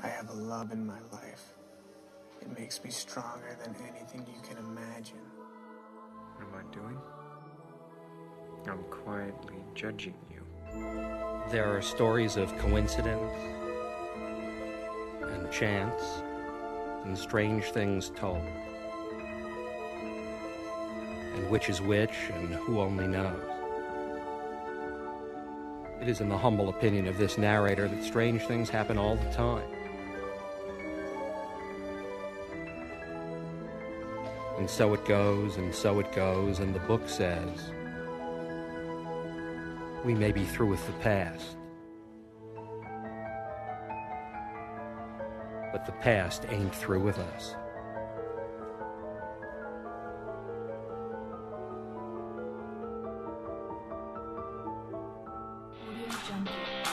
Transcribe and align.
I 0.00 0.06
have 0.06 0.30
a 0.30 0.34
love 0.34 0.70
in 0.70 0.86
my 0.86 1.00
life. 1.12 1.54
It 2.40 2.56
makes 2.56 2.82
me 2.84 2.90
stronger 2.90 3.56
than 3.62 3.74
anything 3.82 4.24
you 4.32 4.40
can 4.48 4.56
imagine. 4.58 5.18
What 6.36 6.46
am 6.46 6.54
I 6.54 6.74
doing? 6.74 6.98
I'm 8.68 8.84
quietly 8.90 9.56
judging 9.74 10.14
you. 10.30 10.40
There 11.50 11.64
are 11.64 11.82
stories 11.82 12.36
of 12.36 12.56
coincidence 12.58 13.32
and 15.22 15.50
chance 15.50 16.02
and 17.04 17.18
strange 17.18 17.64
things 17.64 18.10
told. 18.14 18.42
And 21.34 21.50
which 21.50 21.68
is 21.68 21.80
which, 21.80 22.30
and 22.34 22.54
who 22.54 22.80
only 22.80 23.08
knows. 23.08 23.40
It 26.00 26.08
is 26.08 26.20
in 26.20 26.28
the 26.28 26.38
humble 26.38 26.68
opinion 26.68 27.08
of 27.08 27.18
this 27.18 27.36
narrator 27.36 27.88
that 27.88 28.04
strange 28.04 28.42
things 28.42 28.70
happen 28.70 28.96
all 28.96 29.16
the 29.16 29.32
time. 29.32 29.77
And 34.58 34.68
so 34.68 34.92
it 34.92 35.04
goes, 35.04 35.56
and 35.56 35.72
so 35.72 36.00
it 36.00 36.12
goes, 36.12 36.58
and 36.58 36.74
the 36.74 36.80
book 36.80 37.08
says, 37.08 37.72
we 40.04 40.14
may 40.14 40.32
be 40.32 40.44
through 40.44 40.68
with 40.68 40.84
the 40.86 40.92
past. 40.94 41.56
But 45.72 45.86
the 45.86 45.92
past 45.92 46.44
ain't 46.48 46.74
through 46.74 47.00
with 47.00 47.18
us. 47.18 47.54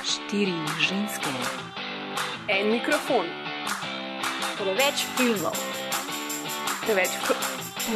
Štiri 0.04 0.54
ženske, 0.80 1.30
En 2.48 2.70
mikrofon, 2.70 3.26
preveč 4.58 5.06
filmov, 5.18 5.58
preveč 6.86 7.10
O 7.86 7.90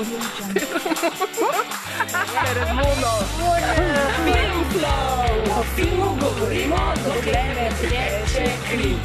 filmu 5.76 6.18
govorimo, 6.20 6.78
dokler 7.06 7.56
ne 7.56 7.70
teče 7.82 8.46
kri. 8.70 8.96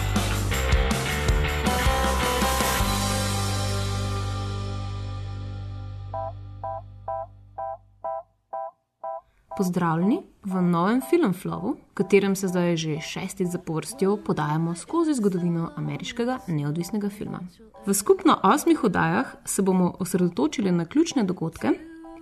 Pozdravljeni 9.56 10.33
v 10.44 10.60
novem 10.62 11.00
filmflowu, 11.00 11.74
v 11.74 11.94
katerem 11.94 12.36
se 12.36 12.48
zdaj 12.48 12.76
že 12.76 13.00
šestič 13.00 13.48
zapovrstjo 13.48 14.16
podajamo 14.16 14.74
skozi 14.76 15.14
zgodovino 15.14 15.70
ameriškega 15.76 16.38
neodvisnega 16.48 17.08
filma. 17.08 17.40
V 17.86 17.94
skupno 17.94 18.36
osmih 18.42 18.84
oddajah 18.84 19.36
se 19.44 19.62
bomo 19.62 19.96
osredotočili 19.98 20.72
na 20.72 20.84
ključne 20.84 21.24
dogodke, 21.24 21.72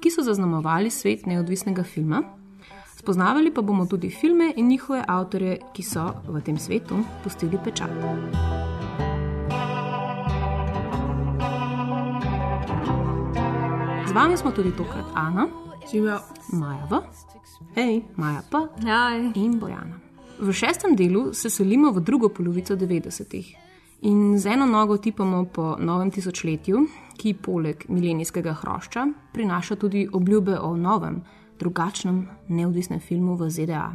ki 0.01 0.11
so 0.11 0.23
zaznamovali 0.23 0.91
svet 0.91 1.27
neodvisnega 1.27 1.83
filma, 1.83 2.23
spoznavali 2.97 3.55
pa 3.55 3.63
bomo 3.63 3.87
tudi 3.87 4.11
filme 4.11 4.53
in 4.57 4.69
njihove 4.69 5.05
avtorje, 5.09 5.59
ki 5.75 5.83
so 5.83 6.15
v 6.27 6.41
tem 6.41 6.59
svetu 6.59 7.03
pustili 7.23 7.59
pečat. 7.65 7.91
Z 14.07 14.13
vami 14.15 14.37
smo 14.37 14.51
tudi 14.51 14.71
tokrat 14.77 15.07
Ana, 15.15 15.49
Živijo. 15.91 16.19
Maja 16.53 16.87
V, 16.91 17.01
hej, 17.75 18.03
Maja 18.17 18.43
P 18.51 18.57
Jaj. 18.87 19.33
in 19.35 19.59
Bojana. 19.59 20.01
V 20.41 20.53
šestem 20.53 20.97
delu 20.97 21.35
se 21.35 21.51
selimo 21.51 21.91
v 21.93 22.01
drugo 22.01 22.29
polovico 22.29 22.77
90-ih 22.77 23.57
in 24.03 24.39
z 24.39 24.47
eno 24.47 24.67
nogo 24.67 24.97
tipamo 24.97 25.45
po 25.45 25.77
novem 25.79 26.11
tisočletju, 26.11 26.87
ki 27.17 27.35
poleg 27.35 27.85
milenijskega 27.89 28.53
hrošča 28.53 29.07
prinaša 29.33 29.77
tudi 29.77 30.09
obljube 30.13 30.59
o 30.59 30.77
novem, 30.77 31.23
drugačnem, 31.59 32.29
neodvisnem 32.49 33.01
filmu 33.01 33.37
v 33.37 33.51
ZDA. 33.51 33.93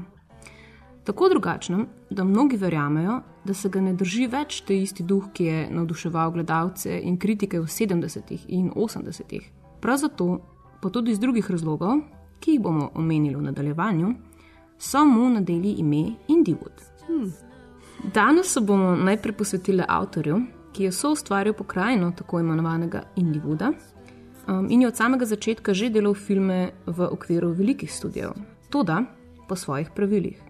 Tako 1.04 1.30
drugačnem, 1.30 1.88
da 2.10 2.24
mnogi 2.24 2.58
verjamejo, 2.58 3.22
da 3.44 3.54
se 3.54 3.70
ga 3.70 3.82
ne 3.82 3.94
drži 3.94 4.28
več 4.28 4.62
te 4.68 4.76
isti 4.76 5.04
duh, 5.04 5.30
ki 5.34 5.44
je 5.44 5.68
navduševal 5.72 6.32
gledalce 6.32 7.00
in 7.00 7.18
kritike 7.18 7.60
v 7.60 7.68
70-ih 7.68 8.46
in 8.48 8.72
80-ih. 8.76 9.52
Prav 9.82 9.98
zato, 9.98 10.40
pa 10.82 10.90
tudi 10.90 11.12
iz 11.12 11.20
drugih 11.20 11.52
razlogov, 11.52 12.02
ki 12.40 12.52
jih 12.52 12.62
bomo 12.62 12.92
omenili 12.96 13.36
v 13.36 13.42
nadaljevanju, 13.42 14.14
so 14.78 15.06
mu 15.06 15.30
nadeli 15.30 15.72
ime 15.72 16.16
Indiewood. 16.28 16.82
Hmm. 17.08 17.34
Danes 18.14 18.54
se 18.54 18.62
bomo 18.62 18.96
najprej 18.96 19.34
posvetili 19.34 19.84
avtorju, 19.88 20.42
ki 20.74 20.84
je 20.84 20.92
soustvaril 20.92 21.54
pokrajino 21.54 22.12
tako 22.12 22.40
imenovanega 22.40 23.02
Indiewooda 23.16 23.72
um, 24.48 24.68
in 24.70 24.82
je 24.82 24.88
od 24.88 24.96
samega 24.96 25.26
začetka 25.26 25.74
že 25.74 25.90
delal 25.90 26.14
filme 26.14 26.72
v 26.86 27.08
okviru 27.12 27.52
velikih 27.52 27.94
studijev, 27.94 28.32
tudi 28.70 29.06
po 29.48 29.56
svojih 29.56 29.90
pravilih. 29.96 30.42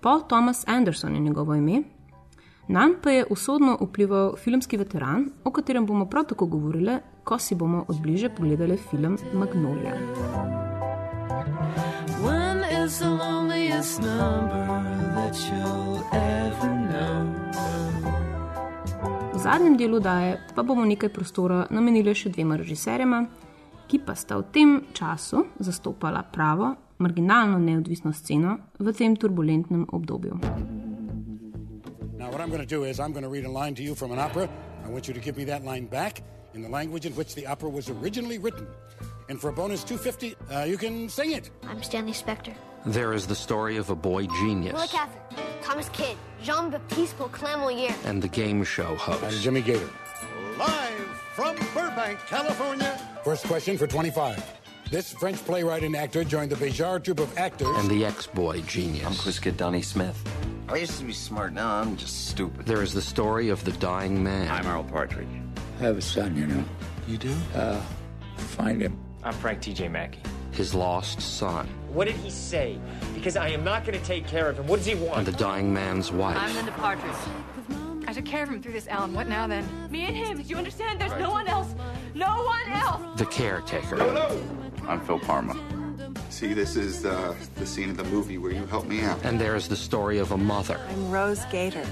Paul 0.00 0.20
Thomas 0.28 0.64
Anderson 0.68 1.14
je 1.14 1.20
njegovo 1.20 1.54
ime, 1.54 1.82
nam 2.68 2.94
pa 3.02 3.10
je 3.10 3.24
usodno 3.30 3.78
vplival 3.80 4.36
filmski 4.36 4.76
veteran, 4.76 5.30
o 5.44 5.50
katerem 5.50 5.86
bomo 5.86 6.06
prav 6.06 6.24
tako 6.24 6.46
govorili, 6.46 6.98
ko 7.24 7.38
si 7.38 7.54
bomo 7.54 7.84
odbliže 7.88 8.28
pogledali 8.28 8.76
film 8.76 9.18
Magnolia. 9.34 10.65
Is 12.86 12.98
the 12.98 13.10
loneliest 13.10 13.98
number 14.00 14.62
that 15.18 15.34
you'll 15.50 16.06
ever 16.14 16.70
know. 16.86 17.26
V 19.34 19.38
zadnjem 19.42 19.74
delu 19.74 19.98
daje 19.98 20.38
pa 20.54 20.62
bomo 20.62 20.86
nekaj 20.86 21.10
prostora 21.10 21.66
namenili 21.74 22.14
še 22.14 22.30
dvema 22.30 22.54
režiserjema, 22.54 23.26
ki 23.90 23.98
pa 24.06 24.14
sta 24.14 24.38
v 24.38 24.46
tem 24.54 24.70
času 24.94 25.42
zastopala 25.58 26.22
pravo, 26.30 26.76
marginalno 27.02 27.58
neodvisno 27.58 28.14
sceno 28.14 28.54
v 28.78 28.94
tem 28.94 29.18
turbulentnem 29.18 29.90
obdobju. 29.90 30.38
Now, 32.14 32.30
what 32.30 32.38
I'm 32.38 32.54
going 32.54 32.62
to 32.62 32.70
do 32.70 32.86
is 32.86 33.02
I'm 33.02 33.10
going 33.10 33.26
to 33.26 33.34
read 33.34 33.50
a 33.50 33.50
line 33.50 33.74
to 33.74 33.82
you 33.82 33.98
from 33.98 34.14
an 34.14 34.22
opera. 34.22 34.46
I 34.86 34.88
want 34.94 35.10
you 35.10 35.14
to 35.18 35.20
give 35.20 35.34
me 35.34 35.42
that 35.50 35.66
line 35.66 35.90
back 35.90 36.22
in 36.54 36.62
the 36.62 36.70
language 36.70 37.02
in 37.02 37.18
which 37.18 37.34
the 37.34 37.50
opera 37.50 37.66
was 37.66 37.90
originally 37.90 38.38
written. 38.38 38.70
And 39.26 39.42
for 39.42 39.50
a 39.50 39.52
bonus 39.52 39.82
250, 39.82 40.38
uh, 40.54 40.70
you 40.70 40.78
can 40.78 41.10
sing 41.10 41.34
it. 41.34 41.50
I'm 41.66 41.82
Stanley 41.82 42.14
Spector. 42.14 42.54
There 42.86 43.12
is 43.12 43.26
the 43.26 43.34
story 43.34 43.78
of 43.78 43.90
a 43.90 43.96
boy 43.96 44.26
genius 44.26 44.72
Willa 44.72 44.86
Catherine. 44.86 45.44
Thomas 45.60 45.88
Kidd. 45.88 46.16
Jean 46.42 46.70
Baptiste 46.70 47.18
Clamolier. 47.32 47.92
and 48.04 48.22
the 48.22 48.28
game 48.28 48.62
show 48.62 48.90
I'm 48.90 48.96
host. 48.96 49.42
Jimmy 49.42 49.60
Gator. 49.60 49.88
Live 50.56 50.92
from 51.34 51.56
Burbank, 51.74 52.18
California. 52.28 52.96
First 53.24 53.44
question 53.46 53.76
for 53.76 53.88
25. 53.88 54.40
This 54.90 55.12
French 55.14 55.38
playwright 55.44 55.82
and 55.82 55.96
actor 55.96 56.22
joined 56.22 56.52
the 56.52 56.56
Béjart 56.56 57.02
troupe 57.02 57.18
of 57.18 57.36
actors. 57.36 57.66
And 57.76 57.90
the 57.90 58.04
ex-boy 58.04 58.60
genius. 58.62 59.04
I'm 59.04 59.16
Quiz 59.16 59.40
Kid 59.40 59.56
Donnie 59.56 59.82
Smith. 59.82 60.16
I 60.68 60.76
used 60.76 60.98
to 61.00 61.04
be 61.04 61.12
smart, 61.12 61.52
now 61.52 61.80
I'm 61.80 61.96
just 61.96 62.28
stupid. 62.28 62.66
There 62.66 62.82
is 62.82 62.94
the 62.94 63.02
story 63.02 63.48
of 63.48 63.64
the 63.64 63.72
dying 63.72 64.22
man. 64.22 64.48
I'm 64.48 64.66
Earl 64.66 64.84
Partridge. 64.84 65.26
I 65.80 65.82
have 65.82 65.98
a 65.98 66.02
son, 66.02 66.36
you 66.36 66.46
know. 66.46 66.64
You 67.08 67.18
do? 67.18 67.34
Uh, 67.54 67.80
find 68.36 68.80
him. 68.80 68.96
I'm 69.24 69.34
Frank 69.34 69.60
TJ 69.60 69.90
Mackey. 69.90 70.20
His 70.56 70.74
lost 70.74 71.20
son, 71.20 71.68
What 71.92 72.06
did 72.06 72.16
he 72.16 72.30
say? 72.30 72.78
Because 73.14 73.36
I 73.36 73.48
am 73.48 73.62
not 73.64 73.84
going 73.84 73.98
to 73.98 74.04
take 74.04 74.26
care 74.26 74.48
of 74.48 74.58
him. 74.58 74.66
What 74.66 74.76
does 74.78 74.86
he 74.86 74.94
want? 74.94 75.18
and 75.18 75.26
the 75.26 75.32
dying 75.32 75.72
man's 75.72 76.10
wife. 76.10 76.36
I'm 76.38 76.54
Linda 76.54 76.72
Partridge. 76.72 77.14
I 78.08 78.12
took 78.12 78.24
care 78.24 78.42
of 78.44 78.48
him 78.48 78.62
through 78.62 78.72
this, 78.72 78.86
Alan. 78.88 79.12
What 79.14 79.28
now 79.28 79.46
then? 79.46 79.66
Me 79.90 80.02
and 80.02 80.16
him. 80.16 80.38
Do 80.40 80.48
you 80.48 80.56
understand? 80.56 81.00
There's 81.00 81.18
no 81.20 81.30
one 81.30 81.48
else. 81.48 81.74
No 82.14 82.44
one 82.44 82.72
else. 82.72 83.18
The 83.18 83.26
caretaker. 83.26 84.00
I'm 84.86 85.00
Phil 85.00 85.18
Parma. 85.18 85.54
See, 86.30 86.54
this 86.54 86.76
is 86.76 87.04
uh, 87.04 87.34
the 87.56 87.66
scene 87.66 87.90
of 87.90 87.96
the 87.96 88.04
movie 88.04 88.38
where 88.38 88.52
you 88.52 88.64
helped 88.66 88.88
me 88.88 89.02
out. 89.02 89.18
And 89.24 89.40
there 89.40 89.56
is 89.56 89.68
the 89.68 89.76
story 89.76 90.18
of 90.18 90.32
a 90.32 90.36
mother. 90.36 90.78
I'm 90.88 91.10
Rose 91.10 91.44
Gator. 91.50 91.84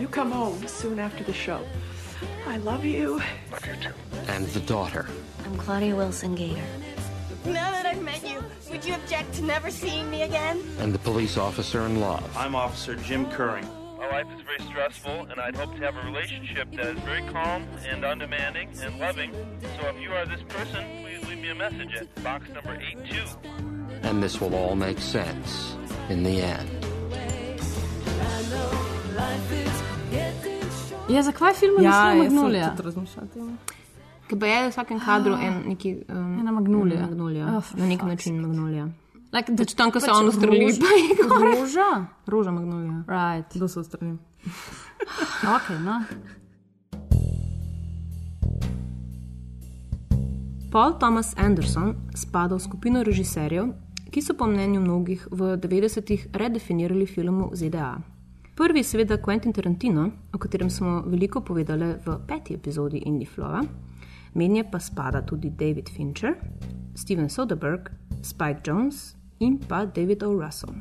You 0.00 0.08
come 0.08 0.30
home 0.30 0.66
soon 0.66 0.98
after 0.98 1.24
the 1.24 1.32
show. 1.32 1.60
I 2.46 2.58
love 2.58 2.84
you. 2.84 3.20
Love 3.50 3.66
you 3.66 3.74
too. 3.82 3.94
And 4.28 4.46
the 4.48 4.60
daughter. 4.60 5.06
I'm 5.44 5.56
Claudia 5.56 5.94
Wilson 5.96 6.34
Gator. 6.34 6.62
Now 7.44 7.70
that 7.70 7.86
I've 7.86 8.02
met 8.02 8.22
you, 8.28 8.42
would 8.70 8.84
you 8.84 8.94
object 8.94 9.34
to 9.34 9.42
never 9.44 9.70
seeing 9.70 10.10
me 10.10 10.22
again? 10.22 10.60
And 10.80 10.92
the 10.92 10.98
police 10.98 11.36
officer 11.36 11.86
in 11.86 12.00
love. 12.00 12.24
I'm 12.36 12.54
Officer 12.54 12.96
Jim 12.96 13.30
Curring. 13.30 13.66
My 13.98 14.08
life 14.10 14.26
is 14.36 14.42
very 14.42 14.60
stressful, 14.70 15.26
and 15.30 15.40
I'd 15.40 15.56
hope 15.56 15.74
to 15.76 15.82
have 15.84 15.96
a 15.96 16.02
relationship 16.02 16.70
that 16.76 16.86
is 16.86 16.98
very 17.00 17.22
calm 17.32 17.66
and 17.88 18.04
undemanding 18.04 18.68
and 18.82 18.98
loving. 18.98 19.32
So 19.60 19.88
if 19.88 20.00
you 20.00 20.12
are 20.12 20.26
this 20.26 20.42
person, 20.48 20.84
please 21.02 21.26
leave 21.28 21.38
me 21.38 21.50
a 21.50 21.54
message 21.54 21.94
at 21.94 22.22
box 22.22 22.48
number 22.48 22.74
82. 22.74 23.24
And 24.02 24.22
this 24.22 24.40
will 24.40 24.54
all 24.54 24.76
make 24.76 24.98
sense 25.00 25.76
in 26.08 26.22
the 26.22 26.40
end. 26.42 26.68
Ja, 31.08 31.22
zakaj 31.22 31.54
film 31.54 31.82
Ja, 31.82 32.14
ni 32.14 32.20
jaz 32.20 32.32
Magnolija? 32.32 32.76
Ker 34.28 34.38
pa 34.38 34.46
je 34.46 34.58
v 34.60 34.70
vsakem 34.70 35.00
kadru 35.00 35.34
en 35.34 35.62
neki. 35.66 36.04
Um, 36.06 36.38
Ena 36.38 36.52
Magnolija. 36.52 37.00
magnolija. 37.02 37.46
Oh, 37.56 37.64
Na 37.74 37.86
nek 37.86 38.02
način 38.02 38.40
magnolija. 38.40 38.88
Like, 39.32 39.52
Pač 39.54 39.74
tam, 39.74 39.90
ko 39.90 40.00
se 40.00 40.06
pač 40.06 40.16
on 40.16 40.28
ustreli, 40.28 40.58
rož- 40.60 40.80
pa 40.80 40.88
je 40.88 41.28
gor. 41.28 41.44
Roža? 41.50 41.88
Roža 42.26 42.50
magnolija. 42.50 43.04
Right. 43.06 43.52
Kdo 43.54 43.68
se 43.68 43.80
ustreli? 43.80 44.16
Ok, 45.46 45.68
no. 45.78 46.02
Paul 50.70 50.92
Thomas 50.94 51.32
Anderson 51.36 51.94
spada 52.14 52.54
v 52.54 52.60
skupino 52.60 53.00
režiserjev, 53.00 53.72
ki 54.10 54.20
so 54.20 54.34
po 54.34 54.44
mnenju 54.44 54.80
mnogih 54.80 55.24
v 55.30 55.56
90-ih 55.56 56.28
redefinirali 56.30 57.06
film 57.06 57.48
v 57.48 57.56
ZDA. 57.56 57.96
Prvi, 58.54 58.82
seveda, 58.82 59.16
Quentin 59.16 59.52
Tarantino, 59.52 60.04
o 60.28 60.38
katerem 60.38 60.68
smo 60.68 61.02
veliko 61.06 61.40
povedali 61.40 61.94
v 61.96 62.18
peti 62.26 62.54
epizodi 62.54 62.98
Indie 63.00 63.24
Flora, 63.26 63.62
menje 64.34 64.64
pa 64.70 64.80
spada 64.80 65.22
tudi 65.22 65.50
David 65.50 65.88
Fincher, 65.88 66.34
Steven 66.94 67.28
Soderbergh, 67.28 67.90
Spike 68.22 68.60
Jones 68.66 69.16
in 69.40 69.58
pa 69.58 69.84
David 69.86 70.22
O. 70.22 70.32
Russell. 70.34 70.74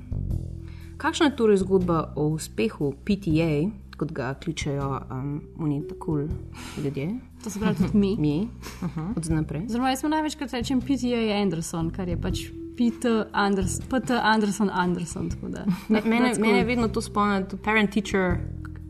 Kakšna 0.98 1.26
je 1.26 1.36
torej 1.36 1.58
zgodba 1.62 2.14
o 2.16 2.34
uspehu 2.34 2.94
PTA, 3.06 3.70
kot 3.98 4.12
ga 4.12 4.34
kličejo 4.34 5.02
um, 5.12 5.42
oni 5.60 5.82
tako 5.88 6.06
cool 6.06 6.28
ljudje? 6.84 7.20
To 7.44 7.50
se 7.50 7.60
pravi 7.60 7.76
tudi 7.76 7.98
mi. 7.98 8.16
Mi, 8.20 8.48
uh-huh. 8.82 9.18
od 9.18 9.24
zdaj 9.26 9.36
naprej. 9.36 9.66
Zelo 9.70 9.88
jaz 9.88 10.04
največkrat 10.04 10.54
rečem 10.54 10.82
PTA 10.82 11.38
Anderson, 11.42 11.92
kar 11.94 12.10
je 12.10 12.18
pač 12.22 12.50
Peter 12.78 13.26
Anderson, 13.34 13.86
Peter 13.90 14.20
Anderson, 14.24 14.70
Anderson. 14.70 15.30
Da, 15.42 15.66
Me, 15.90 16.02
mene, 16.06 16.34
mene 16.40 16.58
je 16.58 16.66
vedno 16.66 16.88
to 16.88 17.02
spomnilo, 17.02 17.58
parent 17.64 17.92
teacher. 17.94 18.38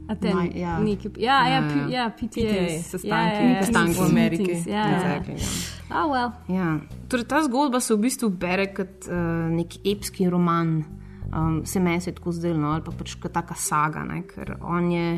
Ten, 0.08 0.36
Naj, 0.36 0.52
ja. 0.56 0.80
Neki, 0.80 1.10
ja, 1.20 1.48
ja, 1.48 1.60
ja, 1.60 1.88
ja, 1.92 2.10
PTA. 2.10 2.28
PTA, 2.28 2.80
sestanki, 2.80 3.10
ja, 3.12 3.24
ja, 3.28 3.50
ja, 3.50 3.64
sestanki 3.64 4.00
v 4.00 4.06
Ameriki. 4.06 4.44
meetings, 4.44 4.68
Ja, 4.68 4.84
ja. 4.88 4.96
Exactly, 4.96 5.36
ja. 5.36 6.04
Oh, 6.04 6.12
well. 6.12 6.32
Ja. 6.48 6.80
Torej, 7.12 7.28
ta 7.28 7.42
zgodba 7.44 7.80
se 7.80 7.96
v 7.96 8.06
bistvu 8.08 8.30
bere 8.30 8.70
kot 8.72 9.08
uh, 9.12 9.52
nek 9.52 9.76
epski 9.84 10.30
roman, 10.32 10.84
um, 11.28 11.66
se 11.66 11.80
meni 11.80 12.00
je 12.06 12.16
tako 12.16 12.32
zdelo, 12.32 12.60
no, 12.60 12.72
ali 12.72 12.84
pa 12.88 12.96
pač 12.96 13.18
kot 13.20 13.36
taka 13.36 13.56
saga, 13.60 14.06
ne, 14.08 14.24
ker 14.28 14.56
on 14.64 14.92
je 14.92 15.10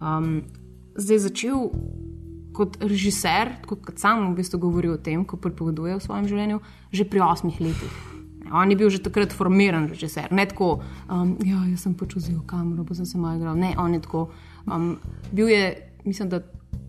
um, 0.00 0.40
zdaj 0.96 1.18
začel 1.28 1.68
kot 2.56 2.80
režiser, 2.80 3.60
tako 3.62 3.76
kot 3.84 4.00
sam 4.00 4.24
v 4.32 4.40
bistvu 4.40 4.58
govori 4.60 4.88
o 4.88 4.96
tem, 4.96 5.24
ko 5.24 5.36
pripoveduje 5.36 5.96
o 5.96 6.00
svojem 6.00 6.28
življenju, 6.32 6.60
že 6.92 7.04
pri 7.04 7.20
osmih 7.28 7.60
letih. 7.60 8.00
On 8.52 8.70
je 8.70 8.76
bil 8.76 8.90
že 8.90 9.02
takrat 9.02 9.32
formiran 9.32 9.88
režiser, 9.88 10.32
ne 10.32 10.46
tako, 10.46 10.80
um, 11.10 11.36
ja, 11.44 11.64
jaz 11.70 11.86
sem 11.86 11.94
vzel 11.94 12.40
kamero, 12.46 12.84
pa 12.84 12.94
sem 12.94 13.06
se 13.06 13.18
malo 13.18 13.36
igral. 13.36 13.58
Ne, 13.58 13.74
on 13.78 13.94
je 13.94 14.00
tako, 14.00 14.30
um, 14.66 14.96
bil 15.32 15.48
je, 15.48 15.92
mislim, 16.04 16.28
da 16.28 16.40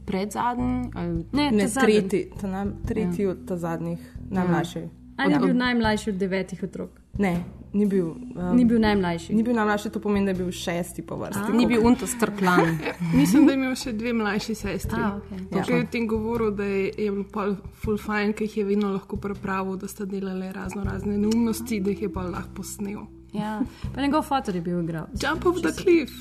pred 0.05 0.31
zadnjim. 0.31 0.91
Ne, 1.31 1.51
Ne, 1.51 1.67
tretji, 1.67 2.31
ta 2.41 2.47
nam, 2.47 2.73
tretji 2.87 3.23
ja. 3.23 3.29
od 3.31 3.51
zadnjih, 3.55 3.99
najmlajši. 4.29 4.87
Ali 5.17 5.33
je 5.33 5.39
bil 5.39 5.55
najmlajši 5.55 6.09
od 6.09 6.15
devetih 6.15 6.63
otrok? 6.63 6.89
Ne, 7.19 7.43
ni 7.73 7.85
bil. 7.85 8.05
Um, 8.35 8.55
Ni 8.55 8.65
bil 8.65 8.79
najmlajši. 8.79 9.33
Ni 9.33 9.43
bil 9.43 9.55
najmlajši, 9.55 9.89
to 9.89 9.99
pomeni, 9.99 10.25
da 10.25 10.31
je 10.31 10.39
bil 10.43 10.51
šesti 10.51 11.01
po 11.01 11.15
vrsti. 11.15 11.53
Ni 11.53 11.67
bil 11.67 11.85
unto 11.87 12.07
strklan. 12.07 12.77
Mislim, 13.19 13.45
da 13.45 13.53
je 13.53 13.59
imel 13.59 13.75
še 13.75 13.93
dve 13.93 14.13
mlajši 14.13 14.55
sestri. 14.55 14.99
A, 15.01 15.15
okej. 15.17 15.45
Ja. 15.51 15.63
Je 15.67 15.79
o 15.83 15.87
tem 15.91 16.07
govoril, 16.07 16.51
da 16.51 16.67
je, 16.67 16.91
je 16.97 17.11
bil 17.11 17.23
pol 17.31 17.55
full 17.83 17.97
fine, 18.01 18.35
ki 18.35 18.49
jih 18.49 18.57
je 18.57 18.67
vedno 18.73 18.91
lahko 18.91 19.17
prepravil, 19.21 19.79
da 19.79 19.87
sta 19.87 20.05
delali 20.05 20.51
razno 20.51 20.83
razne 20.83 21.17
neumnosti, 21.17 21.79
da 21.79 21.95
jih 21.95 22.07
je 22.07 22.13
pa 22.13 22.27
lahko 22.27 22.61
posnel. 22.61 23.07
Ja, 23.33 23.61
pa 23.95 24.01
njegov 24.03 24.25
fotor 24.27 24.55
je 24.55 24.61
bil 24.61 24.81
igral. 24.83 25.07
Jump 25.15 25.45
off 25.45 25.61
the 25.63 25.71
cliff. 25.71 26.11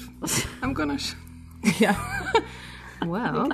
I'm 0.62 0.74
gonna 0.74 0.98
sh 0.98 1.14
Ja. 1.80 1.94
Well, 3.06 3.46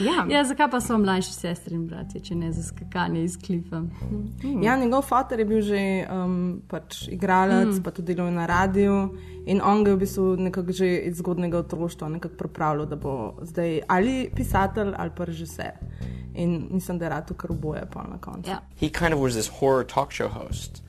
ja. 0.00 0.26
Ja, 0.28 0.44
zakaj 0.44 0.70
pa 0.70 0.80
so 0.80 0.98
mlajši 0.98 1.32
sestri 1.32 1.74
in 1.76 1.86
bratje, 1.86 2.20
če 2.20 2.34
ne 2.34 2.52
za 2.52 2.62
skakanje 2.62 3.24
iz 3.24 3.36
klifa? 3.36 3.82
Ja, 4.62 4.76
njegov 4.76 5.02
fotor 5.08 5.38
je 5.38 5.44
bil 5.44 5.60
že 5.62 5.80
um, 6.10 6.62
pač 6.68 7.08
igralec, 7.08 7.76
mm. 7.78 7.82
pa 7.84 7.90
tudi 7.90 8.14
delal 8.14 8.32
na 8.32 8.46
radiju. 8.46 9.14
In 9.48 9.60
on 9.64 9.84
ga 9.84 9.90
je 9.90 9.96
v 9.96 10.00
bistvu 10.00 10.24
nekako 10.36 10.72
že 10.72 10.88
iz 11.08 11.18
zgodnega 11.20 11.58
otroštva 11.58 12.08
nekako 12.08 12.34
pripravljal, 12.36 12.86
da 12.86 12.96
bo 12.96 13.34
zdaj 13.42 13.80
ali 13.88 14.30
pisatelj 14.34 14.94
ali 14.96 15.10
pa 15.16 15.24
režiser. 15.24 15.72
In 16.34 16.68
mislim, 16.70 16.98
da 16.98 17.04
je 17.04 17.08
rad 17.10 17.32
kar 17.36 17.50
oboje 17.52 17.86
pa 17.92 18.02
na 18.02 18.18
koncu. 18.20 18.50
Ja. 18.50 18.60
he 18.80 18.88
kind 18.88 19.12
of 19.14 19.20
was 19.20 19.32
this 19.34 19.48
horror 19.60 19.84
talk 19.86 20.12
show 20.12 20.28
host. 20.28 20.82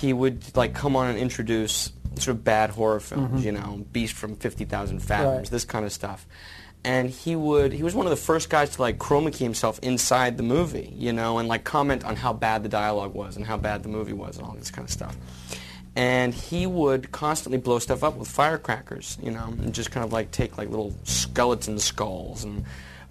He 0.00 0.12
would 0.12 0.56
like 0.56 0.74
come 0.80 0.96
on 0.98 1.06
and 1.06 1.18
introduce 1.18 1.90
sort 2.18 2.36
of 2.36 2.44
bad 2.44 2.70
horror 2.70 3.00
films, 3.00 3.30
Mhm. 3.40 3.44
you 3.44 3.52
know, 3.52 3.84
Beast 3.92 4.14
from 4.14 4.36
Fifty 4.36 4.64
Thousand 4.66 5.00
Fathoms, 5.00 5.36
Right. 5.38 5.50
this 5.50 5.64
kind 5.64 5.84
of 5.84 5.92
stuff. 5.92 6.26
And 6.84 7.08
he 7.10 7.36
would 7.36 7.72
he 7.72 7.82
was 7.84 7.94
one 7.94 8.06
of 8.06 8.10
the 8.10 8.16
first 8.16 8.50
guys 8.50 8.70
to 8.70 8.80
like 8.82 8.98
chroma 8.98 9.32
key 9.32 9.44
himself 9.44 9.78
inside 9.82 10.36
the 10.36 10.42
movie, 10.42 10.92
you 10.96 11.12
know, 11.12 11.38
and 11.38 11.48
like 11.48 11.62
comment 11.62 12.04
on 12.04 12.16
how 12.16 12.32
bad 12.32 12.64
the 12.64 12.68
dialogue 12.68 13.14
was 13.14 13.36
and 13.36 13.46
how 13.46 13.56
bad 13.56 13.82
the 13.84 13.88
movie 13.88 14.12
was 14.12 14.36
and 14.36 14.46
all 14.46 14.54
this 14.54 14.70
kind 14.70 14.84
of 14.84 14.90
stuff. 14.90 15.16
And 15.94 16.32
he 16.34 16.66
would 16.66 17.12
constantly 17.12 17.58
blow 17.58 17.78
stuff 17.78 18.02
up 18.02 18.16
with 18.16 18.26
firecrackers, 18.28 19.16
you 19.22 19.30
know, 19.30 19.44
and 19.44 19.72
just 19.74 19.90
kind 19.92 20.04
of 20.04 20.12
like 20.12 20.30
take 20.32 20.58
like 20.58 20.70
little 20.70 20.92
skeleton 21.04 21.78
skulls 21.78 22.42
and 22.44 22.64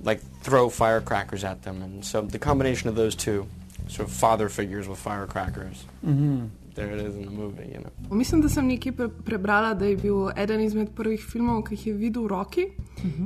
like 0.04 0.20
throw 0.42 0.70
firecrackers 0.70 1.44
at 1.44 1.62
them. 1.62 1.82
And 1.82 2.04
so 2.04 2.22
the 2.24 2.40
combination 2.40 2.90
of 2.90 2.96
those 2.96 3.16
two 3.16 3.48
sort 3.88 4.08
of 4.10 4.14
father 4.14 4.50
figures 4.50 4.88
with 4.88 5.00
firecrackers, 5.00 5.86
Mhm. 6.06 6.50
There 6.76 6.96
it 6.96 7.02
is 7.08 7.16
in 7.16 7.26
the 7.26 7.32
movie, 7.32 7.68
you 7.74 7.80
know. 7.80 7.92
Mislim, 8.12 8.42
da 8.42 8.50
sem 8.50 8.68
nekje 8.68 8.92
pre 8.92 9.10
prebrala, 9.26 9.74
da 9.74 9.86
je 9.86 9.98
bil 9.98 10.30
eden 10.36 10.62
izmed 10.62 10.90
prvih 10.96 11.22
filmov, 11.22 11.64
ki 11.68 11.76
jih 11.76 11.88
je 11.88 11.94
videl 11.94 12.24
v 12.24 12.28
roki 12.28 12.68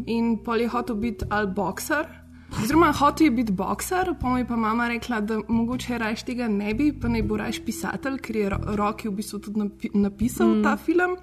in 0.06 0.38
pol 0.44 0.62
je 0.62 0.68
hotel 0.68 0.96
biti 0.96 1.26
ali 1.30 1.48
bokser. 1.48 2.25
Oziroma, 2.64 2.92
hotel 2.92 3.26
je 3.26 3.32
biti 3.32 3.52
bokser, 3.52 4.14
pa 4.22 4.30
mu 4.30 4.38
je 4.38 4.48
pa 4.48 4.56
mama 4.56 4.88
rekla, 4.88 5.20
da 5.22 5.40
mogoče 5.48 5.98
raje 5.98 6.16
tega 6.26 6.48
ne 6.48 6.74
bi, 6.74 6.94
pa 7.02 7.08
naj 7.08 7.24
bo 7.24 7.38
raje 7.38 7.62
pisatelj, 7.66 8.18
ker 8.18 8.36
je 8.36 8.50
Ro- 8.50 8.76
Rocky 8.76 9.10
v 9.10 9.16
bistvu 9.18 9.40
tudi 9.40 9.60
napi 9.60 9.90
napisal 9.94 10.48
mm. 10.48 10.64
ta 10.64 10.78
film. 10.78 11.18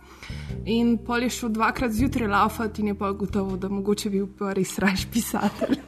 In 0.66 0.98
pol 0.98 1.22
je 1.22 1.30
šel 1.30 1.48
dvakrat 1.48 1.92
zjutraj 1.92 2.28
laufati 2.28 2.82
in 2.82 2.88
je 2.88 2.94
pa 2.94 3.12
gotovo, 3.12 3.56
da 3.56 3.68
mogoče 3.68 4.10
bi 4.10 4.18
bil 4.18 4.28
pa 4.38 4.52
res 4.52 4.78
raje 4.78 5.06
pisatelj. 5.12 5.78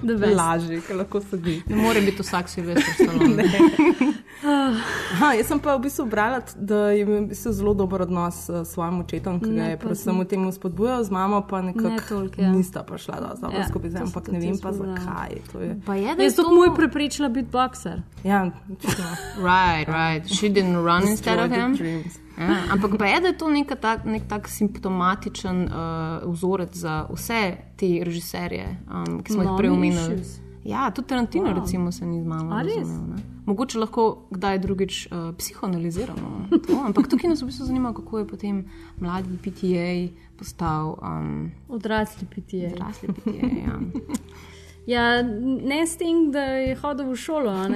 Lažje, 0.36 0.80
ker 0.86 0.96
lahko 0.96 1.20
sedi. 1.20 1.62
Ne 1.68 1.76
more 1.76 2.00
biti 2.00 2.22
vsak 2.22 2.48
Silvestr 2.48 2.92
Stallone. 2.94 3.44
Aha, 4.40 5.32
jaz 5.36 5.50
sem 5.50 5.58
pa 5.60 5.74
v 5.76 5.84
bistvu 5.84 6.06
brala, 6.08 6.40
da 6.56 6.90
je 6.90 7.02
imel 7.04 7.24
v 7.24 7.32
bistvu 7.32 7.52
zelo 7.52 7.74
dober 7.74 8.02
odnos 8.06 8.46
s 8.48 8.72
svojim 8.72 9.00
očetom, 9.04 9.40
ki 9.40 9.50
ga 9.50 9.60
Ne, 9.60 9.70
je 9.70 9.80
predvsem 9.82 10.16
v 10.16 10.24
tem 10.24 10.46
spodbujal, 10.52 11.04
z 11.04 11.10
mamo 11.12 11.42
pa 11.44 11.60
Ne 11.60 11.72
nekako 11.72 12.08
toliko, 12.08 12.40
ja. 12.40 12.52
nista 12.52 12.82
prišla 12.82 13.20
do 13.20 13.28
dobro 13.40 13.58
Ja, 13.58 13.68
skupaj, 13.68 13.90
to 13.90 14.04
ampak 14.06 14.30
ne 14.32 14.38
vem 14.40 14.56
pa 14.56 14.68
poznala. 14.72 14.89
Zakaj. 14.90 15.30
To 15.52 15.60
je. 15.60 15.80
Pa 15.86 15.94
je, 15.94 16.14
da 16.14 16.22
Jaz 16.22 16.32
je 16.32 16.36
sem 16.36 16.44
moj 16.46 16.74
prepričala 16.76 17.28
biti 17.28 17.48
bokser. 17.50 18.02
Ja, 18.24 18.50
očitno. 18.72 19.04
Right, 19.38 19.88
right. 19.88 20.28
She 20.28 20.48
didn't 20.48 20.76
run 20.76 21.08
instead 21.08 21.38
of 21.40 21.50
him. 21.52 21.74
dreams. 21.74 22.18
Ja, 22.38 22.56
ampak 22.70 22.98
pa 22.98 23.06
je, 23.06 23.20
da 23.20 23.26
je 23.26 23.38
to 23.38 23.48
tak, 23.76 24.04
nek 24.04 24.22
tak 24.28 24.48
simptomatičen 24.48 25.62
uh, 25.62 25.72
vzorec 26.24 26.74
za 26.74 27.06
vse 27.10 27.40
te 27.76 28.04
režiserje, 28.04 28.76
um, 28.86 29.22
ki 29.22 29.32
smo 29.32 29.42
jih 29.42 29.48
Mommy 29.48 29.58
prej 29.58 29.70
omenili. 29.70 30.22
Ja, 30.64 30.90
tudi 30.90 31.08
Tarantino, 31.08 31.46
Wow. 31.46 31.60
recimo, 31.60 31.92
se 31.92 32.06
ni 32.06 32.20
z 32.20 32.26
res? 32.62 32.76
razumel. 32.78 33.18
Mogoče 33.46 33.78
lahko 33.78 34.26
kdaj 34.30 34.58
drugič 34.58 35.06
uh, 35.06 35.34
psihoanaliziramo. 35.36 36.46
to, 36.66 36.82
Ampak 36.86 37.08
tukaj 37.08 37.30
nas 37.30 37.42
v 37.42 37.46
bistvu 37.46 37.66
zanima, 37.66 37.94
kako 37.94 38.18
je 38.18 38.26
potem 38.26 38.64
mladi 38.98 39.38
PTA 39.38 40.12
postal 40.36 40.96
um, 41.02 41.50
Odrasli 41.68 42.26
pitije. 42.26 42.72
odrasli 42.72 43.08
PTA. 43.08 43.46
Ja. 43.66 43.80
Ja, 44.90 45.22
ne 45.22 45.86
s 45.86 45.96
tem, 46.00 46.30
da 46.34 46.42
je 46.58 46.74
hodil 46.82 47.12
v 47.12 47.16
šolo. 47.16 47.54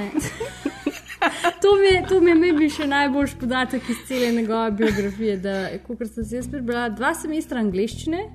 To 1.62 1.70
mi 1.80 2.08
to 2.08 2.20
mi 2.20 2.30
je 2.30 2.36
maybe 2.36 2.66
še 2.68 2.84
najboljši 2.84 3.36
podatek 3.40 3.86
iz 3.88 4.00
cele 4.08 4.26
njegove 4.34 4.70
biografije. 4.76 5.36
Da, 5.40 5.54
kot 5.86 6.02
sem 6.04 6.24
si 6.24 6.36
jaz 6.36 6.48
prebrala, 6.52 6.90
dva 6.92 7.14
semestra 7.16 7.62
angleščine, 7.64 8.26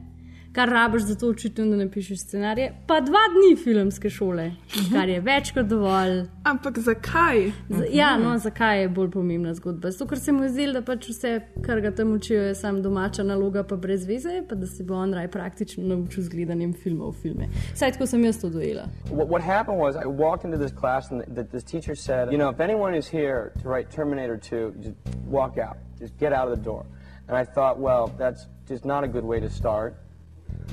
kar 0.53 0.69
rabiš 0.69 1.01
za 1.01 1.15
to 1.15 1.27
učiti, 1.27 1.69
da 1.69 1.75
napišeš 1.75 2.19
scenarije, 2.19 2.73
pa 2.87 2.99
dva 3.01 3.21
dni 3.33 3.63
filmske 3.63 4.09
šole, 4.09 4.51
kar 4.93 5.09
je 5.09 5.21
več 5.21 5.51
kot 5.53 5.65
dovolj. 5.65 6.23
Ampak 6.43 6.79
zakaj? 6.79 7.51
Z, 7.69 7.83
ja, 7.93 8.17
no, 8.17 8.37
zakaj 8.37 8.81
je 8.81 8.89
bolj 8.89 9.11
pomembna 9.11 9.53
zgodba? 9.53 9.91
Zato, 9.91 10.07
ker 10.09 10.19
se 10.19 10.31
mu 10.31 10.43
je 10.43 10.49
zdelo, 10.49 10.73
da 10.79 10.81
pač 10.81 11.09
vse, 11.09 11.33
kar 11.65 11.81
ga 11.81 11.91
tam 11.95 12.13
učijo, 12.15 12.41
je 12.47 12.55
samo 12.55 12.81
domača 12.81 13.23
naloga, 13.23 13.63
pa 13.63 13.77
brez 13.77 14.07
veze, 14.09 14.41
pa 14.49 14.55
da 14.55 14.67
se 14.67 14.83
bo 14.83 14.97
on 14.97 15.13
raj 15.13 15.27
praktično 15.31 15.85
naučil 15.87 16.23
z 16.23 16.33
gledanjem 16.33 16.73
filmov 16.73 17.13
v 17.13 17.21
filme. 17.21 17.49
Saj 17.75 17.95
tako 17.97 18.09
sem 18.09 18.25
jaz 18.25 18.41
to 18.41 18.49
dojela. 18.49 18.89
What, 19.11 19.29
what 19.29 19.45
happened 19.45 19.79
was 19.79 19.95
I 19.95 20.07
walked 20.07 20.45
into 20.45 20.57
this 20.57 20.73
class 20.73 21.11
and 21.11 21.23
th- 21.35 21.47
this 21.51 21.63
teacher 21.63 21.95
said, 21.95 22.31
you 22.31 22.37
know, 22.37 22.49
if 22.49 22.59
anyone 22.59 22.97
is 22.97 23.07
here 23.07 23.51
to 23.61 23.69
write 23.69 23.91
Terminator 23.91 24.37
2, 24.37 24.73
just 24.81 24.95
walk 25.25 25.57
out, 25.57 25.77
just 25.99 26.17
get 26.17 26.33
out 26.33 26.51
of 26.51 26.57
the 26.57 26.63
door. 26.63 26.85
And 27.27 27.37
I 27.37 27.45
thought, 27.45 27.77
well, 27.77 28.11
that's 28.17 28.47
just 28.67 28.85
not 28.85 29.03
a 29.03 29.07
good 29.07 29.23
way 29.23 29.39
to 29.39 29.49
start. 29.49 29.93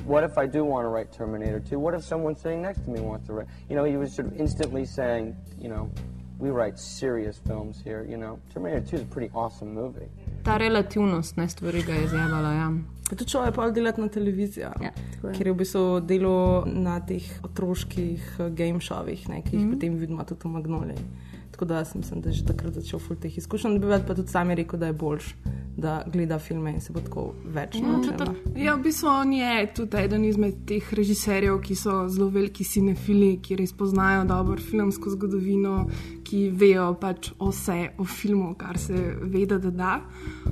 What 0.05 0.23
if 0.23 0.37
I 0.37 0.45
do 0.47 0.63
want 0.63 0.85
to 0.85 0.89
write 0.89 1.11
Terminator 1.11 1.59
2? 1.59 1.79
What 1.79 1.93
if 1.93 2.03
someone 2.03 2.35
sitting 2.35 2.61
next 2.61 2.85
to 2.85 2.89
me 2.89 2.99
wants 2.99 3.27
to 3.27 3.33
write? 3.33 3.47
You 3.69 3.75
know, 3.75 3.83
he 3.83 3.97
was 3.97 4.13
sort 4.13 4.27
of 4.27 4.39
instantly 4.39 4.85
saying, 4.85 5.35
you 5.59 5.69
know, 5.69 5.89
we 6.39 6.49
write 6.49 6.77
serious 6.79 7.39
films 7.47 7.81
here, 7.83 8.05
you 8.09 8.17
know. 8.17 8.39
Terminator 8.53 8.85
2 8.85 8.95
is 8.95 9.01
a 9.01 9.05
pretty 9.05 9.31
awesome 9.33 9.73
movie. 9.73 10.09
Ta 10.43 10.57
relativnost 10.57 11.37
ne 11.37 11.49
stvari 11.49 11.83
ga 11.83 11.93
je 11.93 12.07
zjebala. 12.07 12.53
Ja. 12.53 12.71
Pa 13.09 13.15
tudi 13.15 13.29
šel 13.29 13.45
je 13.45 13.51
pa 13.51 13.69
delati 13.71 14.01
na 14.01 14.07
televizijo, 14.07 14.71
ja, 14.81 14.91
tako 15.13 15.27
je. 15.27 15.33
kjer 15.33 15.47
je 15.47 15.53
v 15.53 15.57
bistvu 15.57 15.99
delal 15.99 16.63
na 16.65 16.99
teh 16.99 17.23
otroških 17.43 18.35
eh, 18.39 18.49
game 18.49 18.79
šovih, 18.79 19.29
ne, 19.29 19.41
ki 19.41 19.55
jih 19.55 19.65
mm. 19.65 19.73
potem 19.73 19.95
vidimo 19.95 20.23
tudi 20.23 20.43
v 20.43 20.51
Magnoliji. 20.51 21.05
Tako 21.57 21.65
da 21.65 21.77
jaz 21.77 21.95
mislim, 21.95 22.21
da 22.21 22.29
je 22.29 22.33
že 22.33 22.45
takrat 22.45 22.73
začel 22.73 22.99
ful 22.99 23.15
teh 23.17 23.37
izkušenj 23.37 23.79
dobivati, 23.79 24.05
pa 24.07 24.15
tudi 24.15 24.29
sam 24.29 24.49
je 24.49 24.55
rekel, 24.55 24.79
da 24.79 24.85
je 24.85 24.93
boljš, 24.93 25.35
da 25.77 26.03
gleda 26.13 26.39
filme 26.39 26.71
in 26.71 26.81
se 26.81 26.93
bo 26.93 26.99
tako 27.01 27.33
več 27.45 27.79
naučil. 27.81 28.13
Ja, 28.55 28.75
v 28.75 28.83
bistvu 28.83 29.07
on 29.09 29.33
je 29.33 29.73
tudi 29.73 29.97
eden 29.97 30.25
izmed 30.25 30.53
teh 30.69 30.93
režiserjev, 30.93 31.57
ki 31.61 31.75
so 31.75 31.95
zelo 32.09 32.29
veliki 32.29 32.63
cinefili, 32.63 33.39
ki 33.41 33.57
res 33.57 33.73
poznajo 33.73 34.27
dobro 34.29 34.57
filmsko 34.61 35.09
zgodovino, 35.15 35.87
ki 36.23 36.49
vejo 36.53 36.91
pač 37.01 37.31
vse 37.39 37.77
o 37.97 38.05
filmu, 38.05 38.53
kar 38.57 38.77
se 38.77 38.93
ve, 39.21 39.45
da 39.45 39.57
da. 39.57 39.95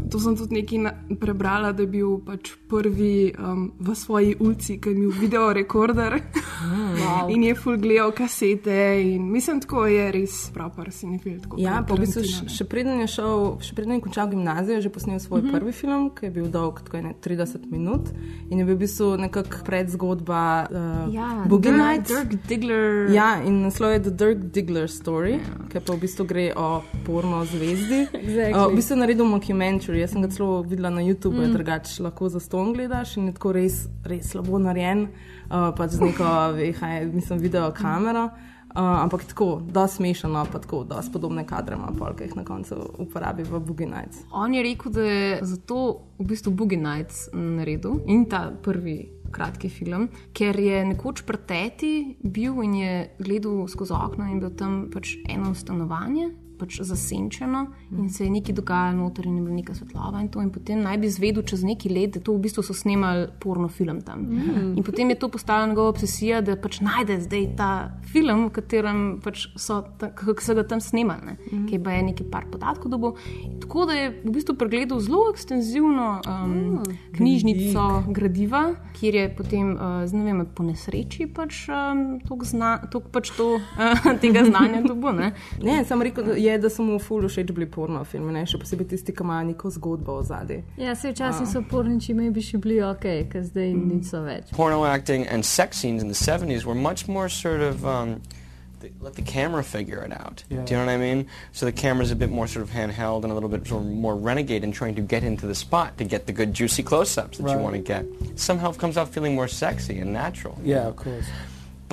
To 0.09 0.19
sem 0.19 0.37
tudi 0.37 0.61
nekaj 0.61 1.17
prebrala, 1.21 1.71
da 1.71 1.85
je 1.85 1.91
bil 1.91 2.17
pač 2.25 2.55
prvi 2.69 3.29
um, 3.37 3.67
v 3.77 3.95
svoji 3.95 4.35
ulici, 4.39 4.79
ki 4.81 4.89
je 4.89 4.95
imel 4.95 5.13
video 5.21 5.53
rekorder 5.53 6.17
Wow. 6.65 7.29
in 7.29 7.43
je 7.43 7.55
full 7.55 7.77
gledal 7.77 8.11
kasete. 8.11 9.01
In 9.05 9.31
mislim, 9.31 9.61
tako 9.61 9.85
je 9.85 10.11
res 10.11 10.49
proper 10.53 10.94
tako 11.41 11.55
Ja, 11.57 11.83
pa 11.87 11.93
v 11.93 11.99
bistvu 11.99 12.23
še, 12.23 12.63
ne. 12.63 12.65
preden 12.65 12.99
je 12.99 13.07
šel, 13.09 13.33
še 13.59 13.73
preden 13.73 13.93
je 13.93 14.01
končal 14.01 14.27
gimnazijo, 14.27 14.75
je 14.75 14.81
že 14.81 14.89
posnel 14.89 15.19
svoj 15.19 15.41
Mhm. 15.41 15.45
mm 15.45 15.51
-hmm. 15.51 15.59
prvi 15.59 15.71
film, 15.71 16.09
ki 16.11 16.25
je 16.25 16.31
bil 16.31 16.47
dolg 16.47 16.81
tako 16.81 16.97
ene 16.97 17.13
30 17.21 17.71
minut 17.71 18.09
in 18.49 18.59
je 18.59 18.65
bil 18.65 18.75
v 18.75 18.79
bistvu 18.79 19.17
nekako 19.17 19.57
predzgodba 19.65 20.67
uh, 20.67 21.13
Ja, 21.13 21.45
Boogie 21.47 21.71
Dirk- 21.71 21.77
Nights. 21.79 22.09
Dirk 22.09 22.47
Diggler. 22.47 23.09
Ja, 23.11 23.41
in 23.41 23.61
naslov 23.61 23.91
je 23.91 23.99
The 24.01 24.11
Dirk 24.11 24.37
Diggler 24.45 24.89
Story, 24.89 25.31
yeah. 25.31 25.67
ki 25.69 25.79
pa 25.79 25.93
v 25.93 25.99
bistvu 25.99 26.25
gre 26.25 26.53
o 26.55 26.81
porno 27.05 27.45
zvezdi. 27.45 28.07
Exactly. 28.13 28.53
Uh, 28.55 28.71
v 28.71 28.75
bistvu 28.75 28.93
je 28.93 28.99
naredil 28.99 29.25
dokumentarij, 29.25 30.01
jaz 30.01 30.11
sem 30.11 30.21
ga 30.21 30.27
celo 30.27 30.61
videla 30.61 30.89
na 30.89 31.01
YouTubu, 31.01 31.37
mm. 31.37 31.47
Mm. 31.47 31.53
drugače 31.53 32.03
lahko 32.03 32.29
za 32.29 32.39
ston 32.39 32.73
gledaš 32.73 33.17
in 33.17 33.25
je 33.25 33.33
tako 33.33 33.51
res, 33.51 33.75
res 34.03 34.29
slabo 34.29 34.59
narejen, 34.59 35.07
uh, 35.49 35.71
pač 35.75 35.89
z 35.91 35.99
neko, 36.01 36.23
VHS, 36.55 37.13
mislim, 37.13 37.39
video 37.39 37.71
kamero. 37.71 38.29
Uh, 38.75 38.81
ampak 38.81 39.23
tako, 39.23 39.61
da 39.71 39.87
smešano, 39.87 40.45
pa 40.51 40.59
tako, 40.59 40.83
da 40.83 40.99
podobne 41.13 41.45
kadre 41.47 41.77
ima, 41.79 41.93
pol, 41.95 42.11
ki 42.11 42.25
jih 42.27 42.35
na 42.35 42.43
koncu 42.43 42.75
uporabi 42.99 43.43
v 43.47 43.59
Boogie 43.59 43.87
Nights. 43.87 44.25
On 44.35 44.53
je 44.53 44.63
rekel, 44.63 44.91
da 44.91 45.01
je 45.01 45.37
zato 45.41 45.77
v 46.19 46.27
bistvu 46.27 46.51
Boogie 46.51 46.77
Nights 46.77 47.29
naredil 47.33 48.01
in 48.05 48.25
ta 48.27 48.49
prvi 48.51 48.97
kratki 49.31 49.69
film, 49.69 50.09
ker 50.35 50.59
je 50.59 50.83
nekoč 50.91 51.23
preteti 51.23 52.17
bil 52.23 52.59
in 52.63 52.75
je 52.75 52.93
gledal 53.19 53.67
skozi 53.71 53.95
okno 53.95 54.27
in 54.31 54.43
bil 54.43 54.51
tam 54.59 54.89
pač 54.91 55.15
eno 55.23 55.53
stanovanje. 55.55 56.33
Pač 56.55 56.79
zasenčeno 56.81 57.65
in 57.91 58.09
se 58.09 58.23
je 58.23 58.29
nekaj 58.31 58.55
dogajalo 58.55 58.97
noter, 58.97 59.25
in 59.27 59.37
je 59.37 59.43
bila 59.43 59.55
neka 59.55 59.73
svetlava, 59.75 60.21
in, 60.21 60.29
to, 60.31 60.41
in 60.41 60.51
potem 60.53 60.79
naj 60.83 60.97
bi 60.97 61.07
izvedel 61.07 61.43
čez 61.43 61.63
neki 61.67 61.89
let, 61.91 62.15
da 62.15 62.23
to 62.23 62.35
v 62.35 62.45
bistvu 62.45 62.63
so 62.63 62.73
snemali 62.73 63.27
porno 63.39 63.67
film 63.67 64.01
tam. 64.01 64.21
Mhm. 64.29 64.77
In 64.77 64.83
potem 64.83 65.09
je 65.09 65.19
to 65.19 65.29
postala 65.29 65.67
njegova 65.67 65.89
obsesija, 65.89 66.41
da 66.41 66.55
pač 66.55 66.79
najde 66.79 67.19
zdaj 67.25 67.47
ta 67.57 67.71
film, 68.11 68.45
v 68.47 68.53
katerem 68.55 69.01
pač 69.23 69.47
so, 69.57 69.81
kako 69.99 70.41
so 70.41 70.55
ga 70.55 70.63
tam 70.67 70.81
snemali, 70.81 71.25
ne? 71.25 71.37
Mhm. 71.51 71.65
ki 71.67 71.75
je 71.75 72.03
nekaj 72.11 72.29
par 72.31 72.45
podatkov 72.51 72.91
dobil. 72.91 73.15
Tako 73.61 73.85
da 73.85 73.93
je 73.93 74.09
v 74.23 74.31
bistvu 74.31 74.55
pregledal 74.55 74.99
zelo 74.99 75.29
ekstenzivno 75.31 76.21
um, 76.27 76.83
knjižnico 77.15 78.03
gradiva, 78.07 78.75
kjer 78.99 79.15
je 79.15 79.35
potem, 79.35 79.73
uh, 79.75 80.05
ne 80.11 80.23
vem, 80.23 80.45
po 80.55 80.63
nesreči 80.63 81.27
pač, 81.27 81.65
um, 81.69 82.19
toliko 82.25 82.45
zna, 82.45 82.71
toliko 82.91 83.09
pač 83.11 83.31
to, 83.37 83.47
uh, 83.59 84.07
tega 84.23 84.45
znanja 84.45 84.81
dobil. 84.85 85.13
ne. 85.19 85.31
Ne, 85.63 85.83
sem 85.85 86.01
rekel, 86.01 86.35
je, 86.45 86.57
da 86.61 86.69
so 86.69 86.85
mu 86.85 86.99
ful 86.99 87.27
všeč 87.27 87.51
bili 87.51 87.67
porno 87.71 88.03
filmi, 88.05 88.33
ne? 88.33 88.45
še 88.45 88.59
posebej 88.61 88.89
tisti, 88.93 89.15
ki 89.15 89.25
imajo 89.25 89.49
neko 89.51 89.73
zgodbo 89.77 90.19
v 90.21 90.29
zadnji. 90.29 90.61
Ja, 90.81 90.95
se 90.95 91.11
včasih 91.11 91.49
so 91.49 91.63
porniči, 91.69 92.15
me 92.17 92.29
bi 92.31 92.43
še 92.45 92.61
bili 92.61 92.79
ok, 92.85 93.09
ker 93.31 93.45
zdaj 93.49 93.73
niso 93.75 94.23
več. 94.25 94.53
Porno 94.55 94.83
acting 94.85 95.27
and 95.27 95.45
sex 95.45 95.81
scenes 95.81 96.03
in 96.05 96.09
the 96.09 96.17
70s 96.17 96.65
were 96.65 96.77
much 96.77 97.07
more 97.07 97.29
sort 97.29 97.61
of. 97.61 97.85
Um, 97.85 98.19
let 98.99 99.13
the 99.13 99.21
camera 99.21 99.63
figure 99.63 100.03
it 100.03 100.11
out. 100.11 100.43
Do 100.49 100.55
you 100.55 100.61
know 100.61 100.85
what 100.85 100.89
I 100.89 100.97
mean? 100.97 101.27
So 101.53 101.65
the 101.65 101.71
camera's 101.71 102.11
a 102.11 102.15
bit 102.15 102.29
more 102.29 102.47
sort 102.47 102.63
of 102.63 102.69
handheld 102.69 103.23
and 103.23 103.31
a 103.31 103.33
little 103.33 103.49
bit 103.49 103.67
sort 103.67 103.81
of 103.81 103.87
more 103.89 104.15
renegade 104.15 104.63
in 104.63 104.71
trying 104.71 104.95
to 104.95 105.01
get 105.01 105.23
into 105.23 105.47
the 105.47 105.55
spot 105.55 105.97
to 105.97 106.03
get 106.03 106.27
the 106.27 106.33
good 106.33 106.53
juicy 106.53 106.83
close-ups 106.83 107.39
that 107.39 107.51
you 107.51 107.57
want 107.57 107.75
to 107.75 107.81
get. 107.81 108.05
Somehow 108.35 108.71
it 108.71 108.77
comes 108.77 108.97
out 108.97 109.09
feeling 109.09 109.33
more 109.35 109.47
sexy 109.47 109.97
and 109.97 110.13
natural. 110.13 110.59
Yeah, 110.63 110.87
of 110.87 110.95
course. 110.97 111.25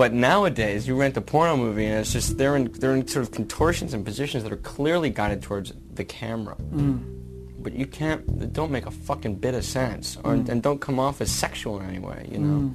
But 0.02 0.12
nowadays, 0.12 0.88
you 0.88 0.97
rent 0.97 1.16
a 1.16 1.21
porno 1.21 1.56
movie, 1.56 1.87
and 1.87 2.00
it's 2.00 2.12
just 2.12 2.37
they're 2.37 2.56
in 2.56 2.73
they're 2.73 2.97
in 2.97 3.06
sort 3.06 3.25
of 3.25 3.30
contortions 3.30 3.94
and 3.94 4.04
positions 4.04 4.42
that 4.42 4.52
are 4.52 4.56
clearly 4.56 5.11
guided 5.11 5.42
towards 5.42 5.73
the 5.94 6.02
camera. 6.04 6.56
Mm. 6.56 7.12
But 7.62 7.73
you 7.75 7.87
can't. 7.87 8.21
Don't 8.52 8.71
make 8.71 8.87
a 8.87 8.90
fucking 8.90 9.35
bit 9.40 9.54
of 9.54 9.64
sense, 9.64 10.19
or 10.25 10.33
Mm. 10.35 10.49
and 10.52 10.62
don't 10.62 10.81
come 10.81 10.99
off 10.99 11.21
as 11.21 11.31
sexual 11.31 11.81
in 11.81 11.87
any 11.88 12.00
way. 12.00 12.21
You 12.33 12.38
know. 12.40 12.59
Mm. 12.61 12.71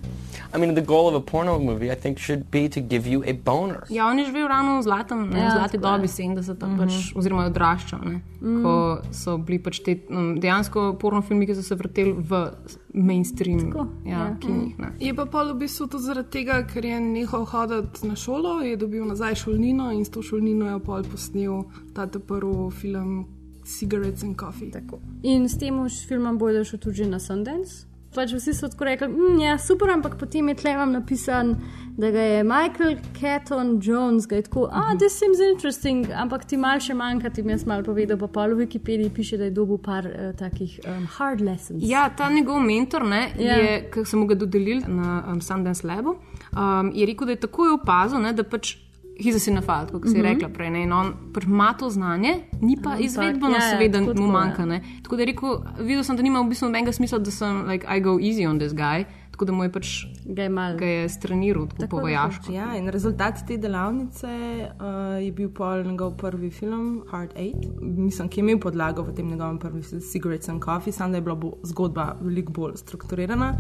I 0.53 0.57
mean, 0.57 0.75
the 0.75 0.81
goal 0.85 1.07
of 1.07 1.15
a 1.15 1.19
porno 1.31 1.59
movie, 1.59 1.91
I 1.91 1.95
think, 1.95 2.19
should 2.19 2.43
be 2.51 2.69
to 2.69 2.79
give 2.79 3.05
you 3.07 3.23
a 3.25 3.33
boner. 3.33 3.83
Ja, 3.89 4.07
on 4.07 4.19
je 4.19 4.25
živel 4.25 4.47
ravno 4.47 4.79
v 4.79 4.83
zlatem, 4.83 5.29
ne, 5.29 5.39
Ja, 5.39 5.47
v 5.49 5.51
zlati 5.51 5.77
dobi 5.77 6.07
70, 6.07 6.53
mm 6.67 6.69
-hmm. 6.69 6.77
pač, 6.77 6.93
oziroma 7.15 7.43
je 7.43 7.49
odraščal, 7.49 7.99
ne, 8.05 8.21
Mm. 8.41 8.63
ko 8.63 8.73
so 9.11 9.37
bili 9.37 9.59
pač 9.59 9.79
te 9.79 9.97
um, 10.09 10.39
dejansko 10.39 10.97
porno 10.99 11.21
filmi, 11.21 11.45
ki 11.47 11.55
so 11.55 11.61
se 11.61 11.75
vrteli 11.75 12.11
v 12.13 12.51
mainstream 12.93 13.59
Tako, 13.71 13.87
ja, 14.05 14.11
ja. 14.11 14.35
kinih. 14.39 14.79
Ne. 14.79 14.91
Je 14.99 15.13
pa 15.13 15.25
pol 15.25 15.53
v 15.53 15.57
bistvu 15.59 15.87
tudi 15.87 16.03
zaradi 16.03 16.29
tega, 16.29 16.63
ker 16.63 16.85
je 16.85 16.99
nehal 16.99 17.45
hoditi 17.45 18.07
na 18.07 18.15
šolo, 18.15 18.61
je 18.61 18.77
dobil 18.77 19.05
nazaj 19.05 19.35
šolnino 19.35 19.91
in 19.91 20.05
s 20.05 20.09
to 20.09 20.21
šolnino 20.21 20.69
je 20.73 20.79
pol 20.79 21.03
posnel 21.03 21.63
ta 21.93 22.07
prvi 22.07 22.71
film 22.71 23.25
Cigarettes 23.67 24.23
and 24.23 24.35
Coffee. 24.39 24.71
Tako. 24.71 24.99
In 25.23 25.49
s 25.49 25.57
tem 25.59 25.75
už 25.79 26.07
filmom 26.07 26.37
bojo 26.39 26.63
šel 26.63 26.79
tudi 26.79 27.05
na 27.05 27.19
Sundance. 27.19 27.83
Pač 28.15 28.31
vsi 28.33 28.53
so 28.55 28.69
tako 28.71 28.85
rekli, 28.87 29.07
mm, 29.11 29.39
ja, 29.43 29.57
super, 29.59 29.89
ampak 29.93 30.15
potem 30.17 30.47
je 30.49 30.55
tle 30.55 30.71
vam 30.79 30.93
napisan, 30.95 31.51
da 31.99 32.09
ga 32.09 32.21
je 32.23 32.43
Michael 32.43 32.95
Caton 33.13 33.75
Jones, 33.83 34.25
ga 34.25 34.39
je 34.39 34.45
tako, 34.47 34.63
ah, 34.71 34.95
this 34.97 35.19
seems 35.19 35.37
interesting, 35.43 36.07
ampak 36.15 36.45
ti 36.47 36.57
mal 36.57 36.79
še 36.79 36.95
manjka, 36.97 37.29
ti 37.35 37.43
mi 37.43 37.51
jaz 37.51 37.65
mal 37.67 37.83
povedal, 37.83 38.17
pa 38.17 38.27
pol 38.31 38.55
v 38.55 38.63
Wikipediji 38.63 39.11
piše, 39.13 39.37
da 39.37 39.43
je 39.51 39.51
dobil 39.51 39.77
par 39.77 40.07
uh, 40.07 40.31
takih 40.39 40.79
um, 40.87 41.05
hard 41.17 41.43
lessons. 41.45 41.83
Ja, 41.83 42.07
ta 42.09 42.31
njegov 42.31 42.63
mentor, 42.63 43.05
ne, 43.05 43.27
Ja. 43.37 43.59
je, 43.59 43.77
ki 43.93 44.05
so 44.07 44.17
mu 44.17 44.25
ga 44.25 44.39
dodelili 44.39 44.87
na 44.87 45.21
um, 45.27 45.41
Sundance 45.41 45.85
Labu, 45.85 46.15
um, 46.55 46.91
je 46.95 47.05
rekel, 47.05 47.27
da 47.27 47.35
je 47.35 47.43
takoj 47.45 47.75
opazil, 47.75 48.23
ne, 48.23 48.33
da 48.33 48.47
pač. 48.47 48.77
Hiza 49.19 49.39
si 49.39 49.51
nafalt, 49.51 49.91
kot 49.91 50.05
si 50.05 50.13
Mhm. 50.13 50.23
rekla 50.23 50.49
prej. 50.49 50.69
Ne, 50.69 50.83
in 50.83 50.91
on 50.93 51.13
pač 51.33 51.43
ima 51.43 51.73
to 51.73 51.89
znanje, 51.89 52.33
ni 52.61 52.77
pa 52.77 52.97
izvedbeno, 52.97 53.49
ja, 53.49 53.55
ja, 53.55 53.69
seveda, 53.71 53.99
tako, 53.99 54.07
mu 54.11 54.13
tako, 54.17 54.31
manjka. 54.31 54.61
ja. 54.61 54.65
Ne. 54.67 54.81
Tako 55.03 55.15
da 55.15 55.21
je 55.21 55.25
rekel, 55.25 55.55
videl 55.79 56.03
sem, 56.03 56.15
da 56.15 56.21
nima 56.21 56.41
v 56.41 56.49
bistvu 56.49 56.65
nobenega 56.65 56.91
smisla, 56.91 57.19
da 57.19 57.31
sem, 57.31 57.65
like, 57.67 57.85
I 57.87 57.99
go 57.99 58.17
easy 58.19 58.45
on 58.45 58.59
this 58.59 58.73
guy, 58.73 59.05
tako 59.31 59.45
da 59.45 59.51
mu 59.51 59.63
je 59.63 59.71
pač 59.71 60.05
ga 60.25 60.43
je, 60.85 61.09
straniral, 61.09 61.67
tako 61.67 61.87
po 61.87 61.97
vojaško. 61.99 62.51
Ja, 62.51 62.75
in 62.75 62.87
rezultat 62.87 63.41
te 63.47 63.57
delavnice 63.57 64.27
uh, 64.27 64.85
je 65.17 65.31
bil 65.31 65.49
pol 65.49 65.83
njegov 65.83 66.13
prvi 66.13 66.49
film, 66.49 67.03
Hard 67.09 67.31
Eight, 67.35 67.57
mislim, 67.81 68.29
ki 68.29 68.39
je 68.39 68.43
imel 68.43 68.59
podlago 68.59 69.01
v 69.01 69.13
tem 69.13 69.27
njegovem 69.27 69.57
prvem 69.57 69.81
filmu 69.83 70.03
Cigarettes 70.03 70.49
and 70.49 70.61
Coffee, 70.61 70.91
samo 70.91 71.11
da 71.11 71.17
je 71.17 71.21
bila 71.21 71.35
bo, 71.35 71.51
zgodba 71.63 72.15
veliko 72.21 72.51
bolj 72.51 72.75
strukturirana. 72.75 73.53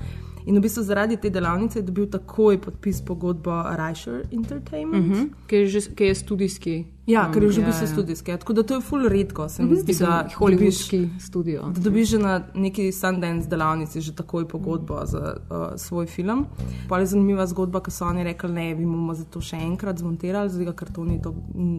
In 0.47 0.55
v 0.55 0.61
bistvu 0.63 0.83
zaradi 0.83 1.17
te 1.19 1.29
delavnice 1.29 1.79
je 1.79 1.83
dobil 1.83 2.05
takoj 2.07 2.55
podpis 2.61 3.01
pogodbo 3.03 3.51
Reicher 3.75 4.21
Entertainment. 4.31 5.05
Uh 5.05 5.17
-huh. 5.17 5.29
ki, 5.47 5.55
je 5.55 5.67
že, 5.67 5.79
ki 5.95 6.03
je 6.03 6.15
studijski. 6.15 6.85
Ja, 7.07 7.31
ker 7.33 7.43
je 7.43 7.51
že 7.51 7.61
v 7.61 7.63
ja, 7.63 7.67
bistvu 7.67 7.83
ja. 7.85 7.87
studijski. 7.91 8.31
ja. 8.31 8.37
Tako 8.37 8.53
da 8.53 8.63
to 8.63 8.73
je 8.75 8.81
ful 8.81 9.07
redko, 9.09 9.49
se 9.49 9.63
mi 9.63 9.67
Mhm. 9.67 9.75
zdi, 9.75 9.87
Mislim, 9.87 10.09
da 10.09 10.27
hollywoodski 10.39 11.09
studio. 11.19 11.61
Da 11.75 11.81
dobiš 11.81 12.09
že 12.09 12.19
na 12.19 12.43
neki 12.55 12.91
Sundance 12.91 13.47
delavnici 13.49 14.01
že 14.01 14.15
takoj 14.15 14.47
pogodbo 14.47 14.99
za 15.05 15.35
uh, 15.49 15.55
svoj 15.75 16.05
film. 16.05 16.45
Pa 16.89 16.99
je 16.99 17.05
zanimiva 17.05 17.45
zgodba, 17.47 17.79
ki 17.79 17.91
so 17.91 18.05
oni 18.05 18.23
rekli, 18.23 18.51
ne, 18.51 18.75
bi 18.75 18.85
bomo 18.85 19.13
zato 19.13 19.41
še 19.41 19.55
enkrat 19.55 19.97
zmontirali, 19.99 20.49
zdaj 20.49 20.73
ker 20.75 20.91
to 20.91 21.03
ni 21.03 21.21
to, 21.21 21.35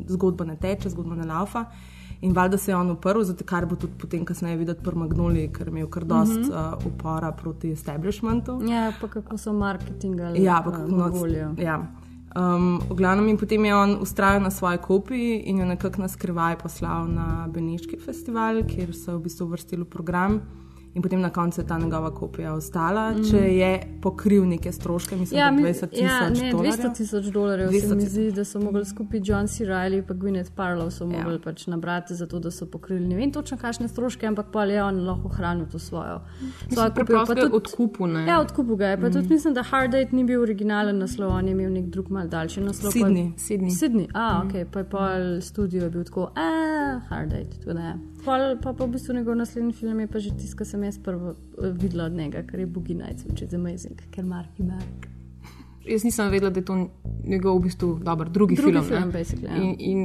zgodba 0.08 0.44
ne 0.44 0.56
teče, 0.56 0.90
zgodba 0.90 1.14
ne 1.14 1.24
laufa. 1.24 1.64
In 2.20 2.32
valjda 2.32 2.58
se 2.58 2.70
je 2.70 2.76
on 2.76 2.90
uprl, 2.90 3.22
zato 3.22 3.44
kar 3.44 3.66
bo 3.66 3.76
tudi 3.76 3.92
potem 3.98 4.24
kasneje 4.24 4.56
videti 4.56 4.82
pri 4.82 4.96
Magnoli, 4.98 5.46
ker 5.54 5.68
je 5.68 5.70
imel 5.70 5.86
kar 5.86 6.04
dost 6.04 6.36
mm 6.36 6.42
-hmm. 6.42 6.76
uh, 6.76 6.86
upora 6.86 7.32
proti 7.32 7.72
establishmentu. 7.72 8.60
Ja, 8.68 8.92
pa 9.00 9.08
kako 9.08 9.38
so 9.38 9.52
marketingali. 9.52 10.42
Ja, 10.42 10.62
pa 10.64 10.70
eh, 10.70 10.72
kako 10.72 10.90
no, 10.90 11.08
voljo. 11.08 11.54
ja. 11.58 11.86
Um, 12.36 12.80
v 12.90 12.94
glavnem, 12.94 13.28
in 13.28 13.36
potem 13.36 13.64
je 13.64 13.76
on 13.76 13.96
ustrajal 14.00 14.42
na 14.42 14.50
svoji 14.50 14.78
kopiji 14.78 15.42
in 15.46 15.58
jo 15.58 15.66
nekako 15.66 16.02
na 16.02 16.08
skrivaj 16.08 16.58
poslal 16.58 17.08
na 17.08 17.48
Beneški 17.54 17.96
festival, 17.96 18.62
kjer 18.66 18.94
so 18.94 19.16
v 19.16 19.22
bistvu 19.22 19.46
vrstili 19.46 19.84
program. 19.84 20.40
In 20.94 21.02
potem 21.02 21.20
na 21.20 21.30
koncu 21.30 21.60
je 21.60 21.66
ta 21.66 21.78
njegova 21.78 22.10
kopija 22.10 22.52
ostala, 22.54 23.10
mm. 23.10 23.16
Mm. 23.16 23.24
če 23.24 23.36
je 23.38 23.70
pokril 24.02 24.44
neke 24.44 24.72
stroške, 24.72 25.16
mislim, 25.16 25.38
Ja, 25.38 25.50
mi- 25.50 25.62
20 25.62 25.86
tisoč 25.86 26.00
ja, 26.00 26.30
ne, 26.30 26.50
dolarjev. 26.52 26.72
200 26.72 26.94
tisoč 26.94 27.24
dolarjev 27.26 27.68
200 27.68 27.80
se 27.80 27.94
mi 27.94 28.02
zdi, 28.04 28.32
da 28.32 28.44
so 28.44 28.60
mogli 28.60 28.84
skupaj 28.84 29.20
John 29.24 29.46
C. 29.46 29.64
Riley 29.64 29.98
in 30.00 30.04
Gwyneth 30.04 30.50
Paltrow 30.52 30.90
so 30.90 31.06
mogli 31.06 31.32
ja. 31.32 31.38
pač 31.40 31.66
nabrati 31.66 32.14
za 32.14 32.26
to, 32.26 32.38
da 32.38 32.50
so 32.50 32.66
pokrili 32.66 33.00
ne 33.02 33.16
vem 33.16 33.32
točno 33.32 33.56
kakšne 33.56 33.88
stroške, 33.88 34.26
ampak 34.26 34.46
pa 34.48 34.64
je 34.64 34.82
on 34.82 35.00
lahko 35.00 35.28
ohranil 35.28 35.66
to 35.66 35.78
svojo. 35.78 36.20
svojo 36.68 36.90
kopijo. 36.90 37.24
Pa 37.26 37.34
tudi- 37.34 37.54
odkupu, 37.54 38.06
ne. 38.08 38.26
Ja, 38.26 38.40
odkupu 38.40 38.76
ga 38.76 38.86
je. 38.86 38.96
Pa 38.96 39.02
Mhm. 39.04 39.12
tudi 39.12 39.28
mislim, 39.28 39.54
da 39.54 39.62
Hard 39.64 39.92
Date 39.92 40.08
ni 40.12 40.24
bil 40.24 40.42
originalen 40.42 40.98
naslov, 40.98 41.30
on 41.30 41.44
je 41.44 41.52
imel 41.52 41.72
nek 41.72 41.84
drug 41.86 42.10
mal 42.10 42.28
daljši 42.28 42.60
naslov. 42.62 42.92
Sydney. 42.92 43.32
Sydney. 43.36 43.70
Sydney, 43.72 44.08
a, 44.14 44.38
Mhm. 44.38 44.46
ok, 44.48 44.66
pa 44.66 44.78
je 44.78 44.84
pol 44.86 45.00
studio 45.40 45.82
je 45.82 45.90
bil 45.90 46.04
tako, 46.04 46.30
a, 46.34 46.48
Hard 47.08 47.30
Date, 47.30 47.56
da 47.66 47.80
je. 47.80 47.94
Pol, 48.24 48.56
pa, 48.62 48.72
pa 48.72 48.84
v 48.84 48.88
bistvu 48.92 49.14
njegov 49.14 49.36
naslednji 49.36 49.72
film 49.72 50.00
je 50.00 50.06
pa 50.06 50.18
že 50.18 50.30
tisto, 50.36 50.56
kar 50.56 50.66
sem 50.66 50.82
jaz 50.84 50.98
prvo 50.98 51.34
eh, 51.62 51.70
videla 51.72 52.04
od 52.04 52.12
njega, 52.12 52.42
kar 52.42 52.60
je 52.60 52.66
Boogie 52.66 52.96
Nights, 52.96 53.24
which 53.24 53.42
is 53.46 53.54
amazing, 53.54 54.00
ker 54.10 54.24
Mark 54.24 54.58
je 54.58 54.64
Mark. 54.64 55.08
jaz 55.88 56.04
nisem 56.04 56.30
vedela, 56.30 56.50
da 56.50 56.60
je 56.60 56.64
to 56.64 56.90
njegov 57.24 57.58
v 57.58 57.62
bistvu 57.62 57.98
dober, 58.04 58.28
drugi, 58.28 58.54
Drugi 58.54 58.72
film. 58.72 58.84
film, 58.84 59.44
ja. 59.44 59.56
in, 59.62 59.76
in 59.78 60.00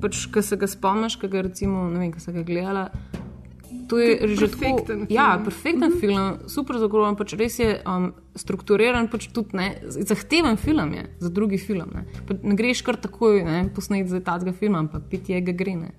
pač, 0.00 0.26
ko 0.26 0.42
se 0.42 0.56
ga 0.56 0.66
spomniš, 0.66 1.16
ko 1.16 1.28
ga 1.28 1.42
recimo, 1.42 1.88
ne 1.90 1.98
vem, 1.98 2.12
ko 2.12 2.20
se 2.20 2.32
ga 2.32 2.42
gledala. 2.42 2.88
To 3.88 3.98
je 3.98 4.18
To 4.18 4.26
že 4.26 4.48
tako, 4.48 4.84
film. 4.86 5.06
ja, 5.10 5.40
perfekten 5.44 5.90
mm 5.90 5.94
-hmm. 5.94 6.00
film, 6.00 6.48
super 6.48 6.78
zagrožen, 6.78 7.16
pač 7.16 7.32
res 7.34 7.58
je 7.58 7.82
um, 7.86 8.12
strukturiran, 8.34 9.08
pač 9.08 9.28
tudi 9.32 9.56
ne, 9.56 9.76
zahteven 9.88 10.56
film 10.56 10.94
je 10.94 11.04
za 11.18 11.28
drugi 11.28 11.58
film. 11.58 11.88
Ne, 11.94 12.04
pa 12.26 12.34
ne 12.42 12.54
greš 12.56 12.82
kar 12.82 12.96
takoj 12.96 13.44
ne, 13.44 13.68
posneti 13.74 14.08
za 14.08 14.20
tega 14.20 14.52
filma, 14.52 14.78
ampak 14.78 15.02
piti 15.10 15.32
je 15.32 15.40
ga 15.40 15.52
gre. 15.52 15.76
Ne. 15.76 15.90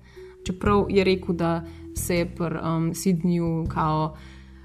Čeprav 0.44 0.86
je 0.90 1.04
rekel, 1.04 1.34
da 1.34 1.64
se 1.94 2.16
je 2.16 2.26
pri 2.26 2.58
um, 2.60 2.90
Sydneyju 2.92 3.68
kao 3.68 4.16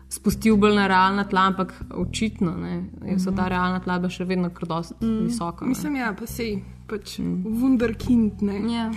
spustil 0.10 0.58
bolj 0.58 0.76
na 0.76 0.88
realna 0.88 1.24
tla, 1.24 1.42
ampak 1.48 1.74
očitno 1.94 2.52
ne, 2.58 3.20
so 3.20 3.32
ta 3.32 3.48
realna 3.48 3.80
tla 3.80 4.00
še 4.10 4.26
vedno 4.26 4.50
dosti 4.50 5.06
mm. 5.06 5.26
visoka. 5.28 5.66
ne. 5.66 5.70
Mislim, 5.70 5.96
ja, 5.96 6.14
pa 6.18 6.26
sej, 6.26 6.64
pač 6.90 7.20
mm. 7.20 7.44
wunderkind, 7.46 8.42
ne. 8.42 8.74
Ja. 8.74 8.92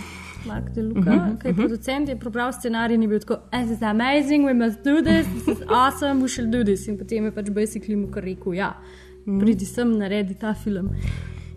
Mark 0.47 0.73
Deluca, 0.73 0.99
Mhm. 0.99 1.19
uh 1.19 1.25
-huh, 1.25 1.37
ki 1.41 1.47
je 1.47 1.53
producent, 1.53 2.09
je 2.09 2.19
prebral 2.19 2.51
scenarij 2.53 2.95
in 2.95 3.01
je 3.01 3.07
bil 3.07 3.19
tako, 3.19 3.37
this 3.51 3.71
is 3.71 3.81
amazing, 3.81 4.45
we 4.45 4.53
must 4.53 4.83
do 4.83 5.01
this, 5.01 5.27
this 5.27 5.47
is 5.47 5.63
awesome, 5.67 6.21
we 6.21 6.27
shall 6.27 6.49
do 6.51 6.63
this. 6.63 6.87
In 6.87 6.97
potem 6.97 7.25
je 7.25 7.31
pač 7.31 7.49
basically 7.49 7.95
mu 7.95 8.07
kar 8.07 8.23
rekel, 8.23 8.53
ja, 8.53 8.73
pridi 9.39 9.65
sem, 9.65 9.97
naredi 9.97 10.33
ta 10.33 10.53
film. 10.53 10.89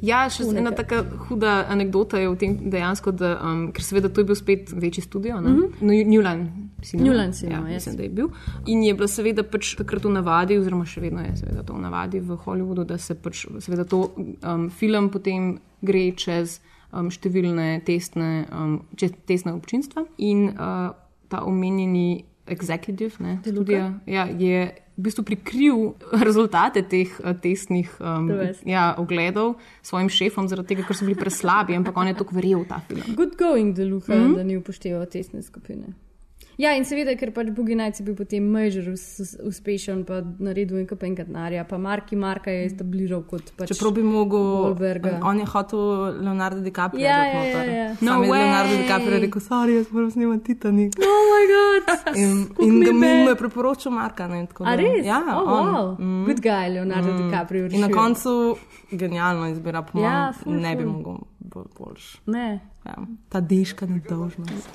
Ja, 0.02 0.26
še 0.30 0.44
Tako 0.44 0.58
ena 0.58 0.70
taka 0.70 1.02
huda 1.28 1.66
anekdota 1.72 2.18
je 2.18 2.28
v 2.28 2.36
tem 2.36 2.56
dejansko, 2.70 3.12
da, 3.12 3.36
um, 3.40 3.72
ker 3.72 3.84
seveda 3.84 4.08
to 4.08 4.20
je 4.20 4.24
bil 4.24 4.36
spet 4.36 4.72
večji 4.72 5.02
studio, 5.02 5.40
mm 5.40 5.44
Mhm. 5.44 5.60
-hmm. 5.60 5.70
no, 5.80 5.92
New 6.10 6.22
Line 6.22 6.46
Cinema. 6.82 7.08
New 7.08 7.18
Line 7.20 7.32
Cinema, 7.32 7.68
ja, 7.68 7.74
mislim, 7.74 7.96
da 7.96 8.02
je 8.02 8.08
bil. 8.08 8.28
In 8.66 8.82
je 8.82 8.94
bilo 8.94 9.08
seveda 9.08 9.42
pač 9.42 9.74
takrat 9.76 10.04
v 10.04 10.10
navadi, 10.10 10.58
oziroma 10.58 10.84
še 10.84 11.00
vedno 11.00 11.20
je 11.20 11.36
seveda 11.36 11.62
to 11.62 11.72
v 11.72 11.80
navadi 11.80 12.20
v 12.20 12.36
Hollywoodu, 12.36 12.84
da 12.84 12.98
se 12.98 13.14
pač 13.14 13.46
seveda 13.58 13.84
to 13.84 14.10
um, 14.16 14.70
film 14.70 15.08
potem 15.10 15.58
gre 15.82 16.12
čez 16.12 16.60
um, 16.92 17.10
številne 17.10 17.80
testne, 17.84 18.46
um, 18.52 18.80
čez 18.96 19.10
testne 19.26 19.52
občinstva 19.52 20.04
in 20.18 20.48
uh, 20.48 20.92
ta 21.28 21.42
omenjeni 21.42 22.24
executive, 22.46 23.12
ne, 23.18 23.38
studia, 23.42 24.00
ja, 24.06 24.26
je 24.38 24.85
v 24.96 25.04
bistvu 25.04 25.24
prikril 25.28 25.92
rezultate 26.28 26.82
teh 26.82 27.12
uh, 27.20 27.36
testnih 27.36 27.90
um, 28.00 28.30
ja, 28.64 28.94
ogledov 28.98 29.56
svojim 29.82 30.08
šefom, 30.08 30.48
zaradi 30.48 30.74
tega, 30.74 30.86
ker 30.88 30.96
so 30.96 31.04
bili 31.04 31.18
preslabi, 31.18 31.76
ampak 31.76 31.96
on 31.96 32.08
je 32.08 32.16
tako 32.16 32.36
verjel 32.38 32.64
v 32.64 32.68
ta 32.70 32.80
film. 32.88 33.04
Good 33.16 33.36
going, 33.36 33.76
Deluca, 33.76 34.14
mm. 34.14 34.24
-hmm. 34.24 34.36
da 34.36 34.42
ni 34.42 34.56
upošteval 34.56 35.06
tesne 35.06 35.42
skupine. 35.42 36.05
Ja, 36.58 36.72
in 36.72 36.84
seveda, 36.84 37.12
ker 37.20 37.32
pač 37.32 37.46
Nights 37.76 38.00
je 38.00 38.04
bil 38.04 38.14
potem 38.14 38.42
major 38.42 38.88
us- 38.88 39.20
us- 39.20 39.36
uspešen, 39.44 40.04
pa 40.04 40.22
naredil 40.38 40.78
in 40.78 40.86
kapaj 40.86 41.14
denarja, 41.14 41.64
pa 41.64 41.76
Marki 41.76 42.16
Marka 42.16 42.50
je 42.50 42.64
establiral 42.64 43.22
kot 43.22 43.52
pač. 43.56 43.68
Čeprav 43.68 43.92
bi 43.92 44.02
mogel, 44.02 44.40
Wahlberga. 44.40 45.20
on 45.22 45.38
je 45.38 45.44
hotel 45.44 45.78
Leonardo 46.18 46.60
DiCaprio. 46.60 47.00
Ja, 47.00 47.24
ja, 47.24 47.44
ja, 47.44 47.64
ja. 47.64 47.94
Sam 47.96 48.06
No 48.06 48.22
je 48.24 48.30
Leonardo. 48.32 48.76
DiCaprio 48.76 49.20
rekel, 49.20 49.40
sorry, 49.42 49.76
jaz 49.76 49.90
moram 49.92 50.10
snemati 50.10 50.44
Titanic. 50.44 50.92
Oh 51.06 51.22
moj 51.28 51.44
bog! 51.52 52.16
In, 52.16 52.30
in 52.58 52.78
mi 52.78 52.84
ga 52.86 53.06
je 53.06 53.22
mu 53.22 53.28
je 53.28 53.36
priporočil 53.36 53.92
Marka. 53.92 54.26
Ne, 54.26 54.46
tako 54.46 54.64
A 54.64 54.74
res? 54.74 55.04
Ja, 55.04 55.20
Oh, 55.28 55.48
on. 55.50 55.66
wow. 55.66 55.96
Good 56.26 56.40
guy, 56.40 56.68
Leonardo 56.70 57.12
DiCaprio, 57.12 57.66
In 57.66 57.80
na 57.80 57.88
koncu 57.90 58.56
genialno 58.90 59.46
izbira, 59.46 59.82
po 59.82 59.98
mojem, 59.98 60.10
Ja, 60.10 60.32
ful, 60.32 60.52
ne 60.54 60.76
bi 60.76 60.82
ful. 60.82 60.92
mogel 60.92 61.16
bolj 61.38 61.68
boljš. 61.78 62.16
Ne. 62.26 62.60
Ja, 62.86 62.94
ta 63.28 63.40
deška 63.40 63.86
nedolžnost. 63.86 64.68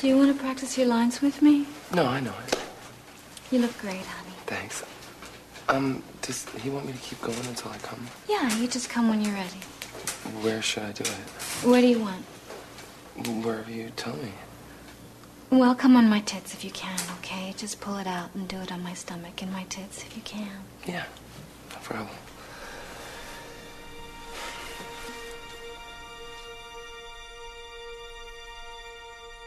Do 0.00 0.08
you 0.08 0.16
want 0.18 0.36
to 0.36 0.42
practice 0.42 0.76
your 0.76 0.86
lines 0.88 1.20
with 1.22 1.40
me? 1.40 1.66
No, 1.92 2.04
I 2.06 2.20
know 2.20 2.34
it. 2.46 2.58
You 3.50 3.60
look 3.60 3.76
great, 3.78 4.04
honey. 4.04 4.34
Thanks. 4.46 4.84
Um, 5.68 6.02
does 6.20 6.46
he 6.62 6.68
want 6.68 6.86
me 6.86 6.92
to 6.92 6.98
keep 6.98 7.20
going 7.20 7.38
until 7.46 7.70
I 7.70 7.78
come? 7.78 8.06
Yeah, 8.28 8.54
you 8.58 8.68
just 8.68 8.90
come 8.90 9.08
when 9.08 9.22
you're 9.22 9.34
ready. 9.34 9.60
Where 10.42 10.60
should 10.60 10.82
I 10.82 10.92
do 10.92 11.04
it? 11.04 11.66
Where 11.66 11.80
do 11.80 11.86
you 11.86 12.00
want? 12.00 12.24
Wherever 13.44 13.70
you 13.70 13.90
tell 13.96 14.16
me. 14.16 14.32
Well, 15.50 15.74
come 15.74 15.96
on 15.96 16.08
my 16.08 16.20
tits 16.20 16.52
if 16.52 16.64
you 16.64 16.70
can, 16.72 16.98
okay? 17.20 17.54
Just 17.56 17.80
pull 17.80 17.96
it 17.98 18.06
out 18.06 18.30
and 18.34 18.48
do 18.48 18.58
it 18.58 18.72
on 18.72 18.82
my 18.82 18.92
stomach 18.94 19.40
and 19.40 19.52
my 19.52 19.64
tits 19.64 20.02
if 20.02 20.16
you 20.16 20.22
can. 20.22 20.50
Yeah, 20.86 21.04
no 21.70 21.76
problem. 21.82 22.08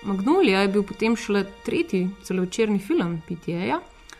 Magnolija 0.03 0.61
je 0.61 0.67
bil 0.67 0.83
potem 0.83 1.15
šele 1.15 1.45
tretji 1.65 2.09
celovečerni 2.23 2.79
film 2.79 3.21
PTA, 3.27 3.79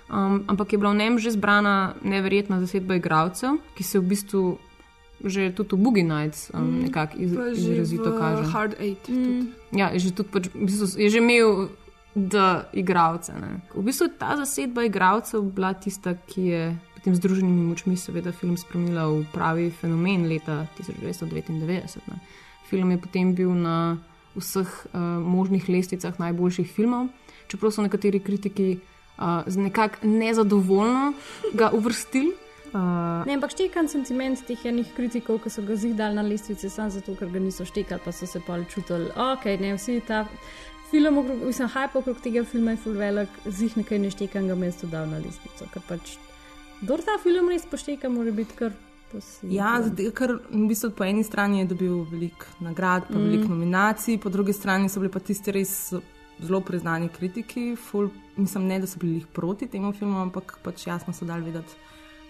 um, 0.10 0.44
ampak 0.48 0.74
je 0.74 0.78
bila 0.78 0.92
v 0.92 0.98
njem 0.98 1.20
že 1.20 1.32
zbrana 1.32 1.94
neverjetna 2.04 2.60
zasedba 2.60 2.96
igralcev, 2.96 3.60
ki 3.76 3.84
se 3.84 4.00
v 4.00 4.04
bistvu 4.04 4.58
že 5.26 5.50
tudi 5.50 5.74
v 5.74 5.82
Boogie 5.82 6.04
Nights 6.06 6.52
um, 6.54 6.62
Mm, 6.62 6.82
nekako 6.86 7.18
iz, 7.18 7.32
izrazito 7.58 8.14
kaže. 8.20 8.44
Hard 8.52 8.74
Eight 8.80 9.02
tudi. 9.06 9.50
Ja, 9.74 9.90
je 9.90 10.00
že 10.00 10.14
tudi 10.14 10.30
pač, 10.30 10.50
v 10.54 10.66
bistvu, 10.66 10.86
je 11.02 11.10
že 11.10 11.18
imel 11.18 11.70
da 12.18 12.70
igralce. 12.74 13.34
Ne. 13.34 13.62
V 13.74 13.82
bistvu 13.86 14.10
ta 14.18 14.38
zasedba 14.38 14.84
igralcev 14.84 15.42
bila 15.42 15.74
tista, 15.74 16.14
ki 16.14 16.42
je 16.42 16.64
potem 16.98 17.14
z 17.14 17.18
združenimi 17.22 17.70
močmi 17.70 17.98
seveda 17.98 18.34
film 18.34 18.58
spremenila 18.58 19.06
v 19.06 19.26
pravi 19.34 19.70
fenomen 19.70 20.26
leta 20.26 20.66
1999. 20.82 22.02
Ne. 22.10 22.18
Film 22.70 22.92
je 22.92 22.98
potem 22.98 23.34
bil 23.34 23.54
na 23.54 23.98
vseh 24.38 24.68
uh, 24.68 25.02
možnih 25.24 25.70
lestvicah 25.70 26.20
najboljših 26.20 26.70
filmov, 26.72 27.10
čeprav 27.48 27.74
so 27.74 27.86
nekateri 27.86 28.20
kritiki 28.20 28.80
uh, 29.18 29.46
nekako 29.56 30.08
nezadovoljno 30.08 31.14
ga 31.54 31.72
uvrstili. 31.74 32.34
Uh, 32.34 32.48
Ne, 33.26 33.34
ampak 33.34 33.54
štekam 33.56 33.88
sentiment 33.88 34.42
teh 34.46 34.60
enih 34.68 34.90
kritikov, 34.96 35.40
ki 35.44 35.50
so 35.50 35.64
ga 35.64 35.78
zidali 35.80 36.18
na 36.18 36.22
lestvice, 36.22 36.70
samo 36.70 36.92
zato, 36.92 37.16
ker 37.16 37.32
ga 37.32 37.40
niso 37.40 37.66
štekali, 37.66 38.04
pa 38.04 38.12
so 38.12 38.28
se 38.28 38.42
pa 38.44 38.60
čutili, 38.68 39.08
ok, 39.16 39.46
ne, 39.62 39.72
vsi 39.78 40.02
ta 40.08 40.26
film, 40.92 41.22
mislim, 41.46 41.70
hype 41.72 42.00
okrog 42.00 42.20
tega 42.24 42.44
filma 42.44 42.76
je 42.76 42.82
full 42.84 43.00
velik, 43.00 43.40
zih 43.46 43.78
nekaj 43.80 44.00
ne 44.04 44.12
štekam, 44.12 44.52
ga 44.52 44.56
mesto 44.60 44.88
dal 44.88 45.08
na 45.08 45.22
lestvico, 45.24 45.70
ker 45.74 45.86
pač, 45.88 46.18
kdo 46.82 47.00
ta 47.08 47.16
film 47.24 47.50
res 47.50 47.66
pošteka, 47.66 48.12
mora 48.12 48.36
biti 48.36 48.60
kar 48.60 48.76
poseben. 49.12 49.54
Ja, 49.54 49.80
ker 50.14 50.40
v 50.50 50.68
bistvu 50.68 50.92
po 50.92 51.04
eni 51.04 51.24
strani 51.24 51.60
je 51.60 51.66
dobil 51.66 52.06
veliko 52.06 52.46
nagrad, 52.60 53.08
pa 53.08 53.14
Mm. 53.14 53.18
mm. 53.18 53.26
veliko 53.26 53.48
nominacij, 53.48 54.18
po 54.18 54.30
drugi 54.30 54.54
strani 54.54 54.90
so 54.90 55.00
bili 55.00 55.12
pa 55.12 55.20
tisti 55.20 55.52
res 55.52 55.94
zelo 56.40 56.62
priznani 56.62 57.10
kritiki. 57.10 57.76
Ful, 57.76 58.10
mislim, 58.36 58.68
ne, 58.68 58.80
da 58.80 58.88
so 58.88 59.00
bili 59.00 59.14
glih 59.14 59.28
proti 59.28 59.68
temu 59.68 59.94
filmu, 59.94 60.20
ampak 60.20 60.60
pač 60.64 60.88
jasno 60.88 61.14
so 61.14 61.26
dali 61.26 61.44
vedeti, 61.44 61.74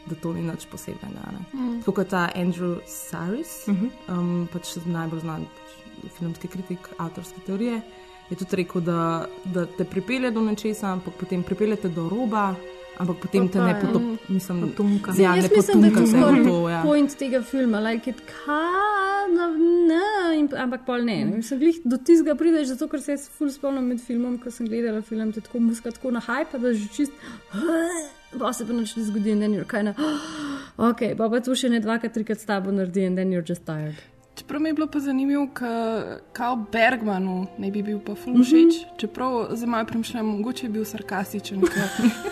da 0.05 0.15
to 0.15 0.33
ni 0.33 0.41
nič 0.41 0.65
posebnega. 0.65 1.31
ne. 1.31 1.41
Mm. 1.53 1.79
Tako 1.79 1.91
kot 1.93 2.07
ta 2.07 2.29
Andrew 2.35 2.79
Saris, 2.87 3.67
Mhm. 3.67 3.87
um, 4.09 4.47
pač 4.53 4.75
najbolj 4.85 5.19
znan 5.19 5.41
pač, 5.43 5.69
filmski 6.11 6.47
kritik 6.47 6.79
avtorske 6.97 7.41
teorije, 7.41 7.81
je 8.29 8.35
tudi 8.35 8.55
rekel, 8.55 8.81
da, 8.81 9.25
da 9.45 9.65
te 9.65 9.83
pripelje 9.83 10.31
do 10.31 10.41
nečesa, 10.41 10.87
ampak 10.87 11.13
potem 11.13 11.43
pripeljete 11.43 11.89
do 11.89 12.09
roba. 12.09 12.55
Ampak 12.97 13.17
potem 13.21 13.45
te 13.49 13.61
ne 13.61 13.69
ja. 13.69 13.77
potop, 13.77 14.29
mislim, 14.29 14.61
potumka. 14.61 15.13
Ja, 15.17 15.35
ne 15.35 15.43
jaz 15.43 15.51
mislim, 15.51 15.81
da 15.81 15.87
je 15.87 15.93
potumka 15.93 16.01
to 16.01 16.07
skoraj 16.07 16.43
to. 16.43 16.69
Ja. 16.69 16.81
point 16.81 17.17
tega 17.17 17.41
filma, 17.41 17.79
like 17.79 18.09
it 18.09 18.21
kind 18.25 19.37
of, 19.45 19.53
ne, 19.91 20.39
in, 20.39 20.49
ampak 20.57 20.85
pol 20.85 21.05
ne. 21.05 21.19
Mm. 21.25 21.29
ne. 21.29 21.37
Mislim, 21.43 21.59
glih 21.59 21.79
do 21.85 21.97
tizga 21.97 22.35
prideš, 22.35 22.71
zato 22.73 22.89
ker 22.89 23.01
se 23.01 23.13
jaz 23.13 23.29
ful 23.29 23.53
spomnim 23.53 23.85
med 23.93 24.01
filmom, 24.01 24.39
ko 24.41 24.51
sem 24.51 24.69
gledala 24.69 25.05
film, 25.05 25.31
te 25.31 25.45
tako 25.45 25.61
muska 25.69 25.93
tako 25.93 26.15
na 26.17 26.25
hype, 26.25 26.57
da 26.57 26.73
že 26.73 26.89
čist, 26.97 27.25
pa 28.41 28.53
se 28.53 28.65
pa 28.65 28.73
nič 28.73 28.97
ne 28.97 29.05
zgodi 29.11 29.35
in 29.35 29.45
then 29.45 29.53
you're 29.53 29.69
kind 29.69 29.93
of, 29.93 30.01
ok, 30.89 31.13
pa 31.17 31.29
pa 31.29 31.41
to 31.45 31.53
še 31.53 31.69
ne 31.69 31.83
dvakrat, 31.83 32.17
trikrat 32.17 32.41
s 32.41 32.49
tabo 32.49 32.73
naredi 32.73 33.05
in 33.05 33.15
then 33.19 33.31
you're 33.31 33.45
just 33.45 33.65
tired. 33.65 34.01
Čeprav 34.47 34.61
mi 34.61 34.69
je 34.69 34.73
bilo 34.73 34.87
pa 34.87 34.99
zanimivo, 34.99 35.47
kako 36.33 36.65
Bergmanu 36.71 37.47
ne 37.57 37.71
bi 37.71 37.81
bil 37.83 37.99
pa 37.99 38.15
ful 38.15 38.33
všeč, 38.43 38.53
mm 38.53 38.69
-hmm. 38.69 38.97
čeprav 38.97 39.47
za 39.51 39.67
moje 39.67 39.85
premišljanje 39.85 40.27
mogoče 40.27 40.65
je 40.65 40.69
bil 40.69 40.85
sarkastičen, 40.85 41.61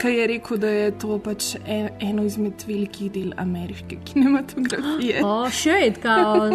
ker 0.02 0.12
je 0.12 0.28
rekel, 0.28 0.58
da 0.58 0.68
je 0.68 1.00
to 1.00 1.20
pač 1.20 1.56
en, 1.68 1.90
eno 2.00 2.24
izmed 2.24 2.54
velikih 2.68 3.12
del 3.12 3.32
ameriške 3.38 3.98
kinematografije. 4.06 5.26
Oh, 5.26 5.52
shade, 5.52 5.94
kao, 6.02 6.50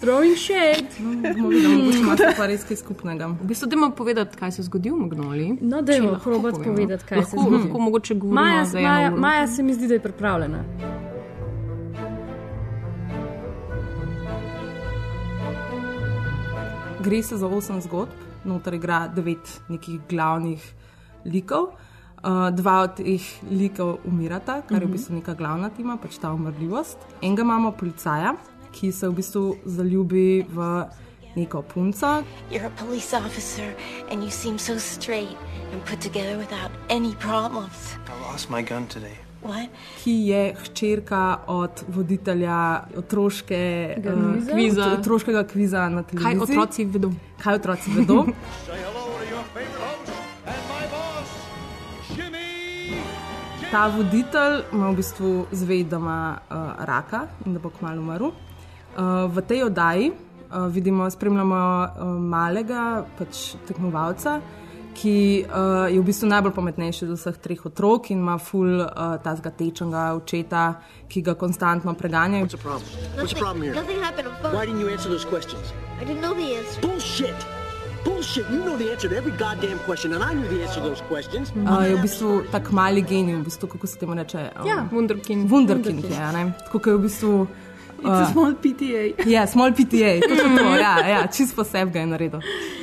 throwing 0.00 0.36
shade. 0.36 0.86
Videli, 0.98 1.76
mogoče 1.76 1.98
imate 1.98 2.34
pa 2.36 2.46
res 2.46 2.64
kaj 2.64 2.76
skupnega. 2.76 3.26
V 3.26 3.46
bistvu, 3.46 3.68
dajmo 3.68 3.90
povedati, 3.90 4.36
kaj 4.36 4.50
se 4.50 4.60
je 4.60 4.64
zgodilo 4.64 4.96
v 4.96 5.00
Magnoliji. 5.00 5.58
No, 5.60 5.82
dajmo 5.82 6.10
lahko 6.10 6.30
probati 6.30 6.64
povedati, 6.64 7.04
kaj 7.04 7.24
se 7.24 7.36
lahko, 7.36 7.50
zgodi. 7.50 7.64
Lahko 7.64 7.78
mogoče 7.78 8.14
govorimo 8.14 8.42
Maja, 8.42 8.64
Maja. 8.74 9.10
Maja 9.10 9.46
se 9.46 9.62
mi 9.62 9.74
zdi, 9.74 9.88
da 9.88 9.94
je 9.94 10.00
pripravljena. 10.00 10.64
Gre 17.06 17.22
se 17.22 17.36
za 17.36 17.46
osem 17.46 17.80
zgodb, 17.80 18.10
noter 18.44 18.74
igra 18.74 19.06
devet 19.08 19.60
nekih 19.68 20.00
glavnih 20.10 20.62
likov. 21.24 21.68
Uh, 22.26 22.50
dva 22.50 22.80
od 22.82 22.96
teh 22.98 23.22
likov 23.50 23.98
umirata, 24.04 24.62
kar 24.66 24.80
je 24.82 24.86
v 24.86 24.88
Mhm. 24.88 24.92
bistvu 24.92 25.14
neka 25.14 25.34
glavna 25.34 25.68
tema, 25.70 25.96
pač 25.96 26.18
ta 26.18 26.32
umrljivost. 26.34 26.98
Enega 27.22 27.42
imamo 27.42 27.70
policaja, 27.72 28.34
ki 28.72 28.92
se 28.92 29.08
v 29.08 29.12
bistvu 29.14 29.56
zaljubi 29.64 30.42
v 30.48 30.84
neko 31.36 31.62
punco, 31.62 32.24
You're 32.50 32.66
a 32.66 32.70
police 32.84 33.14
officer, 33.16 33.74
and 34.10 34.22
you 34.24 34.30
seem 34.30 34.58
so 34.58 34.78
straight 34.78 35.36
and 35.72 35.82
put 35.84 36.00
together 36.00 36.36
without 36.38 36.70
any 36.88 37.14
problems. 37.14 37.94
I 38.08 38.32
lost 38.32 38.50
my 38.50 38.62
gun 38.62 38.86
today. 38.86 39.25
What? 39.46 39.68
ki 40.02 40.10
je 40.26 40.42
hčerka 40.54 41.22
od 41.46 41.84
voditelja 41.88 42.58
otroškega 42.96 44.12
Kviza? 44.12 44.52
Kviza. 44.52 44.82
ot- 44.82 44.98
otroškega 45.00 45.44
kviza 45.44 45.88
na 45.88 46.02
Kaj 46.02 46.10
televiziji. 46.12 46.58
otroci 46.58 46.84
vedo? 46.84 47.10
Kaj 47.38 47.54
otroci 47.54 47.90
vedo? 47.90 48.24
Ta 53.70 53.86
voditelj 53.88 54.60
ima 54.72 54.90
v 54.90 54.96
bistvu 54.96 55.30
zvej, 55.52 55.84
da 55.84 55.96
ima 55.96 56.18
uh, 56.38 56.56
raka 56.86 57.26
in 57.46 57.54
da 57.54 57.60
bo 57.60 57.70
kmalo 57.70 58.00
umrl. 58.00 58.28
Uh, 58.28 59.26
v 59.28 59.42
tej 59.42 59.64
oddaji 59.64 60.10
uh, 60.10 60.16
vidimo, 60.70 61.10
spremljamo 61.10 61.56
uh, 61.56 61.88
malega 62.22 62.84
pač, 63.18 63.56
tekmovalca, 63.68 64.38
ki 64.96 65.44
uh, 65.44 65.86
je 65.92 66.00
v 66.00 66.04
bistvu 66.06 66.28
najbolj 66.30 66.54
pametnejši 66.56 67.04
od 67.04 67.12
vseh 67.18 67.36
treh 67.44 67.66
otrok 67.68 68.10
in 68.14 68.22
ima 68.24 68.38
ful 68.40 68.80
uh, 68.80 69.18
tazga 69.22 69.52
tečnega 69.52 70.06
očeta, 70.16 70.62
ki 71.08 71.22
ga 71.22 71.34
konstantno 71.36 71.92
preganja. 71.94 72.40
What's 72.40 72.56
the 72.56 72.62
problem? 72.62 72.88
What's 73.20 73.34
the 73.34 73.40
problem 73.40 73.62
here? 73.66 73.74
Nothing 73.76 74.00
happened. 74.00 74.32
Why 74.56 74.64
didn't 74.64 74.80
you 74.80 74.88
answer 74.88 75.12
those 75.12 75.28
questions? 75.28 75.74
I 76.00 76.04
didn't 76.04 76.24
know 76.24 76.34
the 76.34 76.48
answer. 76.56 76.80
Bullshit! 76.80 77.46
Bullshit! 78.04 78.48
You 78.50 78.64
know 78.64 78.76
the 78.78 78.88
answer 78.92 79.08
to 79.08 79.16
every 79.16 79.32
goddamn 79.36 79.78
question, 79.84 80.12
and 80.14 80.22
I 80.22 80.32
knew 80.32 80.48
the 80.48 80.62
answer 80.64 80.80
to 80.80 80.88
those 80.88 81.02
questions. 81.12 81.52
Uh, 81.52 81.84
je 81.84 81.94
v 81.96 82.02
bistvu 82.06 82.30
tak 82.50 82.72
mali 82.72 83.02
genij, 83.02 83.36
v 83.36 83.44
bistvu, 83.44 83.68
kako 83.76 83.86
se 83.86 83.98
temu 83.98 84.14
reče. 84.14 84.50
Um, 84.60 84.66
Ja, 84.66 84.88
Wunderkind. 84.92 85.50
Wunderkind 85.50 86.04
je, 86.04 86.16
a 86.16 86.32
ne? 86.32 86.52
Tako 86.72 86.90
je 86.90 86.96
v 86.96 87.00
bistvu. 87.08 87.46
It's 87.98 88.28
a 88.28 88.32
small 88.32 88.54
PTA. 88.54 89.30
Ja, 89.30 89.46
small 89.46 89.72
PTA, 89.72 90.20
točno 90.28 90.56
to, 90.58 90.74
ja, 90.86 91.08
ja 91.08 91.26
čist 91.26 91.56
poseb 91.56 91.92
ga 91.92 92.00
je 92.00 92.06
naredil. 92.06 92.40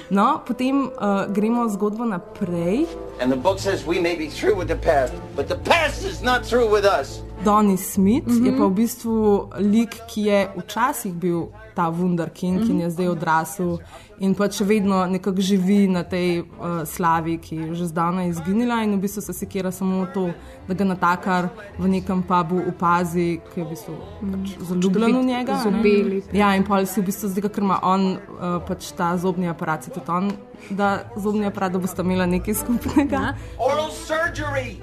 No, 0.10 0.42
potem 0.48 0.82
uh, 0.84 0.90
gremo 1.34 1.70
zgodbo 1.70 2.06
naprej. 2.06 2.86
And 3.22 3.32
the 3.32 3.40
book 3.40 3.60
says 3.60 3.86
we 3.88 4.02
may 4.02 4.18
be 4.18 4.28
through 4.28 4.58
with 4.58 4.68
the 4.68 4.78
past, 4.78 5.14
but 5.36 5.48
the 5.48 5.58
past 5.58 6.06
is 6.06 6.22
not 6.22 6.46
through 6.46 6.74
with 6.74 6.86
us. 6.86 7.22
Donny 7.44 7.78
Smith 7.78 8.28
mm 8.28 8.34
-hmm. 8.34 8.46
je 8.46 8.52
pa 8.58 8.66
v 8.66 8.72
bistvu 8.72 9.48
lik, 9.58 10.02
ki 10.08 10.22
je 10.22 10.50
včasih 10.58 11.14
bil 11.14 11.48
ta 11.74 11.90
Wunderkind, 11.90 12.60
mm 12.60 12.68
-hmm. 12.68 12.72
in 12.72 12.80
je 12.80 12.90
zdaj 12.90 13.08
odrasel 13.08 13.78
in 14.24 14.34
pa 14.38 14.48
še 14.48 14.66
vedno 14.68 15.04
nekako 15.10 15.44
živi 15.44 15.88
na 15.92 16.04
tej 16.08 16.44
uh, 16.44 16.84
slavi, 16.88 17.38
ki 17.44 17.56
je 17.56 17.68
že 17.82 17.90
zdavnaj 17.92 18.30
izginila 18.32 18.80
in 18.86 18.96
v 18.96 19.02
bistvu 19.04 19.22
se 19.26 19.34
sekira 19.36 19.72
samo 19.72 20.06
to, 20.14 20.30
da 20.68 20.78
ga 20.80 20.88
natakar 20.88 21.50
v 21.78 21.92
nekem 21.98 22.24
pubu 22.24 22.62
opazi, 22.72 23.42
ki 23.52 23.60
je 23.60 23.66
v 23.66 23.70
bistvu 23.74 23.98
pač 24.32 24.56
zaljubljen 24.70 25.18
v 25.20 25.26
njega. 25.28 25.60
lepi. 25.68 26.38
Ja, 26.38 26.54
in 26.56 26.64
pa 26.64 26.80
si 26.86 27.02
v 27.02 27.10
bistvu 27.12 27.34
zdaj, 27.34 27.52
ker 27.52 27.68
ima 27.68 27.82
on 27.84 28.16
uh, 28.16 28.62
pač 28.64 28.94
ta 28.96 29.14
zobni 29.20 29.52
aparat, 29.52 29.84
se 29.84 29.92
tudi 29.92 30.08
on, 30.08 30.32
da 30.72 31.04
zobni 31.20 31.46
aparat, 31.50 31.76
da 31.76 31.84
boste 31.84 32.06
imeli 32.06 32.40
nekaj 32.40 32.64
skupnega. 32.64 33.36
Oral 33.60 33.92
surgery! 33.92 34.80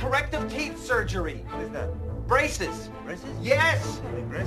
Corrective 0.00 0.48
teeth 0.48 0.80
surgery. 0.80 1.44
What 1.52 1.62
is 1.62 1.70
that? 1.70 2.13
Braces. 2.28 2.90
Braces? 3.04 3.24
Yes! 3.42 4.00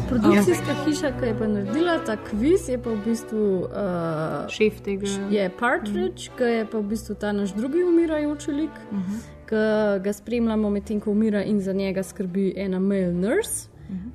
Produkcijska 0.09 0.75
hiša, 0.85 1.11
ki 1.19 1.25
je 1.25 1.37
pa 1.39 1.47
naredila 1.47 1.99
ta 2.05 2.17
kviz, 2.17 2.69
je 2.69 2.77
pa 2.81 2.89
v 2.89 2.97
bistvu 3.05 3.43
uh, 3.63 4.49
šef 4.49 4.81
tega. 4.81 5.07
Je 5.31 5.49
Partridge, 5.59 6.31
ki 6.37 6.43
je 6.43 6.65
pa 6.65 6.77
v 6.77 6.83
bistvu 6.83 7.15
ta 7.15 7.31
naš 7.31 7.53
drugi 7.53 7.83
umirajoči 7.83 8.51
lik, 8.51 8.75
uh 8.91 8.97
-huh. 8.97 9.19
ki 9.49 10.03
ga 10.03 10.13
spremljamo 10.13 10.69
medtem, 10.69 10.99
ko 10.99 11.11
umira 11.11 11.43
in 11.43 11.61
za 11.61 11.73
njega 11.73 12.03
skrbi 12.03 12.53
ena 12.57 12.79
male 12.79 13.13
nurse. 13.13 13.69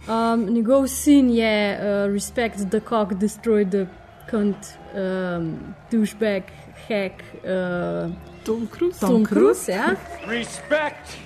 Um, 0.09 0.45
njegov 0.55 0.87
sin 0.87 1.31
je 1.31 1.79
uh, 1.79 2.13
Respect 2.13 2.71
the 2.71 2.81
Cock, 2.81 3.13
Destroy 3.13 3.71
the 3.71 3.87
Cunt, 4.31 4.57
um, 4.95 5.59
douchebag, 5.91 6.43
hack. 6.89 7.23
Uh, 7.45 8.13
Tom 8.45 8.67
Cruise. 8.67 9.01
Tom 9.01 9.25
Cruise, 9.25 9.73
ja. 9.73 9.95
Respect. 10.27 11.19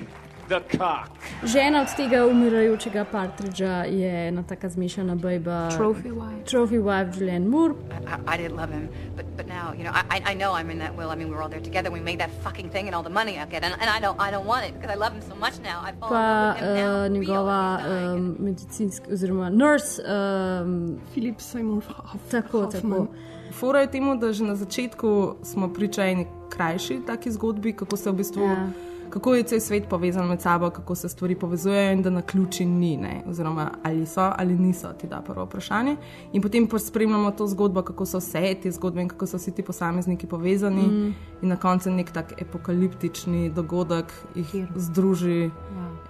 Žena 1.45 1.81
od 1.83 1.97
tega 1.97 2.27
umirajočega 2.27 3.05
Partridža 3.05 3.85
je 3.85 4.29
ena 4.29 4.43
taka 4.43 4.69
zmešana 4.69 5.15
bajba. 5.15 5.69
Trophy 5.77 6.11
wife. 6.11 6.45
Trophy 6.45 6.79
wife 6.79 7.19
Julianne 7.19 7.49
Moore. 7.49 7.75
I, 8.07 8.35
I 8.35 8.37
did 8.37 8.53
love 8.53 8.71
him, 8.71 8.89
but 9.17 9.27
but 9.37 9.47
now 9.47 9.73
you 9.79 9.85
know 9.85 9.93
I, 9.93 10.33
I 10.33 10.35
know 10.35 10.53
I'm 10.55 10.71
in 10.71 10.79
that 10.79 10.97
will. 10.97 11.11
I 11.11 11.17
mean 11.17 11.29
we 11.29 11.35
were 11.35 11.43
all 11.43 11.51
there 11.51 11.65
together. 11.65 11.91
We 11.91 12.01
made 12.01 12.19
that 12.19 12.31
fucking 12.45 12.71
thing 12.71 12.87
and 12.87 12.95
all 12.95 13.03
the 13.03 13.11
money 13.21 13.39
I 13.39 13.47
get, 13.47 13.65
and, 13.65 13.75
and 13.81 13.91
I 13.91 14.01
don't 14.01 14.19
I 14.21 14.31
don't 14.31 14.47
want 14.47 14.65
it 14.69 14.73
because 14.75 14.91
I 14.91 14.99
love 14.99 15.13
him 15.13 15.23
so 15.23 15.35
much 15.35 15.55
now. 15.63 15.83
I 15.89 15.93
fall 15.99 16.09
in 16.09 16.15
love 16.15 16.55
pa 16.55 16.55
with 16.55 16.63
him 16.63 16.75
now. 16.75 17.05
uh, 17.05 17.09
njegova 17.11 17.79
um, 18.15 18.37
medicinska 18.39 19.07
oziroma 19.13 19.51
nurse. 19.51 20.03
Um, 20.03 20.99
Filip 21.15 21.41
Seymour 21.41 21.83
Hoffman. 21.83 22.31
Tako, 22.31 22.67
tako. 22.67 23.07
Fora 23.53 23.81
je 23.81 23.91
temu, 23.91 24.17
da 24.17 24.33
že 24.33 24.45
na 24.45 24.55
začetku 24.55 25.35
smo 25.43 25.73
priča 25.73 26.05
eni 26.05 26.27
krajši 26.51 27.01
taki 27.07 27.31
zgodbi, 27.31 27.73
kako 27.73 27.97
se 27.97 28.11
v 28.11 28.15
bistvu. 28.15 28.43
Ja. 28.43 28.69
Kako 29.17 29.35
je 29.35 29.43
cel 29.43 29.61
svet 29.61 29.89
povezan 29.89 30.29
med 30.29 30.41
sabo, 30.41 30.71
kako 30.71 30.95
se 30.95 31.09
stvari 31.09 31.35
povezujejo, 31.35 31.93
in 31.93 32.03
da 32.03 32.11
na 32.11 32.23
ključi 32.23 32.65
ni, 32.65 32.97
ne? 32.97 33.23
oziroma 33.27 33.71
ali 33.83 34.07
so 34.07 34.33
ali 34.37 34.55
niso, 34.55 34.89
ti 34.91 35.07
da 35.07 35.21
prvo 35.21 35.45
vprašanje. 35.45 35.97
In 36.33 36.43
potem 36.43 36.67
pa 36.67 36.79
spremljamo 36.79 37.31
to 37.31 37.47
zgodbo, 37.47 37.83
kako 37.83 38.07
so 38.07 38.19
vse 38.19 38.55
te 38.63 38.71
zgodbe 38.71 39.03
in 39.03 39.09
kako 39.09 39.27
so 39.27 39.37
vsi 39.37 39.55
ti 39.55 39.63
posamezniki 39.63 40.27
povezani, 40.27 40.83
Mm. 40.83 41.15
in 41.43 41.49
na 41.49 41.57
koncu 41.57 41.91
nek 41.91 42.11
tak 42.11 42.35
apokaliptični 42.43 43.51
dogodek 43.51 44.13
jih 44.35 44.67
združi 44.77 45.51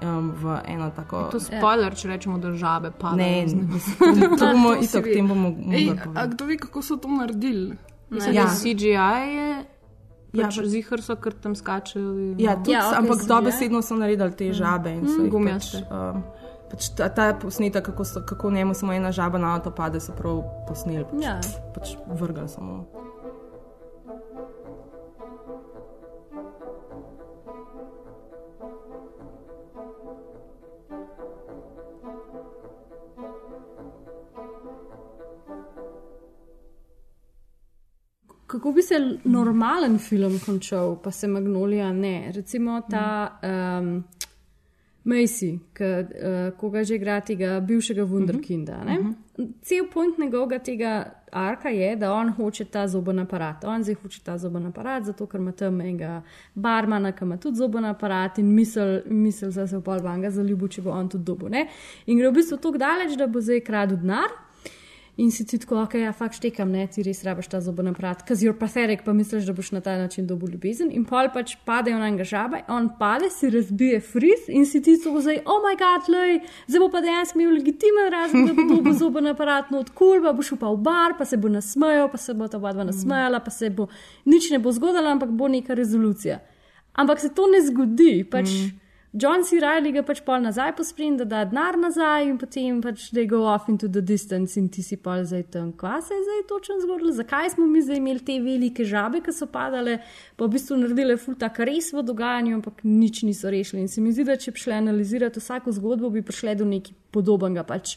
um, 0.03 0.33
v 0.33 0.59
eno 0.67 0.91
tako. 0.91 1.23
To 1.23 1.37
je 1.37 1.41
spoiler, 1.41 1.95
če 1.95 2.09
rečemo, 2.09 2.39
da 2.39 2.53
žabe 2.53 2.91
padajo. 2.91 3.17
Ne, 3.19 3.43
mislim, 3.47 4.37
to 4.39 4.47
bomo 4.47 4.75
itak, 4.75 5.05
tem 5.05 5.29
bomo 5.29 5.49
Ej, 5.49 5.87
mogli 5.87 6.01
a 6.15 6.27
kdo 6.27 6.45
ve, 6.45 6.57
kako 6.57 6.83
so 6.83 6.97
to 6.97 7.09
naredili? 7.09 7.77
Mislim, 8.11 8.35
Ja. 8.35 8.47
CGI 8.47 8.87
je. 9.31 9.65
Ja, 10.37 10.45
Pač 10.45 10.57
pa- 10.57 10.65
zihar 10.67 11.01
so, 11.01 11.17
ker 11.17 11.33
tam 11.35 11.55
skačejo. 11.55 12.37
Ja, 12.37 12.57
tudi, 12.57 12.71
Ja, 12.71 12.83
okej, 12.83 12.99
ampak 12.99 13.19
CGI. 13.19 13.29
dobesedno 13.29 13.81
so 13.81 13.95
naredili 13.95 14.33
te 14.33 14.53
žabe 14.53 14.91
in 14.91 15.07
so 15.07 15.19
Mm, 15.19 15.25
jih 15.27 15.33
pač, 15.51 15.67
um, 15.91 16.23
pač 16.69 16.89
ta, 16.91 17.09
ta 17.09 17.33
posnetek, 17.35 17.85
kako, 17.85 18.05
so, 18.05 18.21
kako 18.23 18.51
njemu 18.51 18.75
samo 18.75 18.93
ena 18.93 19.11
žaba 19.11 19.39
na 19.39 19.55
avto 19.55 19.71
pade, 19.71 19.99
so 19.99 20.13
prav 20.13 20.39
posneli, 20.67 21.05
pač, 21.07 21.21
Ja. 21.21 21.41
pač 21.73 21.87
vrgli 22.07 22.49
samo. 22.49 22.85
Kako 38.47 38.73
bi 38.73 38.83
se 38.83 38.95
normalen 39.25 39.99
film 39.99 40.41
končal, 40.47 40.97
pa 41.03 41.11
se 41.11 41.29
Magnolija 41.29 41.93
ne. 41.93 42.33
Recimo 42.35 42.81
ta 42.91 43.39
um, 43.81 44.05
Macy, 45.05 45.59
ki, 45.75 45.85
uh, 45.85 46.59
ko 46.59 46.71
ga 46.71 46.85
že 46.85 46.95
igra 46.95 47.21
tega 47.21 47.61
bivšega 47.61 48.05
Wunderkinda. 48.05 48.81
Uh 48.83 48.91
-huh. 48.91 49.15
Cel 49.63 49.87
point 49.93 50.19
njegovega 50.19 50.59
tega 50.59 51.13
arka 51.33 51.69
je, 51.69 51.97
da 51.97 52.13
on 52.13 52.29
hoče 52.29 52.65
ta 52.65 52.89
zoben 52.89 53.19
aparat. 53.19 53.65
On 53.65 53.83
zdaj 53.83 53.95
hoče 53.95 54.21
ta 54.25 54.39
zoben 54.39 54.67
aparat, 54.67 55.05
zato 55.05 55.27
ker 55.27 55.41
ima 55.41 55.53
tam 55.53 55.81
enega 55.81 56.23
barmana, 56.55 57.13
ki 57.13 57.25
ima 57.25 57.37
tudi 57.37 57.57
zoben 57.57 57.85
aparat 57.85 58.39
in 58.39 58.55
misel, 58.55 59.01
misel 59.07 59.53
da 59.53 59.67
se 59.67 59.77
v 59.77 59.83
pol 59.83 60.01
vanga 60.03 60.31
zaljubi, 60.31 60.69
če 60.69 60.83
bo 60.83 60.91
on 60.91 61.09
tudi 61.09 61.25
dobo. 61.25 61.49
Ne? 61.49 61.69
In 62.07 62.19
gre 62.19 62.31
v 62.31 62.35
bistvu 62.35 62.57
tako 62.57 62.79
daleč, 62.79 63.17
da 63.19 63.27
bo 63.27 63.41
zdaj 63.41 63.61
kradel 63.61 63.97
denar. 63.97 64.46
In 65.17 65.31
si 65.33 65.47
ti 65.49 65.57
tako, 65.57 65.79
ok, 65.81 65.95
ja, 65.95 66.11
fakt 66.13 66.37
štekam, 66.37 66.69
ne, 66.77 66.83
ti 66.93 67.01
res 67.01 67.23
rabiš 67.25 67.47
ta 67.49 67.63
zoben 67.65 67.89
aparat, 67.89 68.21
ker 68.29 68.37
si 68.37 68.51
pathetic, 68.53 69.01
pa 69.01 69.15
misliš, 69.17 69.47
da 69.49 69.55
boš 69.57 69.71
na 69.73 69.81
ta 69.81 69.95
način 69.97 70.27
dobil 70.29 70.51
ljubezen. 70.53 70.91
In 70.93 71.07
pol 71.09 71.31
pač 71.33 71.55
padejo 71.65 71.97
na 71.97 72.11
enega 72.11 72.27
žaba, 72.29 72.61
on 72.69 72.91
pade, 72.99 73.31
si 73.33 73.49
razbije 73.49 74.03
friz 74.05 74.51
in 74.53 74.69
si 74.69 74.83
ti 74.85 74.99
tako 75.01 75.25
zdaj, 75.25 75.41
oh 75.49 75.65
moj 75.65 75.79
bog, 75.81 76.13
lej, 76.13 76.43
zdaj 76.69 76.85
bo 76.85 76.91
pa 76.93 77.01
dejansko 77.01 77.41
imel 77.41 77.57
legitimen 77.57 78.13
razlog, 78.13 78.51
da 78.51 78.59
bo 78.61 78.69
dobil 78.75 78.99
zoben 79.03 79.33
aparat, 79.33 79.73
no 79.73 79.81
od 79.81 79.89
kurva, 79.97 80.37
bo 80.37 80.45
šel 80.45 80.61
pa 80.61 80.69
v 80.75 80.85
bar, 80.85 81.17
pa 81.17 81.25
se 81.25 81.41
bo 81.41 81.49
nasmejal, 81.49 82.11
pa 82.13 82.21
se 82.21 82.37
bo 82.37 82.53
ta 82.53 82.61
oba 82.61 82.77
dva 82.77 82.85
nasmejala, 82.85 83.41
pa 83.41 83.51
se 83.51 83.73
bo 83.73 83.89
nič 84.29 84.51
ne 84.53 84.61
bo 84.61 84.75
zgodilo, 84.77 85.17
ampak 85.17 85.33
bo 85.33 85.49
neka 85.49 85.75
rezolucija. 85.81 86.43
Ampak 86.93 87.25
se 87.25 87.33
to 87.33 87.49
ne 87.49 87.65
zgodi, 87.65 88.21
pač. 88.29 88.53
Mm. 88.53 88.86
John 89.19 89.45
C. 89.45 89.57
Riley 89.57 89.95
ga 89.97 90.03
pač 90.05 90.19
pol 90.27 90.43
nazaj 90.45 90.75
pospremi, 90.77 91.17
da 91.17 91.25
da 91.25 91.45
denar 91.49 91.79
nazaj 91.81 92.27
in 92.29 92.35
potem 92.37 92.83
pač 92.85 93.07
they 93.17 93.25
go 93.25 93.47
off 93.49 93.71
into 93.73 93.89
the 93.89 94.03
distance 94.05 94.59
in 94.61 94.69
ti 94.69 94.83
si 94.85 94.99
pol 95.01 95.25
zdaj 95.25 95.47
tam. 95.55 95.71
Kva 95.73 96.03
se 96.05 96.13
je 96.13 96.25
zdaj 96.27 96.43
točno 96.51 96.77
zgodilo? 96.83 97.15
Zakaj 97.17 97.55
smo 97.55 97.65
mi 97.67 97.81
zdaj 97.81 97.97
imeli 97.97 98.25
te 98.27 98.37
velike 98.45 98.85
žabe, 98.85 99.23
ki 99.25 99.33
so 99.33 99.49
padale, 99.49 100.03
pa 100.37 100.45
v 100.45 100.53
bistvu 100.59 100.77
naredile 100.83 101.17
ful 101.17 101.39
tak 101.41 101.63
res 101.65 101.89
v 101.97 102.05
dogajanju, 102.05 102.59
ampak 102.61 102.85
nič 102.85 103.23
niso 103.25 103.49
rešili. 103.49 103.87
In 103.87 103.89
se 103.89 104.05
mi 104.05 104.13
zdi, 104.13 104.29
da 104.29 104.37
če 104.37 104.53
bi 104.53 104.67
šli 104.67 104.77
analizirati 104.83 105.41
vsako 105.41 105.73
zgodbo, 105.73 106.13
bi 106.13 106.21
prišli 106.21 106.59
do 106.61 106.69
nekaj 106.69 106.93
podobnega. 107.17 107.65
Pač, 107.65 107.97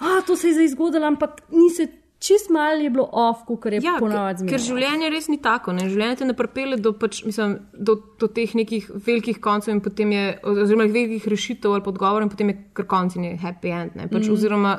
a, 0.00 0.22
to 0.24 0.40
se 0.40 0.48
je 0.48 0.56
zdaj 0.56 0.72
zgodilo, 0.72 1.04
ampak 1.12 1.44
ni 1.52 1.68
se 1.68 1.90
čist 2.20 2.50
malo 2.52 2.76
je 2.84 2.90
bilo 2.92 3.08
off, 3.12 3.46
kot 3.48 3.72
je 3.72 3.80
ja, 3.82 3.96
ponavadi 3.98 4.44
ker, 4.44 4.52
ker 4.54 4.62
življenje 4.62 5.10
res 5.12 5.28
ni 5.32 5.38
tako. 5.42 5.72
Ne? 5.76 5.88
Življenje 5.88 6.20
te 6.20 6.28
ne 6.28 6.36
pripelje 6.36 6.76
do, 6.84 6.92
pač, 6.92 7.22
mislim, 7.24 7.56
do, 7.72 7.96
do 8.20 8.28
teh 8.28 8.52
nekih 8.54 8.90
velikih 9.06 9.40
koncev 9.42 9.74
in 9.74 9.80
potem 9.84 10.12
je, 10.12 10.26
oziroma 10.52 10.86
velikih 10.92 11.26
rešitev 11.32 11.78
ali 11.78 11.86
podgovorov 11.86 12.28
in 12.28 12.32
potem 12.32 12.52
je 12.52 12.58
kar 12.76 12.88
konc 12.90 13.16
in 13.16 13.32
je 13.32 13.40
happy 13.40 13.72
end. 13.72 13.96
ne. 13.96 14.08
Pač, 14.12 14.28
Mm. 14.28 14.36
Oziroma, 14.36 14.72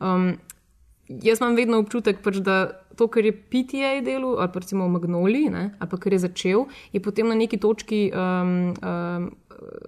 um, 0.00 0.30
jaz 1.22 1.38
imam 1.40 1.54
vedno 1.54 1.78
občutek, 1.84 2.24
pač, 2.24 2.40
da 2.42 2.56
to, 2.96 3.06
kar 3.12 3.28
je 3.28 3.32
PTA 3.32 4.00
delo, 4.02 4.36
ali 4.40 4.50
pa 4.52 4.64
recimo 4.64 4.88
Magnoli, 4.88 5.46
ne, 5.52 5.64
ali 5.78 5.90
pa 5.90 5.98
kar 6.00 6.16
je 6.16 6.24
začel, 6.24 6.64
je 6.92 7.00
potem 7.04 7.28
na 7.28 7.36
neki 7.36 7.60
točki 7.60 8.08
um, 8.10 8.72
um, 8.80 9.28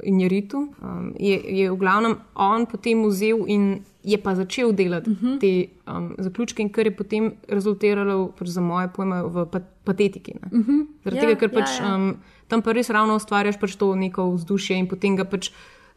Injeritu. 0.02 0.68
Um, 0.82 1.12
je, 1.18 1.36
je 1.58 1.70
v 1.70 1.76
glavnem 1.76 2.16
on 2.34 2.66
potem 2.66 3.04
vzel 3.04 3.44
in 3.46 3.84
je 4.04 4.18
pa 4.18 4.34
začel 4.34 4.72
delati 4.72 5.10
uh 5.10 5.16
-huh. 5.16 5.38
te 5.40 5.68
um, 5.92 6.14
zaključke, 6.18 6.62
in 6.62 6.70
kar 6.70 6.86
je 6.86 6.96
potem 6.96 7.32
rezultiralo, 7.48 8.32
pač 8.38 8.48
za 8.48 8.60
moje 8.60 8.88
pojme, 8.88 9.22
v 9.22 9.46
pat 9.46 9.62
patetiki. 9.84 10.34
Uh 10.52 10.60
-huh. 10.60 10.86
Zaradi 11.04 11.16
Ja, 11.16 11.28
tega, 11.28 11.40
ker 11.40 11.50
ja, 11.52 11.60
pač 11.60 11.80
ja. 11.80 11.96
um, 11.96 12.16
tam 12.48 12.62
pa 12.62 12.72
res 12.72 12.90
ravno 12.90 13.16
ustvarjaš 13.16 13.60
pač 13.60 13.76
to 13.76 13.94
neko 13.94 14.30
vzdušje 14.30 14.78
in 14.78 14.88
potem 14.88 15.16
ga 15.16 15.24
pač 15.24 15.50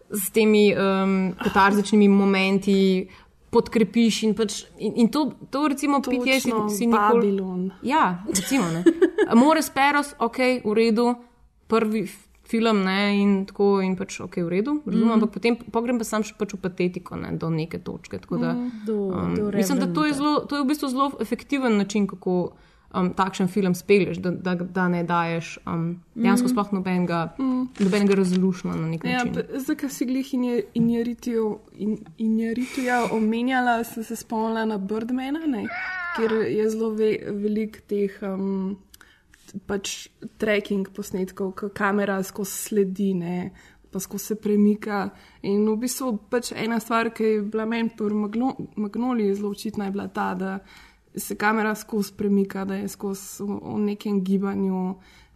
s 0.09 0.29
temi 0.29 0.75
um, 0.75 1.33
katarzičnimi 1.43 2.07
momenti. 2.07 3.07
Podkrepiš 3.51 4.23
in, 4.23 4.33
pač, 4.33 4.63
in, 4.77 4.93
in 4.95 5.07
to, 5.09 5.31
to 5.49 5.67
recimo, 5.67 6.01
pitje 6.01 6.39
si, 6.39 6.51
si 6.69 6.85
nikoli. 6.87 7.31
Babylon. 7.31 7.71
Ja, 7.81 8.23
recimo. 8.27 8.63
ne. 8.71 8.83
More 9.35 9.61
Speros, 9.61 10.15
ok, 10.19 10.37
v 10.63 10.73
redu, 10.73 11.15
prvi 11.67 12.07
film 12.51 12.83
ne, 12.83 12.97
in 13.15 13.45
tako, 13.45 13.79
in 13.81 13.95
pač 13.95 14.19
ok, 14.19 14.35
v 14.37 14.49
redu, 14.49 14.81
razumem, 14.85 15.05
Mhm. 15.05 15.13
ampak 15.13 15.31
potem 15.31 15.55
pogrem 15.71 15.97
pa 15.97 16.03
sam 16.05 16.21
še 16.21 16.33
pač 16.35 16.53
v 16.53 16.59
patetiko 16.59 17.15
ne, 17.15 17.31
do 17.33 17.49
neke 17.49 17.79
točke. 17.79 18.19
Da, 18.21 18.51
Mhm, 18.51 18.85
do- 18.85 19.11
um, 19.11 19.35
do 19.35 19.51
mislim, 19.51 19.79
da 19.79 19.87
to 19.89 20.05
je, 20.05 20.13
zelo, 20.13 20.39
to 20.41 20.55
je 20.55 20.63
v 20.63 20.67
bistvu 20.67 20.89
zelo 20.89 21.11
efektiven 21.19 21.77
način, 21.77 22.07
kako 22.07 22.51
um, 22.91 23.09
takšen 23.11 23.47
film 23.47 23.71
spelješ, 23.73 24.17
da, 24.17 24.31
da, 24.33 24.53
da 24.57 24.87
ne 24.89 25.03
daješ 25.05 25.59
um, 25.65 25.83
dejansko 26.13 26.43
Mhm. 26.43 26.51
sploh 26.51 26.73
nobenega, 26.73 27.19
Mhm. 27.39 27.61
nobenega 27.79 28.13
razlušno 28.15 28.73
na 28.73 28.87
nek 28.87 29.05
Ja, 29.05 29.23
način. 29.23 29.33
zdaj, 29.55 29.75
ko 29.77 29.89
si 29.89 30.05
glih 30.05 30.27
inje- 30.29 30.63
injeritijo 30.75 31.45
in, 31.73 31.93
injeritija 32.19 33.07
omenjala, 33.11 33.83
sem 33.85 34.03
se 34.03 34.15
spomnila 34.17 34.65
na 34.65 34.77
Birdmana, 34.79 35.39
ne, 35.47 35.63
kjer 36.15 36.31
je 36.51 36.69
zelo 36.69 36.89
ve, 36.91 37.11
velik 37.33 37.81
teh 37.83 38.11
um, 38.23 38.75
pač 39.67 40.07
tracking 40.37 40.89
posnetkov, 40.95 41.53
ko 41.57 41.69
kamera 41.75 42.19
skozi 42.23 42.51
sledi, 42.51 43.13
ne, 43.13 43.51
pa 43.91 43.99
skozi 43.99 44.25
se 44.25 44.35
premika. 44.35 45.09
In 45.43 45.65
v 45.67 45.77
bistvu 45.83 46.13
pač 46.31 46.53
ena 46.55 46.79
stvar, 46.79 47.11
ki 47.13 47.23
je 47.23 47.41
bila 47.41 47.65
meni 47.65 47.91
pri 47.97 48.15
Magno, 48.15 48.55
Magnoliji 48.75 49.35
zelo 49.35 49.51
očitna, 49.51 49.89
je 49.89 49.91
bila 49.91 50.07
ta, 50.07 50.33
da 50.35 50.59
se 51.15 51.35
kamera 51.35 51.75
skozi 51.75 52.13
premika, 52.17 52.65
da 52.65 52.79
je 52.79 52.87
skozi 52.87 53.43
v, 53.43 53.59
v 53.63 53.79
nekem 53.91 54.23
gibanju. 54.23 54.83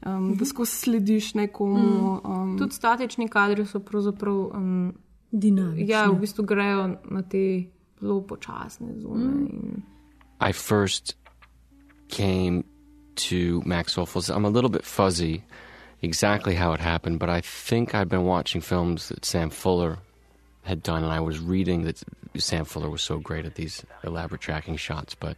Um, 0.05 0.35
da 0.37 0.45
skozi 0.45 0.71
slediš 0.71 1.33
nekomu. 1.33 2.19
Um, 2.23 2.57
Tudi 2.59 2.75
statični 2.75 3.27
kadri 3.31 3.65
so 3.65 3.79
pravzaprav 3.79 4.35
um, 4.53 4.93
dinamični. 5.31 5.89
Ja, 5.89 6.05
v 6.11 6.19
bistvu 6.21 6.45
grejo 6.45 6.87
na 7.09 7.23
te 7.25 7.65
zelo 7.99 8.21
počasne 8.21 8.93
zone. 9.01 9.25
Mm. 9.25 9.47
In, 9.49 9.83
I 10.39 10.53
first 10.53 11.17
came 12.07 12.63
to 13.17 13.61
Max 13.65 13.95
Ophuls. 13.95 14.33
I'm 14.33 14.45
a 14.45 14.49
little 14.49 14.69
bit 14.69 14.85
fuzzy 14.85 15.43
exactly 16.01 16.55
how 16.55 16.73
it 16.73 16.79
happened, 16.79 17.19
but 17.19 17.29
I 17.29 17.41
think 17.41 17.95
I'd 17.95 18.09
been 18.09 18.25
watching 18.25 18.61
films 18.61 19.09
that 19.09 19.25
Sam 19.25 19.49
Fuller 19.49 19.99
had 20.63 20.83
done, 20.83 21.03
and 21.03 21.11
I 21.11 21.19
was 21.19 21.39
reading 21.39 21.83
that 21.83 22.01
Sam 22.37 22.65
Fuller 22.65 22.89
was 22.89 23.01
so 23.01 23.17
great 23.17 23.45
at 23.45 23.55
these 23.55 23.85
elaborate 24.03 24.41
tracking 24.41 24.77
shots, 24.77 25.15
but 25.15 25.37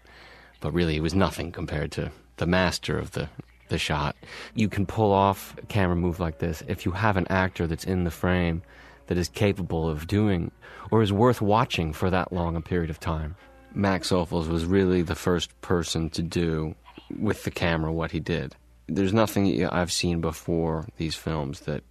but 0.59 0.73
really 0.73 0.95
it 0.95 1.01
was 1.01 1.13
nothing 1.13 1.51
compared 1.51 1.91
to 1.93 2.11
the 2.37 2.47
master 2.47 2.97
of 2.97 3.11
the 3.11 3.29
the 3.69 3.77
shot. 3.77 4.15
You 4.55 4.69
can 4.69 4.85
pull 4.85 5.11
off 5.11 5.55
a 5.57 5.65
camera 5.65 5.95
move 5.95 6.19
like 6.19 6.39
this 6.39 6.63
if 6.67 6.85
you 6.85 6.91
have 6.91 7.17
an 7.17 7.27
actor 7.29 7.67
that's 7.67 7.83
in 7.83 8.05
the 8.05 8.11
frame 8.11 8.61
that 9.07 9.17
is 9.17 9.29
capable 9.29 9.89
of 9.89 10.07
doing 10.07 10.51
or 10.89 11.01
is 11.01 11.11
worth 11.11 11.41
watching 11.41 11.93
for 11.93 12.09
that 12.09 12.31
long 12.31 12.55
a 12.55 12.61
period 12.61 12.89
of 12.89 12.99
time. 12.99 13.35
Max 13.73 14.09
Ophuls 14.09 14.47
was 14.47 14.65
really 14.65 15.01
the 15.01 15.15
first 15.15 15.59
person 15.61 16.09
to 16.11 16.21
do 16.21 16.75
with 17.20 17.43
the 17.43 17.52
camera 17.52 17.91
what 17.91 18.12
he 18.12 18.20
did. 18.20 18.56
There's 18.88 19.13
nothing 19.13 19.65
I've 19.65 19.91
seen 19.91 20.22
before 20.22 20.88
these 20.98 21.15
films 21.15 21.62
that 21.62 21.84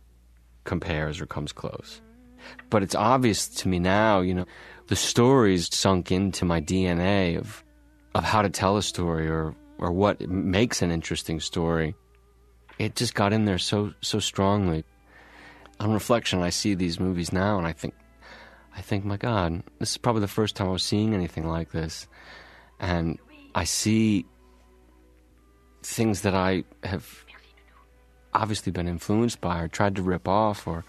compares 0.65 1.21
or 1.21 1.27
comes 1.27 1.53
close. 1.53 2.01
But 2.71 2.83
it's 2.83 2.95
obvious 2.95 3.49
to 3.49 3.69
me 3.69 3.79
now, 3.79 4.21
you 4.21 4.35
know, 4.35 4.47
the 4.89 4.97
stories 4.97 5.75
sunk 5.75 6.13
into 6.13 6.45
my 6.45 6.61
DNA 6.61 7.39
of 7.39 7.63
of 8.15 8.25
how 8.25 8.41
to 8.41 8.49
tell 8.49 8.77
a 8.77 8.83
story 8.83 9.29
or 9.29 9.55
or 9.79 9.93
what 9.93 10.21
makes 10.29 10.81
an 10.81 10.91
interesting 10.91 11.41
story. 11.41 11.95
It 12.79 12.95
just 12.95 13.15
got 13.15 13.33
in 13.33 13.45
there 13.45 13.59
so 13.59 13.93
so 14.01 14.19
strongly. 14.21 14.85
On 15.81 15.93
reflection, 15.93 16.41
I 16.41 16.51
see 16.51 16.75
these 16.75 16.99
movies 16.99 17.33
now 17.33 17.59
and 17.59 17.67
I 17.67 17.73
think 17.73 17.95
I 18.77 18.83
think, 18.83 19.07
my 19.07 19.17
God, 19.17 19.63
this 19.79 19.93
is 19.93 19.97
probably 19.97 20.21
the 20.21 20.29
first 20.29 20.55
time 20.55 20.69
I 20.69 20.73
was 20.73 20.83
seeing 20.83 21.15
anything 21.15 21.49
like 21.49 21.73
this. 21.73 22.07
And 22.79 23.19
I 23.55 23.65
see 23.65 24.27
things 25.87 26.23
that 26.23 26.35
I 26.35 26.65
have 26.83 27.25
obviously 28.35 28.73
been 28.73 28.89
influenced 28.89 29.41
by 29.41 29.61
or 29.61 29.69
tried 29.69 29.97
to 29.97 30.03
rip 30.03 30.29
off 30.29 30.67
or 30.67 30.85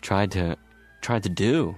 tried 0.00 0.32
to 0.32 0.56
tried 1.00 1.22
to 1.22 1.28
do. 1.28 1.76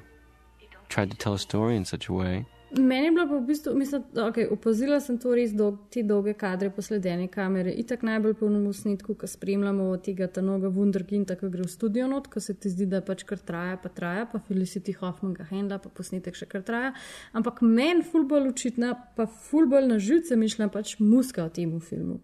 Tried 0.88 1.11
to 1.11 1.16
tell 1.16 1.35
a 1.35 1.38
story 1.38 1.77
in 1.77 1.85
such 1.85 2.09
a 2.09 2.12
way. 2.12 2.46
Meni 2.79 3.07
je 3.07 3.11
bilo 3.11 3.27
pa 3.29 3.37
v 3.37 3.46
bistvu, 3.46 3.74
mislim, 3.79 4.03
da 4.12 4.27
okay, 4.27 4.48
opazila 4.50 4.98
sem 5.00 5.18
to 5.18 5.35
res 5.35 5.53
dolg, 5.55 5.77
te 5.94 6.03
dolge 6.03 6.33
kadre 6.35 6.70
posledene 6.74 7.29
kamere. 7.31 7.70
Itak 7.70 8.03
najbolj 8.03 8.35
po 8.40 8.48
novem 8.50 8.72
snitku, 8.74 9.14
ko 9.14 9.29
spremljamo 9.31 9.87
tega 10.03 10.27
tanoga 10.27 10.68
Wunderkinda, 10.74 11.37
ko 11.38 11.53
gre 11.53 11.62
v 11.62 11.70
studio 11.70 12.09
not, 12.11 12.27
ko 12.33 12.42
se 12.42 12.55
ti 12.59 12.72
zdi, 12.72 12.88
da 12.90 12.98
pač 13.05 13.22
kar 13.29 13.38
traja, 13.38 13.77
pa 13.79 13.92
traja, 13.94 14.27
pa 14.33 14.42
Felicity 14.48 14.96
Hoffman 14.98 15.37
ga 15.38 15.46
handla, 15.53 15.79
pa 15.79 15.92
posnetek 15.94 16.35
še 16.35 16.50
kar 16.50 16.66
traja. 16.66 16.90
Ampak 17.33 17.62
meni 17.62 18.03
fulbol 18.03 18.50
očitna, 18.50 18.94
pa 19.14 19.29
fulbol 19.31 19.87
na 19.92 20.00
živce 20.03 20.35
mišljam 20.40 20.74
pač 20.74 20.96
muska 20.98 21.46
v 21.46 21.55
tem 21.61 21.79
filmu. 21.79 22.18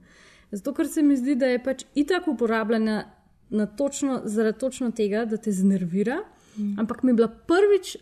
Zato, 0.53 0.75
ker 0.75 0.89
se 0.89 1.03
mi 1.03 1.17
zdi, 1.17 1.37
da 1.39 1.47
je 1.47 1.63
pač 1.63 1.85
itak 1.95 2.29
uporabljena 2.29 3.05
na 3.51 3.67
točno, 3.67 4.21
zaradi 4.25 4.59
točno 4.59 4.91
tega, 4.91 5.25
da 5.25 5.37
te 5.37 5.53
znervira. 5.53 6.21
Mm. 6.57 6.79
Ampak 6.81 7.03
mi 7.03 7.11
je 7.11 7.15
bila 7.15 7.29
prvič, 7.29 7.97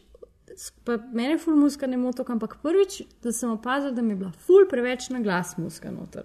pa 0.84 0.98
mene 1.12 1.38
ful 1.38 1.56
muska 1.56 1.86
ne 1.86 1.96
motok, 1.96 2.30
ampak 2.30 2.58
prvič, 2.62 3.02
da 3.22 3.32
sem 3.32 3.50
opazila, 3.50 3.92
da 3.92 4.02
mi 4.02 4.16
je 4.16 4.22
bila 4.24 4.32
ful 4.32 4.68
preveč 4.70 5.10
na 5.10 5.20
glas 5.20 5.56
muska 5.56 5.92
noter. 5.92 6.24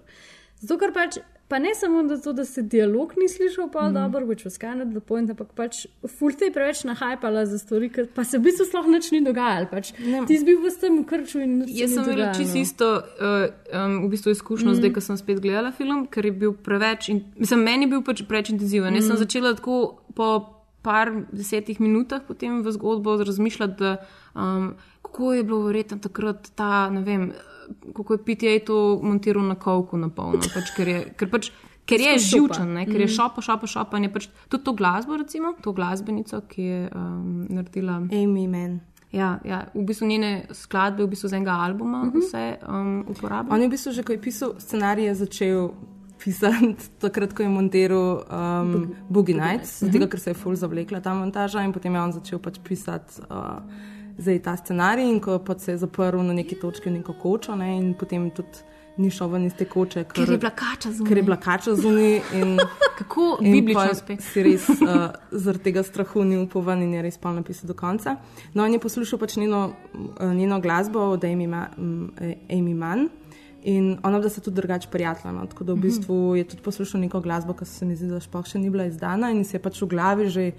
Zato, 0.60 0.78
ker 0.80 0.92
pač, 0.96 1.20
pa 1.48 1.58
ne 1.58 1.74
samo 1.74 2.02
da 2.02 2.16
to, 2.20 2.32
da 2.32 2.44
se 2.44 2.62
dialog 2.62 3.12
ni 3.16 3.28
slišal 3.28 3.68
pa 3.72 3.88
mm. 3.88 3.94
dobro, 3.94 4.26
which 4.26 4.44
was 4.44 4.58
kind 4.58 4.82
of 4.82 4.88
the 4.92 5.00
point, 5.00 5.30
ampak 5.30 5.52
pač 5.54 5.86
ful 6.18 6.32
te 6.32 6.48
je 6.48 6.52
preveč 6.52 6.84
nahajpala 6.84 7.44
za 7.46 7.58
stvari, 7.58 7.90
ker 7.92 8.08
pa 8.14 8.24
se 8.24 8.38
v 8.38 8.48
bistvu 8.48 8.66
sploh 8.66 8.88
nič 8.88 9.10
ni 9.12 9.20
dogajalo. 9.24 9.68
Pač. 9.70 9.92
Ti 9.92 10.38
si 10.38 10.44
bil 10.44 10.58
v 10.64 10.72
tem 10.80 11.04
krču 11.04 11.44
in 11.44 11.58
nič 11.60 11.74
Jaz 11.76 11.94
sem 11.94 12.08
imela 12.08 12.32
čisto 12.34 12.58
isto 12.58 12.88
uh, 12.96 13.52
um, 13.72 14.06
v 14.06 14.10
bistvu 14.16 14.32
izkušnjo, 14.32 14.64
Mm. 14.64 14.72
mm. 14.72 14.80
zdaj, 14.80 14.92
ko 14.96 15.00
sem 15.00 15.16
spet 15.20 15.38
gledala 15.44 15.72
film, 15.72 16.06
ker 16.06 16.24
je 16.24 16.32
bil 16.32 16.52
preveč. 16.56 17.08
In, 17.12 17.24
mislim, 17.36 17.60
meni 17.60 17.84
je 17.84 17.92
bil 17.92 18.02
pač 18.02 18.24
preveč 18.24 18.50
intenziven. 18.50 18.92
Mm. 18.92 18.96
Jaz 18.96 19.06
sem 19.06 19.16
Mm. 19.16 19.22
začela 19.22 19.54
tako 19.54 20.00
po 20.14 20.28
par 20.84 21.08
desetih 21.32 21.80
minutah 21.80 22.20
potem 22.20 22.62
v 22.62 22.72
zgodbo 22.72 23.16
razmišljati, 23.16 23.76
da, 23.78 23.96
um, 24.36 24.74
kako 25.02 25.32
je 25.32 25.42
bilo 25.44 25.62
verjetno 25.64 25.98
takrat 25.98 26.50
ta, 26.54 26.90
ne 26.90 27.00
vem, 27.00 27.32
kako 27.94 28.12
je 28.12 28.18
PTA 28.20 28.66
to 28.66 28.76
montiral 29.02 29.42
na 29.42 29.54
kolku 29.56 29.96
na 29.96 30.08
polno. 30.08 30.40
Pač, 30.54 30.70
ker 30.70 30.88
je, 30.88 31.04
ker 31.16 31.30
pač, 31.30 31.50
Ker 31.84 32.00
je 32.00 32.16
živčen, 32.18 32.74
ne? 32.74 32.86
ker 32.86 32.96
je 32.96 33.06
Mhm. 33.06 33.12
šopa, 33.12 33.40
šopa, 33.40 33.66
šopa. 33.66 33.98
Pač, 34.08 34.28
tudi 34.48 34.64
to 34.64 34.72
glasbo, 34.72 35.16
recimo, 35.16 35.52
to 35.60 35.72
glasbenico, 35.72 36.40
ki 36.42 36.62
je 36.62 36.88
um, 36.88 37.44
naredila 37.46 38.00
Amy 38.10 38.48
Mann. 38.48 38.80
Ja, 39.12 39.38
ja, 39.44 39.66
v 39.74 39.84
bistvu 39.84 40.06
njene 40.06 40.30
skladbe, 40.50 41.04
v 41.04 41.08
bistvu 41.08 41.28
z 41.28 41.32
enega 41.34 41.52
albuma, 41.52 41.98
uh 41.98 42.06
Mhm. 42.06 42.16
-huh. 42.16 42.22
vse 42.22 42.56
um, 42.66 43.04
uporablja. 43.06 43.52
On 43.52 43.60
je 43.60 43.68
v 43.68 43.70
bistvu 43.70 43.92
že, 43.92 44.02
ko 44.02 44.12
je 44.12 44.18
pisal 44.18 44.54
scenarij, 44.58 45.04
je 45.04 45.14
začel 45.14 45.70
pisati, 46.18 46.74
takrat, 47.00 47.32
ko 47.32 47.42
je 47.42 47.48
montiral 47.48 48.24
um, 48.24 48.94
Boogie 49.10 49.36
Nights, 49.36 49.82
Mhm. 49.82 49.92
zato 49.92 50.06
ker 50.08 50.20
se 50.20 50.30
je 50.30 50.34
full 50.34 50.56
zavlekla 50.56 51.00
ta 51.00 51.14
montaža 51.14 51.62
in 51.62 51.72
potem 51.72 51.94
je 51.94 52.00
on 52.00 52.12
začel 52.12 52.38
pač 52.38 52.58
pisati 52.58 53.20
uh, 53.30 53.60
zdaj 54.18 54.38
ta 54.42 54.56
scenarij 54.56 55.08
in 55.10 55.20
ko 55.20 55.40
se 55.58 55.72
je 55.72 55.78
zaprl 55.78 56.22
na 56.22 56.32
neki 56.32 56.54
točki 56.54 56.90
neko 56.90 57.12
kočo 57.12 57.54
ne, 57.56 57.76
in 57.76 57.94
potem 57.94 58.30
tudi 58.30 58.48
ni 58.96 59.10
šel 59.10 59.28
ven 59.28 59.44
iz 59.46 59.54
te 59.58 59.64
koče. 59.64 60.04
Ker 60.04 60.30
je 60.30 60.38
bila 60.38 60.50
kača 60.50 60.92
zunaj. 60.92 61.08
Ker 61.08 61.16
je 61.16 61.22
bila 61.22 61.36
kača 61.36 61.74
zunaj 61.74 62.20
in 62.32 62.58
Kako 62.98 63.38
in 63.40 63.52
biblično 63.52 63.94
spet. 63.94 64.20
Si 64.22 64.42
res 64.42 64.68
uh, 64.68 65.10
zaradi 65.32 65.64
tega 65.64 65.82
strahu 65.82 66.22
ni 66.24 66.36
upal 66.38 66.62
ven 66.62 66.82
in 66.82 66.92
je 66.94 67.02
res 67.02 67.18
pol 67.18 67.34
napisal 67.34 67.66
do 67.66 67.74
konca. 67.74 68.16
No, 68.54 68.62
on 68.64 68.72
je 68.72 68.78
poslušal 68.78 69.18
pač 69.18 69.34
njeno, 69.36 69.72
uh, 69.94 70.30
njeno 70.32 70.60
glasbo 70.60 71.00
od 71.00 71.24
Amy, 71.24 71.48
Ma, 71.48 71.66
um, 71.78 72.12
Amy 72.48 72.74
Mann. 72.74 73.08
In 73.64 73.98
ona 74.02 74.20
da 74.20 74.28
se 74.28 74.40
tudi 74.40 74.54
drugače 74.60 74.88
prijatelja. 74.92 75.32
No? 75.32 75.46
Tako 75.46 75.64
da 75.64 75.72
v 75.72 75.76
Mhm. 75.76 75.82
bistvu 75.82 76.36
je 76.36 76.44
tudi 76.44 76.62
poslušal 76.62 77.00
neko 77.00 77.20
glasbo, 77.20 77.52
ki 77.52 77.64
se 77.64 77.84
mi 77.84 77.96
zdi, 77.96 78.06
da 78.08 78.20
sploh 78.20 78.46
še 78.46 78.58
ni 78.58 78.70
bila 78.70 78.84
izdana 78.86 79.30
in 79.30 79.44
si 79.44 79.56
je 79.56 79.60
pač 79.60 79.82
v 79.82 79.86
glavi 79.88 80.28
že, 80.28 80.52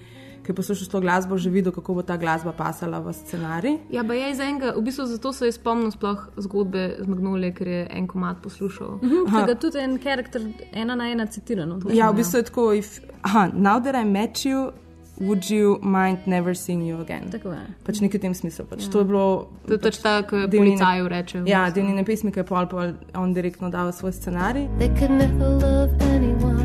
ki 0.45 0.51
je 0.51 0.55
poslušal 0.55 0.87
to 0.87 1.01
glasbo, 1.01 1.37
že 1.37 1.49
videl, 1.49 1.71
kako 1.71 1.93
bo 1.93 2.01
ta 2.03 2.15
glasba 2.15 2.53
pasala 2.53 2.99
v 2.99 3.09
scenarij. 3.11 3.79
Ja, 3.89 4.03
pa 4.03 4.13
je 4.13 4.29
iz 4.29 4.39
enega, 4.39 4.71
v 4.71 4.81
bistvu 4.83 5.05
zato 5.07 5.33
se 5.33 5.45
je 5.45 5.51
spomnil 5.51 5.89
sploh 5.89 6.29
zgodbe 6.37 6.97
z 6.99 7.07
Magnolije, 7.07 7.51
ker 7.51 7.67
je 7.67 7.81
en 7.89 8.05
komat 8.05 8.37
poslušal. 8.39 8.99
Mhm, 9.01 9.25
ki 9.25 9.41
ga 9.43 9.55
tudi 9.57 9.77
en 9.79 9.97
karakter 9.97 10.41
ena 10.71 10.95
na 10.95 11.09
ena 11.09 11.25
citirano. 11.25 11.79
Ja, 11.89 12.11
v 12.11 12.15
bistvu 12.15 12.37
je 12.37 12.43
tako, 12.45 12.73
if, 12.73 12.99
aha, 13.23 13.49
now 13.49 13.79
that 13.79 13.95
I 13.95 14.05
met 14.05 14.45
you, 14.45 14.71
would 15.17 15.49
you 15.49 15.79
mind 15.81 16.27
never 16.27 16.53
seeing 16.53 16.83
you 16.83 16.99
again? 16.99 17.29
Tako 17.31 17.49
je. 17.49 17.63
Pač 17.83 17.99
nekaj 17.99 18.19
v 18.19 18.21
tem 18.21 18.33
smislu. 18.33 18.65
Pač 18.65 18.83
Ja. 18.83 18.91
To 18.91 18.99
je 18.99 19.05
bilo. 19.05 19.47
To 19.65 19.73
je 19.73 19.79
pač 19.79 19.97
ta, 19.97 20.21
ko 20.21 20.35
del 20.37 20.59
njene- 20.61 20.75
policaju 20.75 21.07
reče 21.07 21.35
v 21.37 21.47
Ja, 21.47 21.63
bistvu. 21.63 21.75
del 21.75 21.85
njene 21.85 22.03
pesmi, 22.05 22.31
ki 22.31 22.39
je 22.39 22.43
pol, 22.43 22.67
pol 22.67 22.93
on 23.15 23.33
direktno 23.33 23.69
dal 23.69 23.91
svoj 23.91 24.11
scenarij. 24.11 24.67
They 24.77 24.91
could 24.91 25.11
never 25.11 25.49
love 25.55 25.89
anyone 26.11 26.64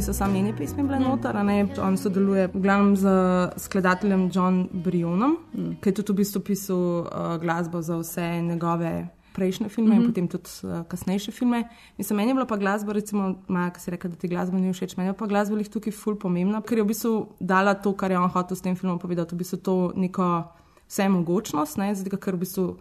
Niso 0.00 0.12
samo 0.12 0.32
njene 0.34 0.56
pesmi 0.56 0.82
bile 0.82 0.98
noter, 0.98 1.36
a 1.36 1.42
ne, 1.42 1.68
on 1.82 1.96
sodeluje 1.96 2.46
v 2.54 2.60
glavnem 2.60 2.94
z 2.96 3.10
skladateljem 3.56 4.30
John 4.32 4.62
Brionom, 4.72 5.34
ki 5.80 5.88
je 5.90 5.94
tudi 5.98 6.12
v 6.12 6.16
bistvu 6.22 6.40
pisal 6.40 6.78
uh, 7.04 7.36
glasbo 7.36 7.82
za 7.84 7.98
vse 8.00 8.40
njegove 8.42 9.08
prejšnje 9.36 9.68
filme 9.68 9.94
in 9.94 10.00
Mhm. 10.00 10.08
potem 10.08 10.28
tudi 10.28 10.48
uh, 10.64 10.88
kasnejše 10.88 11.32
filme. 11.32 11.68
Mislim, 11.98 12.16
meni 12.16 12.30
je 12.30 12.34
bila 12.34 12.46
pa 12.46 12.56
glasba, 12.56 12.92
recimo, 12.92 13.34
Maja, 13.48 13.70
ki 13.70 13.80
si 13.80 13.90
rekel, 13.90 14.10
da 14.10 14.16
ti 14.16 14.28
glasba 14.28 14.58
ni 14.58 14.72
všeč, 14.72 14.96
meni 14.96 15.10
je 15.10 15.12
pa 15.12 15.26
glasba 15.26 15.56
lih 15.56 15.68
tukaj 15.68 15.92
ful 15.92 16.16
pomembna, 16.16 16.62
ker 16.62 16.78
je 16.78 16.84
v 16.84 16.86
bistvu 16.86 17.28
dala 17.40 17.74
to, 17.74 17.92
kar 17.92 18.10
je 18.10 18.18
on 18.18 18.32
hotel 18.32 18.56
s 18.56 18.64
tem 18.64 18.76
filmom 18.76 18.98
povedati, 18.98 19.34
v 19.34 19.38
bistvu 19.38 19.58
to 19.60 19.92
neko 19.96 20.48
vsemogočnost, 20.88 21.76
ne, 21.76 21.94
zato 21.94 22.16
ker 22.16 22.40
v 22.40 22.40
bistvu 22.40 22.76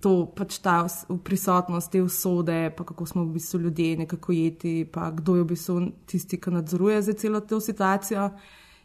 to 0.00 0.26
pač 0.36 0.60
ta 0.62 0.86
prisotnost 1.24 1.90
te 1.90 2.02
usode, 2.02 2.70
pa 2.76 2.84
kako 2.84 3.06
smo 3.06 3.24
v 3.24 3.34
bistvu 3.34 3.60
ljudje 3.60 3.96
nekako 4.04 4.32
jeti, 4.32 4.84
pa 4.92 5.10
kdo 5.10 5.36
je 5.36 5.42
v 5.42 5.48
bistvu 5.52 5.80
tisti, 6.06 6.38
ki 6.38 6.54
nadzoruje 6.54 7.02
za 7.02 7.12
celo 7.12 7.40
to 7.40 7.60
situacijo. 7.60 8.30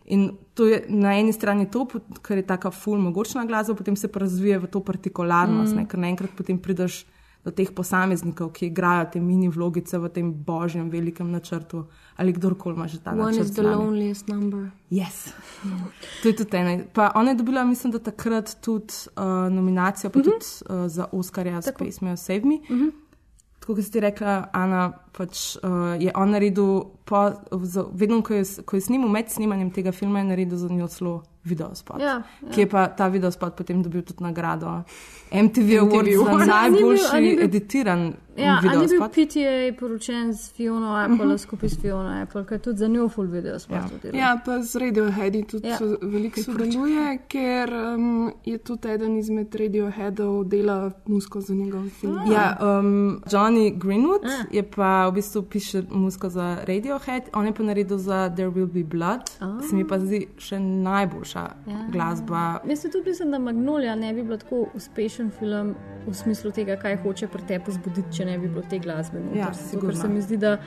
In 0.06 0.32
to 0.54 0.66
je 0.68 0.84
na 0.90 1.14
eni 1.16 1.34
strani 1.34 1.70
to, 1.72 1.86
ker 2.22 2.42
je 2.42 2.48
tako 2.48 2.72
ful 2.72 2.98
mogočna 3.00 3.46
glasba, 3.46 3.76
potem 3.76 3.96
se 3.96 4.08
pa 4.12 4.20
razvije 4.20 4.60
v 4.60 4.68
to 4.68 4.82
partikularnost, 4.84 5.74
mm. 5.74 5.78
ne, 5.78 5.88
ker 5.88 6.00
naenkrat 6.00 6.34
potem 6.38 6.60
prideš 6.60 7.06
do 7.44 7.52
teh 7.52 7.68
posameznikov, 7.70 8.52
ki 8.52 8.68
igrajo 8.68 9.06
te 9.08 9.20
mini 9.20 9.50
vlogice 9.50 9.98
v 9.98 10.10
tem 10.10 10.34
božjem 10.36 10.90
velikem 10.90 11.28
načrtu 11.30 11.86
ali 12.16 12.32
kdorkoli 12.32 12.76
ima 12.76 12.88
že 12.88 13.00
ta 13.00 13.12
One 13.12 13.20
načrt. 13.26 13.42
is 13.42 13.52
the 13.52 13.62
loneliest 13.64 14.28
number. 14.28 14.70
Yes. 14.90 15.34
To 16.22 16.28
je 16.28 16.36
tudi 16.36 16.58
ena. 16.58 16.84
Pa 16.94 17.12
ona 17.16 17.30
je 17.30 17.36
dobila, 17.36 17.64
mislim, 17.66 17.92
da 17.92 18.00
takrat 18.02 18.58
tudi 18.62 18.94
uh, 19.10 19.24
nominacijo, 19.50 20.10
pa 20.10 20.20
Mhm. 20.20 20.24
tudi 20.24 20.46
uh, 20.74 20.88
za 20.88 21.06
Oscarja 21.12 21.62
s 21.62 21.70
pesmijo 21.74 22.18
Save 22.18 22.42
Me. 22.42 22.58
Tako 23.60 23.76
kot 23.76 23.84
si 23.84 23.92
ti 23.92 24.00
rekla, 24.00 24.48
Ana, 24.54 24.94
pač, 25.14 25.58
uh, 25.58 25.70
je 25.96 26.12
on 26.14 26.30
naredil, 26.30 26.72
po, 27.06 27.30
z, 27.64 27.84
vedno 27.94 28.22
ko 28.22 28.34
je, 28.34 28.44
ko 28.66 28.76
je 28.76 28.82
snimal 28.82 29.10
med 29.10 29.30
snemanjem 29.30 29.72
tega 29.72 29.92
filma, 29.92 30.20
je 30.20 30.26
naredil 30.26 30.58
za 30.58 30.68
njo 30.70 30.88
celo 30.88 31.14
videospot. 31.44 32.00
Ja, 32.00 32.22
Ki 32.50 32.62
je 32.62 32.68
pa 32.68 32.88
ta 32.88 33.08
videospot 33.08 33.54
potem 33.54 33.84
dobil 33.84 34.02
tudi 34.02 34.24
nagrado 34.24 34.84
MTV 35.30 35.70
Awards 35.78 36.16
za 36.40 36.46
najboljši 36.48 37.06
A 37.12 37.20
ni 37.20 37.30
bil- 37.30 37.44
editiran 37.44 38.14
Ja, 38.36 38.60
ali 38.60 38.78
ni 38.78 38.88
bil. 38.88 39.02
PTA 39.02 39.52
poročen 39.76 40.32
s 40.32 40.52
Fiona 40.52 40.96
Apple, 40.98 41.16
uh 41.16 41.20
Mhm. 41.20 41.30
-huh. 41.30 41.38
skupaj 41.38 41.70
s 41.70 41.78
Fiona 41.78 42.22
Apple, 42.22 42.46
ker 42.46 42.54
je 42.54 42.62
tudi 42.62 42.78
za 42.78 42.88
njo 42.88 43.10
full 43.10 43.28
video 43.28 43.60
spot. 43.60 43.78
Ja. 44.04 44.12
Ja, 44.14 44.40
pa 44.40 44.62
z 44.62 44.76
Radioheadi 44.78 45.44
tudi 45.44 45.68
Ja. 45.68 45.74
ja. 45.74 45.98
veliko 46.02 46.42
sodeluje, 46.42 47.18
ker 47.28 47.70
um, 47.96 48.32
je 48.46 48.58
tudi 48.60 48.88
eden 48.88 49.18
izmed 49.18 49.56
Radioheadov 49.56 50.44
dela 50.46 50.92
musko 51.06 51.42
za 51.42 51.54
njegov 51.54 51.84
film. 51.92 52.20
Ja, 52.26 52.58
um, 52.62 53.22
Johnny 53.26 53.78
Greenwood 53.78 54.24
Ah. 54.24 54.46
je 54.52 54.64
pa 54.66 55.03
v 55.06 55.14
bistvu 55.14 55.42
piše 55.44 55.84
muziko 55.90 56.30
za 56.30 56.58
Radiohead, 56.64 57.24
on 57.34 57.46
je 57.46 57.54
pa 57.54 57.64
naredil 57.64 57.98
za 57.98 58.30
There 58.30 58.50
Will 58.50 58.68
Be 58.68 58.84
Blood, 58.86 59.24
ki 59.60 59.68
se 59.68 59.76
mi 59.76 59.86
pa 59.86 60.00
zdi 60.00 60.28
še 60.38 60.60
najboljša 60.60 61.44
Ja. 61.68 61.86
glasba. 61.90 62.60
Jaz 62.66 62.82
tudi 62.84 63.04
mislim, 63.06 63.32
da 63.32 63.40
Magnolia 63.40 63.96
ne 63.96 64.14
bi 64.14 64.24
bil 64.24 64.38
tako 64.38 64.66
uspešen 64.74 65.32
film 65.32 65.76
v 66.06 66.14
smislu 66.14 66.52
tega, 66.52 66.76
kaj 66.78 66.98
hoče 66.98 67.28
pri 67.28 67.42
tebi 67.44 67.72
zbuditi, 67.72 68.14
če 68.14 68.26
ne 68.26 68.38
bi 68.38 68.48
bilo 68.48 68.64
te 68.64 68.80
glasbe. 68.80 69.20
noter. 69.20 69.38
Ja, 69.38 69.46
Zato, 69.46 69.58
Ker 69.58 69.70
sigurno. 69.70 69.96
se 69.96 70.08
mi 70.10 70.22
zdi, 70.22 70.38
da 70.38 70.58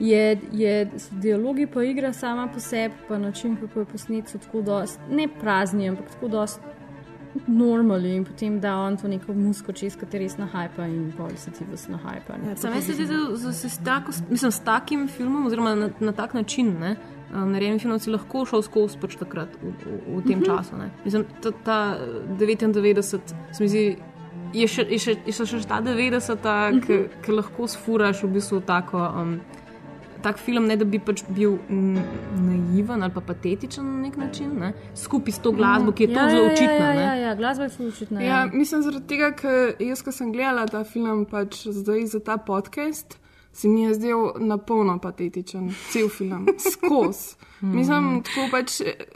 je, 0.00 0.24
je 0.52 0.90
dialogi 1.12 1.66
pa 1.66 1.82
igra 1.82 2.12
sama 2.12 2.46
po 2.48 2.60
sebi, 2.60 2.94
pa 3.08 3.18
način, 3.18 3.56
kako 3.56 3.80
je 3.80 3.86
posnet, 3.86 4.28
so 4.28 4.38
tako 4.38 4.62
dosti, 4.62 4.98
ne 5.10 5.28
prazni, 5.30 5.88
ampak 5.88 6.06
tako 6.08 6.28
dosti 6.30 6.60
normalni 7.46 8.16
in 8.16 8.24
potem 8.24 8.60
da 8.60 8.76
on 8.76 8.96
to 8.96 9.08
neko 9.08 9.32
musko 9.32 9.72
čez, 9.72 9.96
ki 9.96 10.06
te 10.06 10.18
res 10.18 10.36
nahajpa 10.36 10.86
in 10.86 11.12
pol 11.12 11.30
se 11.36 11.50
ti 11.50 11.64
vas 11.64 11.88
nahajpa. 11.88 12.34
Ja, 12.42 12.56
Sam 12.56 12.72
jaz 12.72 12.84
se 12.84 12.94
zdi, 12.94 13.06
da 13.06 13.52
se 13.52 13.68
s, 13.68 13.78
tako, 13.78 14.12
mislim, 14.28 14.50
s 14.50 14.60
takim 14.60 15.08
filmom, 15.08 15.46
oziroma 15.46 15.74
na, 15.74 15.90
na 16.00 16.12
tak 16.12 16.34
način, 16.34 16.74
ne, 16.80 16.96
eh, 17.30 17.36
narejenim 17.36 17.78
filmom, 17.78 17.98
si 17.98 18.10
lahko 18.10 18.44
šel 18.44 18.62
skozi 18.62 18.98
pač 18.98 19.16
takrat 19.16 19.48
v, 19.56 19.72
v, 19.72 20.16
v 20.16 20.22
tem 20.22 20.38
Mhm. 20.38 20.44
času. 20.46 20.76
Ne. 20.76 20.90
Mislim, 21.04 21.24
ta, 21.40 21.50
ta 21.64 21.78
99, 22.28 23.02
se 23.02 23.18
mi 23.60 23.68
zdi, 23.68 23.96
je 24.54 24.66
še, 24.66 24.82
je 24.84 24.98
še, 24.98 25.14
je 25.26 25.32
še, 25.34 25.46
še 25.46 25.66
ta 25.66 25.80
90, 25.80 26.38
Mhm. 26.72 27.08
ki 27.22 27.32
lahko 27.32 27.66
sfuraš 27.66 28.22
v 28.22 28.28
bistvu 28.30 28.60
tako. 28.62 28.98
Um, 28.98 29.40
Tak 30.22 30.38
film, 30.38 30.66
ne 30.66 30.76
da 30.76 30.84
bi 30.84 30.98
pač 30.98 31.22
bil 31.28 31.58
mm, 31.68 32.00
naiven 32.42 33.02
ali 33.02 33.14
pa 33.14 33.20
patetičen 33.20 33.84
na 33.86 34.00
nek 34.02 34.16
način, 34.16 34.50
ne? 34.58 34.72
skupaj 34.94 35.32
s 35.32 35.38
to 35.44 35.52
glasbo, 35.52 35.92
ki 35.92 36.04
je 36.04 36.10
ja, 36.10 36.14
tako 36.14 36.30
zelo 36.30 36.44
ja, 36.44 36.52
očitna. 36.52 36.74
Ja, 36.74 36.94
ne. 36.94 37.02
ja, 37.02 37.14
ja, 37.14 37.34
glasba 37.34 37.68
je 37.68 37.70
full 37.76 37.88
očitna. 37.88 38.22
Ja, 38.22 38.40
mislim, 38.52 38.82
zaradi 38.82 39.06
tega, 39.06 39.30
ker 39.38 39.78
jaz, 39.78 40.02
ko 40.02 40.12
sem 40.12 40.32
gledala 40.34 40.66
ta 40.66 40.82
film, 40.84 41.24
pač 41.30 41.62
zdaj 41.70 42.06
za 42.16 42.20
ta 42.24 42.36
podcast, 42.36 43.18
se 43.52 43.68
mi 43.68 43.82
je 43.82 43.94
zdel 43.94 44.32
na 44.38 44.58
polno 44.58 44.98
patetičen, 45.02 45.70
cel 45.90 46.08
film, 46.08 46.46
skozi. 46.58 47.36
Mislim, 47.78 48.20
tako 48.22 48.48
pač, 48.50 48.80
eh, 48.80 49.06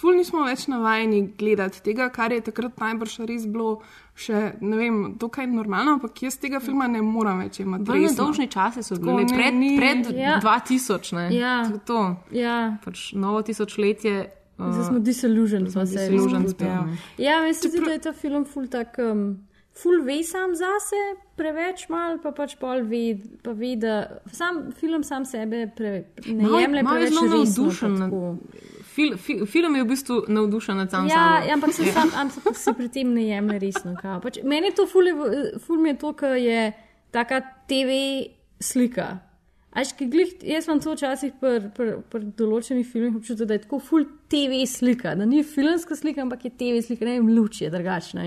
ful 0.00 0.16
nismo 0.16 0.44
več 0.46 0.66
navajeni 0.72 1.26
gledati 1.38 1.82
tega, 1.84 2.08
kar 2.12 2.32
je 2.32 2.40
takrat 2.40 2.80
najbrž 2.80 3.18
res 3.28 3.44
bilo 3.46 3.80
še, 4.20 4.38
ne 4.60 4.76
vem, 4.76 4.96
dokaj 5.16 5.46
normalno, 5.48 5.92
ampak 5.92 6.22
jaz 6.22 6.36
tega 6.36 6.60
filma 6.60 6.86
ne 6.86 7.00
morem 7.02 7.38
več 7.38 7.60
imeti. 7.60 7.84
Bolj 7.84 8.00
resno. 8.00 8.10
nedolžni 8.14 8.48
časi 8.48 8.82
so 8.82 8.94
Tako, 8.94 9.06
bili, 9.08 9.24
ne, 9.24 9.34
pred, 9.34 9.54
ni- 9.54 9.76
pred 9.76 10.10
Ja. 10.14 10.36
2000, 10.40 11.12
ne. 11.12 11.24
Ja. 11.32 11.54
To, 11.64 11.72
je 11.72 11.80
to. 11.82 12.00
Ja. 12.32 12.56
Pač 12.84 13.12
novo 13.14 13.42
tisočletje. 13.42 14.16
uh, 14.58 14.66
Zdaj 14.68 14.84
smo 14.84 14.98
disillusioned, 15.00 15.72
smo 15.72 15.86
se 15.86 15.92
disillusioned 15.98 16.50
spet, 16.50 16.68
ja. 16.68 16.80
ne. 16.82 16.96
ja, 17.18 17.40
meni 17.40 17.54
se 17.54 17.68
zdi, 17.68 17.80
da 17.80 17.92
je 17.92 17.98
ta 18.00 18.12
film 18.14 18.44
ful 18.46 18.66
tak. 18.68 18.98
Um, 19.00 19.38
Ful 19.72 20.02
ve 20.02 20.22
sam 20.22 20.50
zase, 20.52 20.98
preveč 21.36 21.86
mal, 21.88 22.18
pa 22.18 22.32
pač 22.32 22.56
pol 22.56 22.82
ve, 22.82 23.14
pa 23.40 23.52
ve 23.52 23.76
da 23.76 23.92
sam 24.28 24.72
film 24.72 25.02
sam 25.02 25.24
sebe 25.24 25.70
pre, 25.70 25.92
ne 26.26 26.42
Malo 26.42 26.58
je- 26.58 26.62
jemlje 26.62 26.82
malo 26.82 26.96
je 26.96 27.00
preveč 27.00 27.14
zelo 27.14 27.22
resno. 27.22 27.62
navdušen 27.62 27.88
pa 27.88 27.98
nad- 27.98 28.10
tako. 28.10 28.36
Fil, 29.00 29.16
fil, 29.16 29.46
film 29.46 29.76
je 29.76 29.82
v 29.82 29.88
bistvu 29.88 30.24
navdušen 30.28 30.76
nad 30.76 30.90
samim 30.90 31.08
Ja, 31.08 31.40
ja, 31.46 31.54
ampak 31.54 31.72
se, 31.72 31.84
sam, 31.92 32.10
ampak 32.14 32.56
se 32.56 32.72
pri 32.76 32.88
tem 32.88 33.14
ne 33.14 33.24
jemlje 33.24 33.58
resno. 33.58 33.96
kao. 34.02 34.20
Pač, 34.20 34.38
meni 34.44 34.66
je 34.66 34.74
to 34.74 34.86
ful, 34.86 35.08
ful 35.66 35.80
mi 35.80 35.88
je 35.88 35.98
to, 35.98 36.12
ker 36.12 36.36
je 36.36 36.72
taka 37.10 37.40
TV 37.68 37.96
slika. 38.60 39.18
Až, 39.70 39.92
ki 39.94 40.08
glih, 40.10 40.32
jaz 40.42 40.66
imam 40.66 40.80
to 40.82 40.90
včasih 40.96 41.36
pri 41.38 41.68
pr, 41.76 41.90
pr 42.10 42.24
določenih 42.38 42.86
filmih 42.90 43.20
občutek, 43.20 43.46
da 43.46 43.54
je 43.54 43.62
tako 43.68 43.78
full 43.78 44.08
TV 44.30 44.64
slika, 44.66 45.12
da 45.14 45.28
ni 45.30 45.44
filmska 45.46 45.94
slika, 45.94 46.24
ampak 46.24 46.48
je 46.48 46.50
TV 46.58 46.80
slika, 46.82 47.06
ne 47.06 47.14
vem, 47.20 47.28
luč 47.36 47.60
je 47.62 47.70
drugačna. 47.70 48.26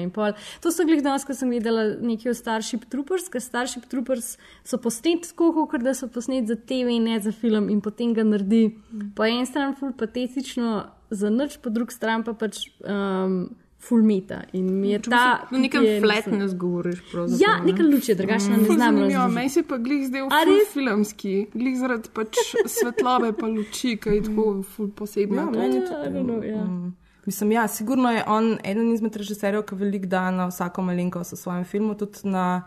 To 0.64 0.72
sem 0.72 0.88
glih 0.88 1.04
danes, 1.04 1.28
ko 1.28 1.36
sem 1.36 1.52
gledala 1.52 1.98
nekaj 2.00 2.32
o 2.32 2.38
Starship 2.38 2.88
Troopers, 2.88 3.28
ker 3.28 3.44
Starship 3.44 3.90
Troopers 3.92 4.38
so 4.64 4.80
posneti 4.80 5.34
tako, 5.34 5.68
kot 5.68 5.84
da 5.84 5.92
so 5.98 6.08
posneti 6.08 6.48
za 6.48 6.56
TV 6.56 6.96
in 6.96 7.12
ne 7.12 7.20
za 7.20 7.36
film 7.36 7.68
in 7.74 7.84
potem 7.84 8.16
ga 8.16 8.24
naredi 8.24 8.70
po 9.16 9.28
eni 9.28 9.44
strani 9.50 9.76
full 9.80 9.92
patetično, 10.00 10.86
za 11.14 11.30
nič, 11.30 11.60
po 11.62 11.70
drugi 11.70 11.94
strani 11.94 12.24
pa 12.26 12.34
pač 12.34 12.64
um, 12.88 13.52
full 13.84 14.04
meta. 14.04 14.42
In 14.54 14.66
mi 14.74 14.90
je 14.90 15.00
ta. 15.02 15.48
V 15.52 15.58
nekem 15.58 15.84
je- 15.84 16.00
flatness 16.02 16.56
govoriš. 16.56 17.02
pravzaprav, 17.12 17.42
Ja, 17.42 17.58
ne. 17.58 17.66
neka 17.66 17.84
luč 17.86 18.10
je 18.10 18.16
drugačna, 18.16 18.58
ne 18.58 18.64
znam 18.70 18.98
razložiti. 18.98 19.36
Meni 19.36 19.50
se 19.50 19.64
pa 19.64 19.78
glih 19.78 20.08
ful 20.46 20.50
res? 20.50 20.74
filmski, 20.74 21.48
glih 21.54 21.78
zaradi 21.78 22.10
pač 22.10 22.34
svetlobe 22.76 23.34
pa 23.34 23.48
luči, 23.48 23.98
ki 23.98 24.10
je 24.10 24.22
tako 24.24 24.64
ful 24.66 24.88
posebna. 24.90 25.42
Ja, 25.42 25.48
To- 25.48 25.60
meni 25.60 25.78
I 25.78 26.10
don't 26.10 26.26
know, 26.26 26.44
ja. 26.46 26.64
Mm. 26.64 26.94
Mislim, 27.26 27.52
ja, 27.52 27.68
sigurno 27.70 28.12
je 28.12 28.24
on 28.28 28.58
eden 28.64 28.92
izmed 28.92 29.16
režiserjev, 29.16 29.64
ki 29.64 29.76
veliko 29.76 30.06
da 30.08 30.32
na 30.32 30.48
vsako 30.48 30.82
malenkost 30.82 31.32
v 31.32 31.38
svojem 31.38 31.64
filmu, 31.64 31.96
tudi 31.96 32.20
na 32.26 32.64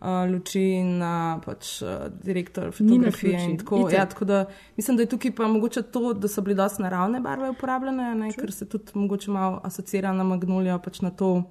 uh, 0.00 0.30
luči 0.32 0.62
in 0.78 0.98
na 0.98 1.40
pač, 1.44 1.82
uh, 1.82 2.08
direktor 2.24 2.72
fotografije. 2.72 3.44
in 3.44 3.58
Tako, 3.58 3.78
itak. 3.80 3.92
ja, 3.92 4.06
tako 4.06 4.24
da 4.24 4.44
mislim, 4.76 4.96
da 4.96 5.02
je 5.02 5.06
tukaj 5.06 5.34
pa 5.34 5.48
mogoče 5.48 5.82
to, 5.82 6.12
da 6.12 6.28
so 6.28 6.42
bile 6.42 6.54
dosti 6.54 6.82
naravne 6.82 7.20
barve 7.20 7.50
uporabljene, 7.50 8.14
ne, 8.14 8.32
ker 8.32 8.52
se 8.52 8.68
tudi 8.68 8.92
mogoče 8.94 9.30
malo 9.30 9.60
asocira 9.64 10.12
na 10.12 10.24
magnolijo, 10.24 10.78
pač 10.78 11.00
na 11.00 11.10
to. 11.10 11.42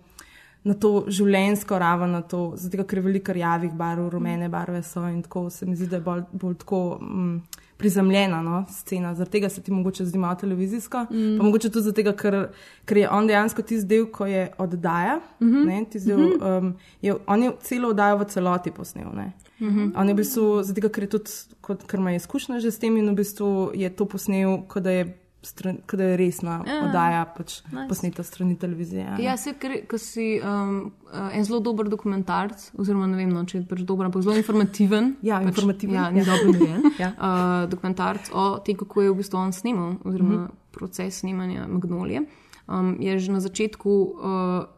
Na 0.67 0.73
to 0.75 1.05
življenjsko 1.07 1.77
raven, 1.79 2.11
na 2.11 2.21
to, 2.27 2.51
zato 2.59 2.83
ker 2.83 2.99
je 2.99 3.03
veliko 3.05 3.33
rjavih 3.33 3.71
barv, 3.77 4.09
rumene 4.11 4.49
barve 4.51 4.81
so 4.83 5.05
in 5.07 5.21
tako 5.23 5.45
se 5.53 5.65
mi 5.65 5.77
zdi, 5.79 5.87
da 5.87 6.01
je 6.01 6.03
bolj, 6.03 6.25
bolj 6.33 6.57
tako 6.63 6.81
mm, 6.99 7.61
prizemljena 7.77 8.41
no, 8.43 8.65
scena. 8.69 9.13
Zaradi 9.15 9.37
tega 9.37 9.49
se 9.49 9.61
ti 9.61 9.71
mogoče 9.71 10.05
zdi 10.05 10.19
malo 10.19 10.35
televizijska, 10.35 11.05
mm. 11.11 11.37
pa 11.37 11.45
mogoče 11.45 11.69
tudi 11.69 11.85
zato, 11.85 12.13
ker, 12.19 12.39
ker 12.85 12.97
je 12.97 13.09
on 13.09 13.29
dejansko 13.29 13.61
tisti 13.61 13.87
del, 13.87 14.09
ko 14.11 14.25
je 14.27 14.49
oddaja. 14.57 15.19
Mm 15.39 15.47
-hmm. 15.47 15.65
ne, 15.65 15.85
del, 15.93 16.25
um, 16.41 16.73
je, 17.01 17.15
on 17.27 17.43
je 17.43 17.51
celo 17.61 17.89
oddajo 17.89 18.17
v 18.17 18.25
celoti 18.25 18.71
posnel. 18.71 19.07
Ne. 19.15 19.31
Mhm. 19.59 19.91
On 19.95 20.07
je 20.07 20.13
v 20.13 20.17
bistvu, 20.17 20.63
zato 20.63 20.89
ker 20.89 21.03
je 21.03 21.09
tudi, 21.09 21.31
kot, 21.61 21.83
ker 21.83 21.99
ima 21.99 22.13
izkušnja 22.13 22.59
že 22.59 22.71
s 22.71 22.79
tem 22.79 22.97
in 22.97 23.09
v 23.09 23.15
bistvu 23.15 23.71
je 23.73 23.89
to 23.89 24.05
posnel, 24.05 24.63
kot 24.67 24.83
da 24.83 24.91
je. 24.91 25.17
Stran, 25.47 25.77
da 25.89 26.03
je 26.03 26.17
resna 26.17 26.59
Ja. 26.61 26.77
oddaja, 26.83 27.25
pač 27.27 27.61
Nice. 27.65 27.87
posneta 27.87 28.23
strani 28.23 28.55
televizije. 28.55 29.01
Ja. 29.03 29.17
Ja, 29.21 29.37
se, 29.37 29.53
ker, 29.53 29.71
si 29.97 30.39
um, 30.39 30.91
uh, 31.07 31.29
en 31.31 31.43
zelo 31.43 31.59
dober 31.59 31.87
dokumentarc, 31.87 32.71
oziroma 32.75 33.07
ne 33.07 33.17
vem, 33.17 33.29
no, 33.29 33.43
če 33.43 33.57
je 33.57 33.65
pač 33.65 33.79
dober, 33.81 34.05
ampak 34.05 34.21
zelo 34.21 34.35
informativen. 34.35 35.15
Ja, 35.23 35.39
pač, 35.39 35.47
informativen, 35.47 35.95
Ja, 35.95 36.09
ni 36.09 36.19
ja. 36.19 36.25
dobro 36.25 36.51
narejen. 36.51 36.81
Ja. 36.99 37.09
uh, 37.11 37.69
dokumentarc 37.69 38.29
o 38.33 38.59
tem, 38.59 38.75
kako 38.75 39.01
je 39.01 39.11
v 39.11 39.17
bistvu 39.17 39.37
on 39.37 39.53
snimal, 39.53 39.95
oziroma 40.03 40.35
Mhm. 40.43 40.51
proces 40.71 41.19
snemanja 41.19 41.67
Magnolije. 41.67 42.25
um, 42.69 42.97
je 42.99 43.19
že 43.19 43.31
na 43.31 43.39
začetku 43.39 43.89
uh, 43.89 44.11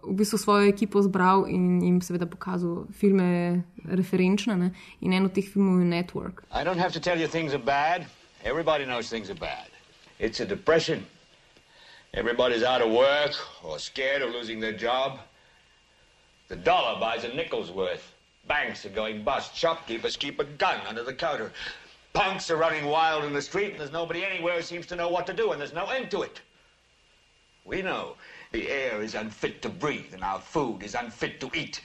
v 0.05 0.13
bistvu 0.13 0.37
svojo 0.37 0.69
ekipo 0.69 1.01
zbral 1.01 1.49
in 1.49 1.81
jim 1.81 2.01
seveda 2.01 2.25
pokazal 2.25 2.85
filme 2.93 3.63
referenčne. 3.83 4.53
Ne? 4.55 4.69
In 5.01 5.13
en 5.13 5.25
od 5.25 5.33
teh 5.33 5.43
filmov 5.43 5.79
je 5.81 5.85
Network. 5.87 6.45
I 6.53 6.61
don't 6.63 6.77
have 6.77 6.93
to 6.93 6.99
tell 7.01 7.17
you 7.17 7.27
things 7.27 7.49
are 7.51 7.63
bad. 7.63 8.05
Everybody 8.45 8.85
knows 8.85 9.09
things 9.09 9.29
are 9.29 9.39
bad. 9.39 9.68
It's 10.19 10.41
a 10.41 10.45
depression. 10.45 11.05
Everybody's 12.13 12.63
out 12.63 12.81
of 12.81 12.91
work 12.91 13.31
or 13.63 13.79
scared 13.79 14.21
of 14.21 14.31
losing 14.31 14.59
their 14.59 14.73
job. 14.73 15.19
The 16.49 16.57
dollar 16.57 16.99
buys 16.99 17.23
a 17.23 17.33
nickel's 17.33 17.71
worth. 17.71 18.13
Banks 18.45 18.85
are 18.85 18.89
going 18.89 19.23
bust. 19.23 19.55
Shopkeepers 19.55 20.17
keep 20.17 20.39
a 20.39 20.43
gun 20.43 20.81
under 20.87 21.03
the 21.03 21.13
counter. 21.13 21.53
Punks 22.11 22.49
are 22.49 22.57
running 22.57 22.85
wild 22.85 23.23
in 23.23 23.33
the 23.33 23.41
street, 23.41 23.71
and 23.71 23.79
there's 23.79 23.91
nobody 23.91 24.25
anywhere 24.25 24.57
who 24.57 24.61
seems 24.61 24.87
to 24.87 24.95
know 24.95 25.07
what 25.07 25.25
to 25.27 25.33
do, 25.33 25.51
and 25.51 25.61
there's 25.61 25.73
no 25.73 25.85
end 25.85 26.11
to 26.11 26.23
it. 26.23 26.41
We 27.63 27.81
know 27.81 28.15
the 28.51 28.67
air 28.69 29.01
is 29.01 29.13
unfit 29.15 29.61
to 29.61 29.69
breathe, 29.69 30.13
and 30.13 30.23
our 30.23 30.39
food 30.39 30.83
is 30.83 30.95
unfit 30.95 31.39
to 31.39 31.51
eat. 31.53 31.81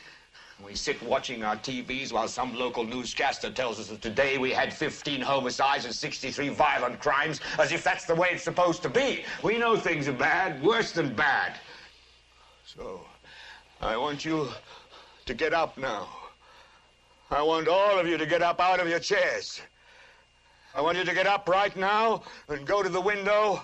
We 0.62 0.74
sit 0.74 1.02
watching 1.02 1.42
our 1.42 1.56
TVs 1.56 2.12
while 2.12 2.28
some 2.28 2.54
local 2.54 2.84
newscaster 2.84 3.50
tells 3.50 3.80
us 3.80 3.88
that 3.88 4.00
today 4.00 4.38
we 4.38 4.50
had 4.50 4.72
15 4.72 5.20
homicides 5.20 5.84
and 5.84 5.94
63 5.94 6.50
violent 6.50 7.00
crimes, 7.00 7.40
as 7.58 7.72
if 7.72 7.82
that's 7.82 8.04
the 8.04 8.14
way 8.14 8.28
it's 8.32 8.44
supposed 8.44 8.82
to 8.82 8.88
be. 8.88 9.24
We 9.42 9.58
know 9.58 9.76
things 9.76 10.06
are 10.06 10.12
bad, 10.12 10.62
worse 10.62 10.92
than 10.92 11.14
bad. 11.14 11.54
So, 12.64 13.04
I 13.80 13.96
want 13.96 14.24
you 14.24 14.48
to 15.26 15.34
get 15.34 15.52
up 15.52 15.76
now. 15.76 16.08
I 17.30 17.42
want 17.42 17.66
all 17.66 17.98
of 17.98 18.06
you 18.06 18.16
to 18.16 18.26
get 18.26 18.42
up 18.42 18.60
out 18.60 18.78
of 18.78 18.88
your 18.88 19.00
chairs. 19.00 19.60
I 20.74 20.80
want 20.80 20.96
you 20.96 21.04
to 21.04 21.14
get 21.14 21.26
up 21.26 21.48
right 21.48 21.74
now 21.76 22.22
and 22.48 22.66
go 22.66 22.82
to 22.82 22.88
the 22.88 23.00
window, 23.00 23.62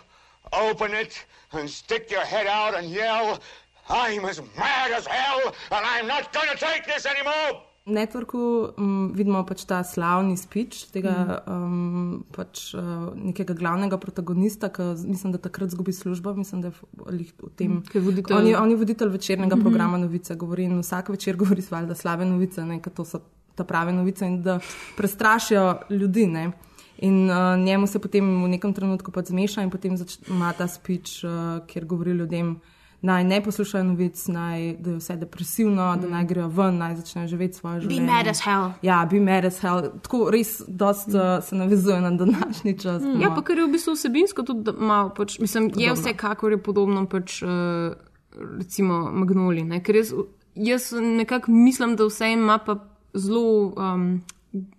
open 0.53 0.95
it, 0.95 1.25
and 1.53 1.71
stick 1.71 2.11
your 2.11 2.25
head 2.25 2.47
out 2.47 2.77
and 2.77 2.91
yell, 2.91 3.41
I'm 3.89 4.25
as 4.25 4.41
mad 4.59 4.91
as 4.99 5.07
hell, 5.07 5.53
and 5.71 5.83
I'm 5.87 6.07
not 6.07 6.33
to 6.33 6.57
take 6.59 6.85
this 6.87 7.07
anymore! 7.07 7.63
V 7.87 7.93
Networku 7.97 8.39
um, 8.79 9.13
vidimo 9.17 9.41
pač 9.49 9.65
ta 9.65 9.81
slavni 9.83 10.37
speech 10.37 10.91
tega 10.93 11.41
um, 11.49 12.25
pač, 12.31 12.75
uh, 12.77 13.09
nekega 13.17 13.55
glavnega 13.57 13.97
protagonista, 13.99 14.69
ki 14.69 14.83
mislim, 15.09 15.33
da 15.33 15.39
takrat 15.39 15.73
zgubi 15.73 15.93
službo. 15.93 16.35
Mislim, 16.35 16.61
da 16.61 16.69
je 16.69 16.77
v 17.41 17.51
tem. 17.57 17.81
Ki 17.83 17.99
je 17.99 18.03
voditelj. 18.05 18.37
On 18.37 18.47
je, 18.47 18.59
on 18.59 18.71
je 18.71 18.77
voditelj 18.77 19.09
večernega 19.09 19.57
Mhm. 19.57 19.63
programa 19.65 19.99
Novice, 19.99 20.35
govori 20.37 20.65
in 20.65 20.79
vsak 20.79 21.09
večer 21.09 21.37
govori 21.43 21.63
svalda 21.63 21.95
slabe 21.95 22.25
novice, 22.25 22.63
ne, 22.63 22.79
ker 22.83 22.93
to 22.93 23.05
so 23.05 23.21
ta 23.57 23.65
prave 23.65 23.93
novice 23.93 24.27
in 24.27 24.43
da 24.43 24.61
prestrašijo 24.97 25.81
ljudi. 25.91 26.27
Ne. 26.27 26.53
In 26.99 27.31
uh, 27.31 27.57
njemu 27.59 27.87
se 27.87 27.99
potem 27.99 28.45
v 28.45 28.49
nekem 28.49 28.75
trenutku 28.75 29.11
pač 29.11 29.33
zmeša 29.33 29.63
in 29.63 29.71
potem 29.71 29.97
ima 30.29 30.53
ta 30.53 30.69
speech, 30.69 31.25
uh, 31.25 31.65
kjer 31.67 31.85
govori 31.87 32.13
ljudem, 32.13 32.61
naj 33.03 33.25
ne 33.25 33.41
poslušajo 33.45 33.85
novic, 33.85 34.27
naj, 34.29 34.77
da 34.79 34.91
je 34.91 34.97
vse 34.97 35.17
depresivno, 35.17 35.97
mm. 35.97 36.01
da 36.01 36.09
naj 36.09 36.25
grejo 36.25 36.49
ven, 36.49 36.77
naj 36.79 36.97
začnejo 36.97 37.29
živeti 37.29 37.57
svoje 37.57 37.81
Be 37.81 37.87
življenje. 37.87 38.07
mad 38.07 38.27
as 38.27 38.41
hell. 38.45 38.71
Ja, 38.83 39.07
be 39.11 39.21
mad 39.21 39.45
as 39.45 39.61
hell. 39.61 39.81
Tako 40.03 40.31
res 40.31 40.61
dost, 40.69 41.09
uh, 41.09 41.41
se 41.45 41.57
navezuje 41.57 42.01
na 42.01 42.11
današnji 42.11 42.79
čas. 42.79 43.03
po 43.03 43.09
Ja, 43.09 43.15
mojem. 43.15 43.35
pa 43.35 43.43
ker 43.43 43.59
je 43.59 43.65
v 43.67 43.73
bistvu 43.73 43.95
vsebinsko 43.95 44.43
tudi 44.43 44.73
malo, 44.79 45.11
pač, 45.17 45.39
mislim, 45.39 45.65
je 45.65 45.71
Podobno. 45.73 45.95
vsekakor 45.95 46.53
je 46.53 46.63
podobno 46.63 47.07
pač, 47.07 47.43
uh, 47.43 47.49
recimo 48.59 49.11
Magnoli. 49.13 49.65
Ne? 49.65 49.83
Ker 49.83 49.97
jaz, 49.97 50.13
jaz 50.55 50.93
nekako 50.93 51.51
mislim, 51.51 51.97
da 51.97 52.05
vse 52.05 52.33
ima 52.33 52.59
pa 52.59 52.77
zelo 53.15 53.73
um, 53.77 54.21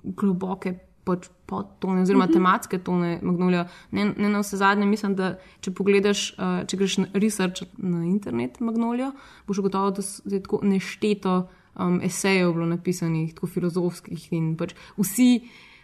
globoke 0.03 0.75
pač, 1.03 1.27
podtone 1.51 2.01
oziroma 2.01 2.25
Mhm. 2.25 2.33
tematske 2.33 2.79
tone 2.79 3.19
Magnolija. 3.21 3.65
Ne, 3.91 4.07
ne 4.17 4.29
na 4.29 4.39
vse 4.39 4.57
zadnje, 4.57 4.85
mislim, 4.87 5.15
da 5.15 5.33
če 5.61 5.71
pogledaš, 5.71 6.29
uh, 6.39 6.61
če 6.67 6.77
greš 6.79 6.97
na 6.97 7.09
research 7.13 7.67
na 7.77 8.05
internet 8.05 8.59
Magnolijo, 8.59 9.11
boš 9.47 9.59
ugotovil, 9.59 9.91
da 9.91 10.07
da 10.25 10.35
je 10.35 10.43
tako 10.43 10.59
nešteto 10.63 11.35
um, 11.75 11.99
esejev 12.03 12.53
bilo 12.53 12.65
napisanih, 12.67 13.33
tako 13.35 13.47
filozofskih 13.47 14.31
in 14.33 14.55
pač 14.57 14.73
vsi. 14.97 15.29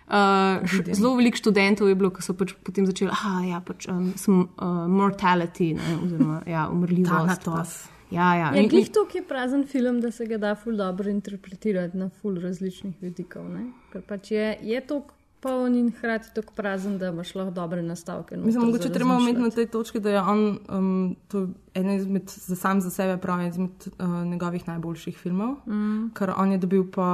Uh, 0.07 0.63
zelo 0.95 1.17
veliko 1.17 1.35
študentov 1.37 1.89
je 1.89 1.95
bilo, 1.99 2.09
ki 2.15 2.23
so 2.23 2.31
pač 2.33 2.53
potem 2.63 2.85
začeli, 2.87 3.11
da 3.11 3.33
ja, 3.43 3.59
pač, 3.59 3.89
um, 3.91 4.13
sem 4.15 4.37
uh, 4.39 4.85
mortality, 4.87 5.73
ne, 5.75 5.97
oziroma 6.03 6.37
ja, 6.55 6.69
umrljivost. 6.71 7.43
Thanatos. 7.43 7.75
Ja, 8.09 8.29
ja. 8.39 8.53
In- 8.55 8.69
glih 8.71 8.87
ki 8.87 9.17
je 9.19 9.23
prazen 9.27 9.65
film, 9.67 9.99
da 9.99 10.11
se 10.15 10.23
ga 10.25 10.37
da 10.39 10.53
ful 10.55 10.77
dobro 10.79 11.09
interpretirati 11.11 11.97
na 11.97 12.07
ful 12.21 12.39
različnih 12.39 12.95
vidikov. 13.03 13.49
Ne? 13.51 13.65
Ker 13.91 14.01
pač 14.07 14.31
je, 14.31 14.45
je 14.63 14.79
to 14.87 15.01
poln 15.39 15.75
in 15.75 15.91
hkrati 15.91 16.33
tako 16.33 16.53
prazen, 16.53 16.97
da 16.97 17.07
imaš 17.07 17.35
lahko 17.35 17.51
dobre 17.51 17.81
nastavke. 17.81 18.37
Mislim, 18.37 18.65
mogoče 18.65 18.89
treba 18.93 19.15
omeniti 19.15 19.41
na 19.41 19.49
tej 19.49 19.67
točki, 19.67 19.99
da 19.99 20.09
je 20.09 20.21
on 20.21 20.59
um, 20.69 21.15
to 21.27 21.47
eno 21.77 21.93
izmed, 21.93 22.29
za 22.29 22.55
sam 22.55 22.81
za 22.81 22.89
sebe 22.89 23.17
pravi, 23.21 23.47
izmed 23.47 23.87
uh, 23.99 24.07
njegovih 24.25 24.67
najboljših 24.67 25.17
filmov. 25.17 25.55
Mm. 25.67 26.09
Ker 26.17 26.33
on 26.37 26.51
je 26.51 26.57
dobil 26.57 26.83
pa 26.91 27.09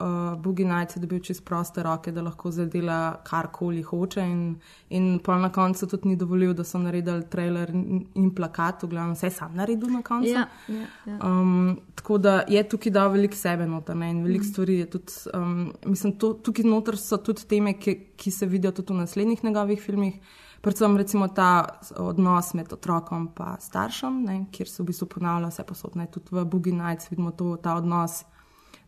uh, 0.00 0.40
Boogie 0.42 0.66
Nights, 0.66 0.96
je 0.96 1.00
dobil 1.00 1.20
čez 1.22 1.40
proste 1.40 1.82
roke, 1.82 2.12
da 2.12 2.22
lahko 2.22 2.50
zdaj 2.50 2.66
dela 2.66 2.98
karkoli 3.24 3.82
hoče. 3.82 4.20
In, 4.20 4.56
in 4.90 5.18
pa 5.24 5.38
na 5.38 5.52
koncu 5.52 5.86
tudi 5.86 6.08
ni 6.08 6.16
dovolil, 6.16 6.54
da 6.54 6.64
so 6.64 6.78
naredili 6.78 7.24
trailer 7.30 7.70
in, 7.70 8.34
plakat, 8.34 8.82
v 8.82 8.88
glavnem 8.88 9.14
vse 9.14 9.30
sam 9.30 9.54
naredil 9.56 9.90
na 9.92 10.02
koncu. 10.02 10.30
Ja, 10.30 10.48
ja, 10.68 10.86
ja. 11.06 11.18
Um, 11.24 11.78
tako 11.94 12.18
da 12.18 12.42
je 12.48 12.62
tukaj 12.68 12.92
dal 12.92 13.12
veliko 13.12 13.36
sebe 13.36 13.66
noter 13.66 13.96
ne, 13.96 14.10
in 14.10 14.24
veliko 14.24 14.44
Mhm. 14.44 14.52
stvari 14.52 14.78
je 14.78 14.90
tudi. 14.90 15.12
Um, 15.34 15.72
mislim, 15.86 16.18
to, 16.18 16.32
tukaj 16.34 16.64
noter 16.64 16.96
so 16.96 17.16
tudi 17.16 17.46
teme, 17.48 17.78
ki, 17.78 17.96
ki 18.16 18.30
se 18.30 18.46
vidijo 18.46 18.72
tudi 18.72 18.92
v 18.92 18.96
naslednjih 18.96 19.44
njegovih 19.44 19.82
filmih. 19.82 20.20
Predvsem 20.60 20.96
recimo 20.96 21.28
ta 21.28 21.64
odnos 21.96 22.54
med 22.54 22.72
otrokom 22.72 23.28
in 23.28 23.56
staršem, 23.60 24.22
ne, 24.24 24.46
kjer 24.52 24.68
se 24.68 24.82
v 24.82 24.86
bistvu 24.86 25.06
ponavlja 25.06 25.48
vse 25.48 25.64
posodne. 25.64 26.06
Tudi 26.06 26.26
v 26.32 26.44
Boogie 26.44 26.72
Nights 26.72 27.10
vidimo 27.10 27.30
to, 27.30 27.56
ta 27.56 27.76
odnos 27.76 28.24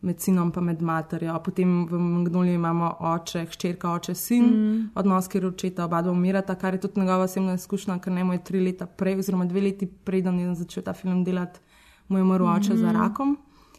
med 0.01 0.19
sinom 0.19 0.51
in 0.57 0.63
med 0.65 0.81
materjo. 0.81 1.39
Potem 1.43 1.85
v 1.87 1.99
Magnoliji 1.99 2.55
imamo 2.55 2.95
oče, 2.99 3.45
hčerka, 3.45 3.91
oče, 3.91 4.15
sin, 4.15 4.45
Mhm. 4.45 4.87
odnos, 4.95 5.27
kjer 5.27 5.45
očeta 5.45 5.85
oba 5.85 6.01
dva 6.01 6.11
umirata, 6.11 6.55
kar 6.55 6.73
je 6.73 6.79
tudi 6.81 6.99
njegova 6.99 7.23
osebna 7.23 7.53
izkušnja, 7.53 7.99
ker 7.99 8.13
ne 8.13 8.23
mu 8.23 8.33
je 8.33 8.43
tri 8.43 8.59
leta 8.59 8.85
prej, 8.85 9.15
oziroma 9.15 9.45
dve 9.45 9.61
leti 9.61 9.85
prej, 9.87 10.21
da 10.21 10.29
je 10.31 10.55
začel 10.55 10.83
ta 10.83 10.93
film 10.93 11.23
delati, 11.23 11.59
mu 12.07 12.17
je 12.17 12.23
umrl 12.23 12.45
oče 12.45 12.77
za 12.77 12.87
Mhm. 12.87 12.95
rakom 12.95 13.37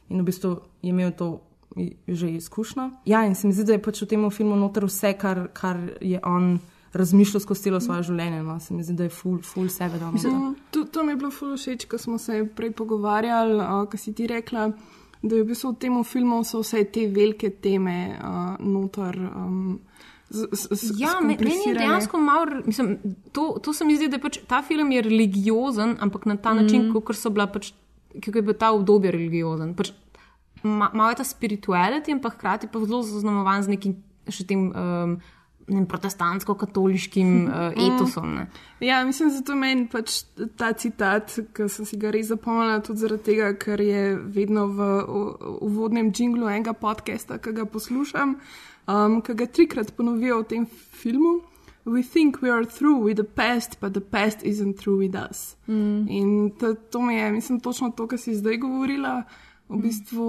in 0.09 0.21
v 0.21 0.25
bistvu 0.25 0.51
je 0.83 0.89
imel 0.91 1.11
to 1.13 1.41
že 2.09 2.31
izkušnjo. 2.31 2.91
Ja, 3.05 3.25
in 3.27 3.35
se 3.35 3.47
mi 3.47 3.53
zdi, 3.53 3.65
da 3.65 3.73
je 3.73 3.83
pač 3.83 4.03
v 4.03 4.07
tem 4.07 4.31
filmu 4.31 4.57
noter 4.57 4.85
vse, 4.85 5.13
kar, 5.15 5.49
kar 5.53 5.77
je 6.01 6.21
on 6.25 6.59
razmišljal 6.93 7.41
skozi 7.41 7.63
celo 7.63 7.81
svoje 7.81 8.03
življenje. 8.03 8.43
No. 8.43 8.59
Se 8.61 8.75
mi 8.75 8.85
zdi, 8.85 8.97
da 8.97 9.07
je 9.09 9.13
full, 9.13 9.41
full 9.47 9.69
sebe 9.73 9.99
noter. 9.99 10.13
Mislim, 10.13 10.57
to, 10.71 10.85
to 10.85 11.05
mi 11.05 11.13
je 11.13 11.21
bilo 11.23 11.31
ful 11.31 11.55
všeč, 11.57 11.87
ko 11.89 11.99
smo 11.99 12.19
se 12.19 12.43
prej 12.57 12.75
pogovarjali, 12.77 13.61
uh, 13.61 13.85
ko 13.91 14.01
si 14.01 14.13
ti 14.17 14.27
rekla, 14.31 14.69
da 15.23 15.37
je 15.37 15.45
v 15.45 15.49
bistvu 15.53 15.73
v 15.73 15.81
tem 15.81 15.97
filmu 16.05 16.43
so 16.45 16.61
vse 16.61 16.85
te 16.93 17.07
velike 17.09 17.53
teme 17.65 17.97
uh, 18.19 18.57
noter. 18.61 19.19
Um, 19.31 19.81
z, 20.33 20.49
z, 20.53 20.93
Ja, 21.01 21.19
me- 21.21 21.37
meni 21.37 21.69
je 21.69 21.75
dejansko 21.77 22.21
malo, 22.21 22.63
mislim, 22.65 22.97
to, 23.33 23.59
to 23.63 23.73
se 23.73 23.85
mi 23.85 23.97
zdi, 23.97 24.09
da 24.09 24.17
je 24.17 24.23
pač 24.23 24.41
ta 24.49 24.63
film 24.65 24.93
je 24.93 25.03
religiozen, 25.05 25.97
ampak 26.01 26.27
na 26.27 26.37
ta 26.37 26.55
način, 26.57 26.89
mm. 26.89 27.03
kot 27.05 27.17
so 27.17 27.31
bila 27.31 27.47
pač, 27.47 27.73
kako 28.17 28.39
je 28.39 28.43
bil 28.43 28.57
ta 28.57 28.73
obdobje 28.73 29.13
religiozen. 29.13 29.75
Pač, 29.77 29.93
ma, 30.63 30.91
malo 30.93 31.13
je 31.13 31.21
ta 31.21 31.27
spirituality, 31.29 32.13
ampak 32.17 32.41
hkrati 32.41 32.69
pa 32.73 32.81
zelo 32.85 33.03
zaznamovan 33.05 33.65
z 33.65 33.77
nekim 33.77 34.01
še 34.29 34.47
tem 34.49 34.71
um, 34.71 35.17
protestantsko-katoliškim 35.87 37.31
uh, 37.47 37.77
etosom. 37.77 38.35
Ne. 38.35 38.47
Ja, 38.81 39.05
mislim, 39.05 39.31
zato 39.31 39.57
meni 39.59 39.87
pač 39.91 40.23
ta 40.57 40.73
citat, 40.73 41.37
ki 41.55 41.69
sem 41.71 41.89
si 41.89 41.99
ga 42.01 42.11
res 42.15 42.29
zapomnila, 42.33 42.81
tudi 42.85 43.05
zaradi 43.05 43.27
tega, 43.31 43.53
ker 43.59 43.81
je 43.81 44.03
vedno 44.35 44.67
v 44.73 44.91
uvodnem 45.63 46.13
jinglu 46.15 46.51
enega 46.51 46.75
podcasta, 46.79 47.39
ki 47.43 47.55
ga 47.61 47.67
poslušam, 47.71 48.37
um, 48.87 49.21
ki 49.25 49.39
ga 49.39 49.47
trikrat 49.47 49.95
ponovijo 49.97 50.43
v 50.43 50.51
tem 50.55 50.67
filmu. 51.03 51.41
We 51.85 52.05
think 52.07 52.39
we 52.43 52.51
are 52.51 52.65
through 52.65 53.03
with 53.03 53.17
the 53.19 53.27
past, 53.27 53.81
but 53.81 53.93
the 53.93 54.01
past 54.01 54.45
isn't 54.47 54.79
through 54.79 55.03
with 55.03 55.17
us. 55.19 55.57
Mm. 55.67 56.07
In 56.09 56.51
to, 56.61 56.75
to 56.75 57.01
mi 57.03 57.17
je, 57.17 57.33
mislim, 57.33 57.61
točno 57.61 57.91
to, 57.91 58.07
kar 58.07 58.19
si 58.19 58.37
zdaj 58.39 58.61
govorila. 58.63 59.23
V 59.73 59.83
bistvu 59.83 60.27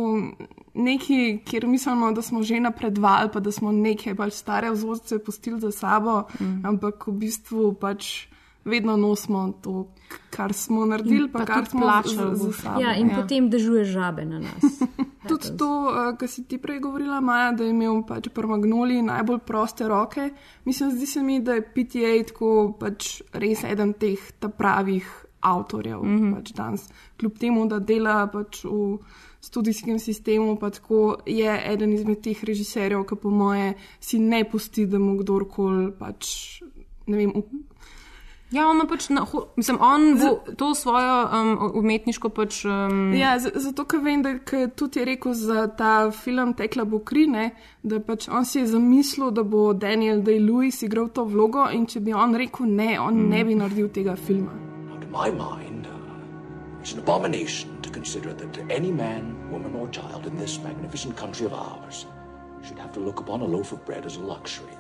nekaj, 0.74 1.40
kjer 1.46 1.68
mislimo, 1.68 2.12
da 2.12 2.22
smo 2.22 2.44
že 2.44 2.60
napredovali, 2.60 3.30
pa 3.34 3.40
da 3.40 3.52
smo 3.52 3.72
neke 3.72 4.14
bolj 4.14 4.32
stare 4.32 4.72
vzorce 4.72 5.20
pustili 5.20 5.60
za 5.60 5.72
sabo, 5.72 6.24
mm. 6.40 6.66
ampak 6.66 7.08
v 7.08 7.18
bistvu 7.26 7.74
pač 7.74 8.28
vedno 8.66 8.98
nosimo 8.98 9.54
to, 9.62 9.88
kar 10.30 10.54
smo 10.54 10.86
naredili, 10.86 11.26
In 11.26 11.32
pa, 11.32 11.40
pa 11.40 11.46
kar 11.46 11.66
smo 11.66 11.82
plačali 11.82 12.16
za, 12.16 12.36
za 12.36 12.46
bo. 12.46 12.54
sabo. 12.54 12.82
Ja, 12.82 12.96
in 12.96 13.10
potem 13.16 13.50
dežuje 13.50 13.86
žabe 13.86 14.26
na 14.26 14.40
nas. 14.40 14.64
Tudi 15.30 15.58
to, 15.58 15.70
uh, 15.88 16.18
kar 16.18 16.30
si 16.30 16.44
ti 16.44 16.58
prej 16.58 16.80
govorila, 16.80 17.20
Maja, 17.22 17.52
da 17.52 17.64
je 17.64 17.72
imel 17.72 18.02
pač 18.08 18.28
pri 18.34 18.48
Magnoli 18.48 19.02
najbolj 19.02 19.40
proste 19.48 19.88
roke. 19.88 20.30
Mislim, 20.66 20.92
zdi 20.92 21.06
se 21.06 21.24
mi, 21.24 21.40
da 21.40 21.60
je 21.60 21.68
PTA 21.76 22.16
tako 22.28 22.74
pač 22.80 23.22
res 23.34 23.64
eden 23.64 23.94
teh 23.94 24.20
pravih 24.58 25.08
avtorjev 25.44 26.04
mm. 26.04 26.18
-hmm. 26.20 26.36
pač 26.36 26.52
danes. 26.52 26.90
Kljub 27.20 27.38
temu, 27.38 27.66
da 27.68 27.80
dela 27.80 28.28
pač 28.28 28.64
v 28.64 28.98
študijskem 29.44 30.00
sistemu, 30.00 30.56
pa 30.56 30.70
tako 30.70 31.18
je 31.26 31.62
eden 31.66 31.94
izmed 31.94 32.22
teh 32.22 32.44
režiserjev, 32.44 33.04
ki 33.04 33.16
po 33.16 33.30
moje 33.30 33.74
si 34.00 34.20
ne 34.20 34.44
pusti, 34.44 34.86
da 34.86 35.00
mu 35.00 35.18
kdorkoli 35.18 35.92
pač, 36.00 36.62
ne 37.08 37.18
vem, 37.18 37.34
Ja, 38.54 38.68
on 38.70 38.84
pač, 38.86 39.08
na, 39.10 39.24
ho, 39.26 39.48
mislim, 39.58 39.80
on 39.82 40.04
bo 40.20 40.28
to 40.54 40.76
svojo 40.78 41.14
um, 41.26 41.72
umetniško 41.74 42.30
pač. 42.30 42.60
Um, 42.66 43.10
Ja, 43.18 43.40
z- 43.40 43.50
zato, 43.56 43.82
ker 43.86 43.98
vem, 44.00 44.22
da 44.22 44.36
ke 44.38 44.68
tudi 44.70 45.00
je 45.00 45.06
rekel 45.06 45.34
za 45.34 45.64
ta 45.68 46.12
film 46.12 46.54
Tekla 46.54 46.86
bo 46.86 47.00
krine, 47.00 47.56
da 47.82 47.98
pač 48.00 48.28
on 48.30 48.46
si 48.46 48.60
je 48.60 48.68
zamislil, 48.68 49.32
da 49.32 49.42
bo 49.44 49.74
Daniel 49.74 50.22
Day-Lewis 50.22 50.84
igral 50.86 51.10
to 51.10 51.26
vlogo 51.26 51.66
in 51.74 51.88
če 51.88 52.00
bi 52.00 52.14
on 52.14 52.36
rekel 52.38 52.70
ne, 52.70 53.00
on 53.00 53.14
Mm. 53.16 53.30
ne 53.30 53.42
bi 53.44 53.56
naredil 53.56 53.90
tega 53.90 54.14
filma. 54.16 54.54
To 55.02 55.08
my 55.10 55.32
mind, 55.34 55.88
uh, 55.90 56.82
it's 56.84 56.94
an 56.94 57.00
abomination 57.02 57.73
consider 57.94 58.34
that 58.34 58.72
any 58.72 58.92
man, 58.92 59.50
woman, 59.52 59.76
or 59.76 59.88
child 59.90 60.26
in 60.26 60.36
this 60.36 60.60
magnificent 60.60 61.16
country 61.16 61.46
of 61.46 61.54
ours 61.54 62.08
should 62.64 62.80
have 62.80 62.92
to 62.94 63.00
look 63.00 63.20
upon 63.20 63.42
a 63.42 63.46
loaf 63.46 63.72
of 63.72 63.86
bread 63.86 64.06
as 64.06 64.18
a 64.18 64.20
luxury. 64.20 64.76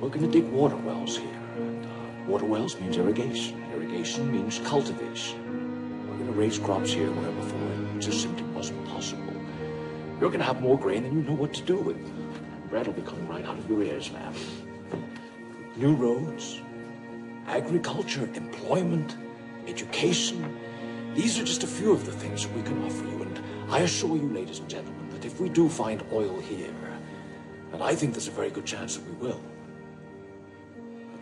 We're 0.00 0.08
going 0.08 0.30
to 0.30 0.30
dig 0.30 0.50
water 0.50 0.76
wells 0.76 1.16
here, 1.16 1.40
and 1.56 1.84
uh, 1.84 2.30
water 2.30 2.46
wells 2.46 2.78
means 2.80 2.96
irrigation. 2.96 3.62
Irrigation 3.72 4.32
means 4.32 4.58
cultivation. 4.60 6.08
We're 6.08 6.16
going 6.16 6.32
to 6.32 6.38
raise 6.38 6.58
crops 6.58 6.92
here 6.92 7.10
where 7.12 7.32
before 7.32 7.96
it 7.96 8.00
just 8.00 8.22
simply 8.22 8.44
wasn't 8.48 8.84
possible. 8.88 9.34
You're 10.20 10.30
going 10.30 10.40
to 10.40 10.46
have 10.46 10.62
more 10.62 10.78
grain 10.78 11.02
than 11.02 11.12
you 11.12 11.22
know 11.22 11.34
what 11.34 11.52
to 11.54 11.62
do 11.62 11.76
with. 11.76 11.98
Bread 12.70 12.86
will 12.86 12.94
be 12.94 13.02
coming 13.02 13.28
right 13.28 13.44
out 13.44 13.58
of 13.58 13.68
your 13.68 13.82
ears, 13.82 14.10
ma'am. 14.12 14.34
New 15.76 15.94
roads, 15.94 16.60
agriculture, 17.46 18.28
employment, 18.34 19.16
education. 19.66 20.56
These 21.16 21.38
are 21.38 21.44
just 21.44 21.62
a 21.64 21.66
few 21.66 21.92
of 21.92 22.04
the 22.04 22.12
things 22.12 22.42
that 22.44 22.54
we 22.54 22.62
can 22.62 22.84
offer 22.84 23.04
you. 23.04 23.22
And 23.22 23.40
I 23.70 23.80
assure 23.80 24.16
you, 24.16 24.28
ladies 24.28 24.58
and 24.58 24.68
gentlemen, 24.68 25.08
that 25.10 25.24
if 25.24 25.40
we 25.40 25.48
do 25.48 25.66
find 25.66 26.04
oil 26.12 26.38
here, 26.40 26.74
and 27.72 27.82
I 27.82 27.94
think 27.94 28.12
there's 28.12 28.28
a 28.28 28.36
very 28.42 28.50
good 28.50 28.66
chance 28.66 28.96
that 28.96 29.04
we 29.08 29.14
will, 29.26 29.40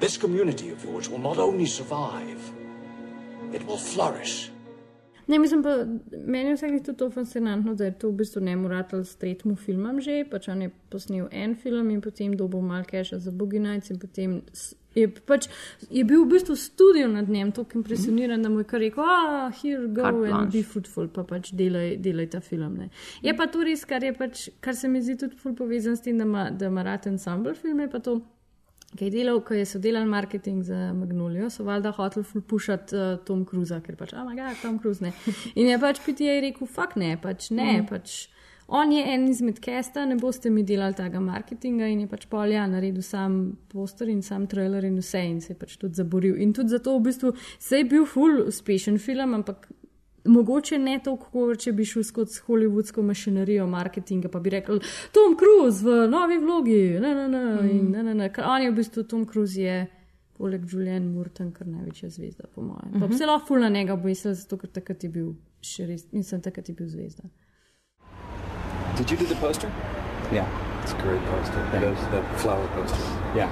this 0.01 0.17
community 0.17 0.71
of 0.71 0.85
yours 0.85 1.09
will 1.09 1.21
not 1.21 1.39
only 1.39 1.67
survive, 1.67 2.41
it 3.53 3.65
will 3.67 3.79
flourish. 3.79 4.51
Ne, 5.27 5.39
mislim 5.39 5.63
pa, 5.63 5.87
meni 6.27 6.49
je 6.49 6.57
vsakeč 6.57 6.83
tudi 6.85 6.99
to 6.99 7.11
fascinantno, 7.11 7.75
da 7.75 7.85
je 7.85 7.99
to 7.99 8.09
v 8.09 8.19
bistvu 8.19 8.43
ne 8.45 8.57
moratel 8.57 9.05
s 9.05 9.17
tretjim 9.17 9.57
filmom 9.57 10.01
že, 10.01 10.25
pač 10.31 10.49
on 10.53 10.63
je 10.63 10.71
posnel 10.91 11.29
en 11.33 11.55
film 11.57 11.91
in 11.91 12.03
potem 12.05 12.35
dobil 12.37 12.61
malo 12.61 12.85
keša 12.85 13.19
za 13.25 13.31
Boogie 13.31 13.61
Nights 13.61 13.91
in 13.91 13.99
potem 13.99 14.43
je, 14.95 15.09
pač, 15.27 15.49
je 15.91 16.05
bil 16.07 16.25
v 16.25 16.31
bistvu 16.35 16.57
studio 16.57 17.09
nad 17.09 17.29
njem 17.29 17.53
tako 17.53 17.79
impresioniran, 17.81 18.43
da 18.43 18.49
mu 18.49 18.63
je 18.63 18.69
kar 18.71 18.81
rekel, 18.81 19.05
ah, 19.05 19.51
here 19.63 19.89
go 19.89 20.03
Carte 20.03 20.17
and 20.17 20.27
blanche. 20.27 20.53
be 20.53 20.63
fruitful, 20.63 21.09
pa 21.09 21.25
pač 21.29 21.51
delaj, 21.53 21.97
delaj 22.03 22.31
ta 22.37 22.41
film. 22.41 22.79
Ne. 22.79 22.91
Je 23.23 23.35
pa 23.37 23.47
to 23.47 23.65
res, 23.67 23.85
kar 23.89 24.05
pač, 24.19 24.49
kar 24.65 24.77
se 24.79 24.89
mi 24.89 25.03
zdi 25.03 25.19
tudi 25.25 25.37
ful 25.41 25.57
povezan 25.59 25.97
s 25.97 26.05
tem, 26.05 26.19
da 26.19 26.29
ima, 26.29 26.51
da 26.51 26.71
ima 26.73 26.87
rad 26.87 27.09
ensemble 27.11 27.55
filme, 27.59 27.89
pa 27.91 28.03
to. 28.05 28.21
Kaj 28.95 29.09
je 29.09 29.11
delal, 29.11 29.41
ko 29.43 29.57
je 29.59 29.65
so 29.67 29.81
delali 29.83 30.07
marketing 30.07 30.63
za 30.63 30.93
Magnolijo, 30.95 31.49
so 31.51 31.65
valjda 31.67 31.91
hoteli 31.97 32.23
fulpušati 32.25 32.95
uh, 32.95 33.17
Tom 33.27 33.43
Cruisa, 33.43 33.81
ker 33.83 33.97
pač, 33.99 34.13
ah, 34.15 34.29
ga, 34.37 34.53
Tom 34.63 34.79
Cruise 34.79 35.03
ne. 35.03 35.11
In 35.59 35.67
je 35.67 35.81
pač 35.83 35.99
PTA 36.05 36.37
rekel, 36.45 36.69
fuck 36.71 36.95
ne, 37.01 37.17
pač 37.19 37.49
ne, 37.51 37.81
mm. 37.81 37.89
pač 37.91 38.29
on 38.69 38.93
je 38.93 39.05
en 39.15 39.29
izmed 39.29 39.61
kesta, 39.61 40.07
ne 40.07 40.17
boste 40.17 40.51
mi 40.51 40.63
delali 40.63 40.95
tega 40.95 41.21
marketinga 41.21 41.87
in 41.87 42.01
je 42.01 42.07
pač 42.07 42.27
polja 42.27 42.67
naredil 42.67 43.03
sam 43.03 43.57
poster 43.69 44.09
in 44.09 44.23
sam 44.23 44.47
trailer 44.47 44.85
in 44.85 44.97
vse 44.99 45.25
in 45.29 45.41
se 45.41 45.53
je 45.53 45.59
pač 45.59 45.77
tudi 45.77 45.95
zaboril. 45.95 46.37
In 46.43 46.53
tudi 46.53 46.69
zato 46.69 46.99
v 46.99 47.03
bistvu 47.03 47.33
se 47.59 47.77
je 47.77 47.85
bil 47.85 48.07
full 48.07 48.47
uspešen 48.49 48.99
film, 48.99 49.35
ampak 49.35 49.69
mogoče 50.25 50.79
ne 50.79 51.01
toliko, 51.05 51.27
kot 51.31 51.59
če 51.61 51.73
bi 51.73 51.85
šel 51.85 52.03
skozi 52.03 52.41
hollywoodsko 52.47 53.03
mašinerijo 53.03 53.67
marketinga, 53.67 54.29
pa 54.29 54.41
bi 54.41 54.51
rekel, 54.51 54.81
Tom 55.13 55.37
Cruise 55.37 55.85
v 55.85 56.07
novi 56.09 56.39
vlogi, 56.39 57.01
ne, 57.01 57.15
ne, 57.15 57.29
ne, 57.29 57.45
Mm. 57.63 57.71
in 57.71 57.91
ne, 57.91 58.03
ne, 58.03 58.15
ne. 58.15 58.33
Ker 58.33 58.45
on 58.49 58.63
je 58.63 58.71
v 58.71 58.75
bistvu 58.77 59.05
Tom 59.09 59.27
Cruise 59.27 59.61
je. 59.61 59.87
Poleg 60.35 60.65
Julian 60.73 61.05
Murten, 61.15 61.53
kar 61.53 61.67
največja 61.67 62.09
zvezda, 62.11 62.49
po 62.55 62.63
mojem. 62.63 62.91
Mhm. 62.91 63.03
-hmm. 63.05 63.17
Zelo 63.19 63.39
ful 63.39 63.61
na 63.61 63.69
njega 63.69 63.93
obvisel, 63.95 64.33
zato 64.35 64.57
ker 64.59 64.71
takrat 64.71 65.05
je 65.05 65.09
bil 65.11 65.35
še 65.63 65.87
res, 65.87 66.13
mislim, 66.13 66.41
takrat 66.41 66.69
je 66.69 66.75
bil 66.75 66.89
zvezda. 66.89 67.23
Did 68.97 69.11
you 69.11 69.17
do 69.17 69.27
the 69.27 69.35
poster? 69.37 69.73
Yeah. 70.33 70.49
It's 70.83 70.93
a 70.93 70.97
great 70.97 71.23
poster. 71.25 71.69
The, 71.73 71.91
the 72.11 72.23
flower 72.39 72.67
poster. 72.69 72.99
Yeah. 73.35 73.51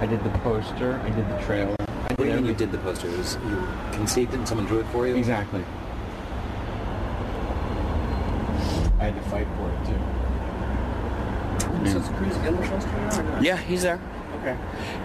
I 0.00 0.06
did 0.06 0.22
the 0.22 0.30
poster, 0.40 1.00
I 1.04 1.10
did 1.10 1.28
the 1.28 1.38
trailer. 1.44 1.74
I 1.78 1.84
What 2.14 2.18
do 2.18 2.26
you 2.26 2.34
mean 2.34 2.46
you 2.46 2.54
did 2.54 2.72
the 2.72 2.78
poster? 2.78 3.08
It 3.08 3.16
was 3.16 3.36
you 3.48 3.66
conceived 3.92 4.34
it 4.34 4.38
and 4.38 4.46
someone 4.48 4.66
drew 4.66 4.80
it 4.80 4.86
for 4.88 5.06
you? 5.06 5.14
Exactly. 5.16 5.64
I 9.00 9.04
had 9.04 9.14
to 9.14 9.22
fight 9.30 9.46
for 9.56 9.70
it 9.70 9.84
too. 9.86 10.00
Is 11.84 12.08
Cruz 12.08 12.36
in 12.36 12.56
the 12.56 12.62
poster? 12.62 13.38
Yeah, 13.40 13.56
he's 13.56 13.82
there. 13.82 14.00
Okay. 14.40 14.56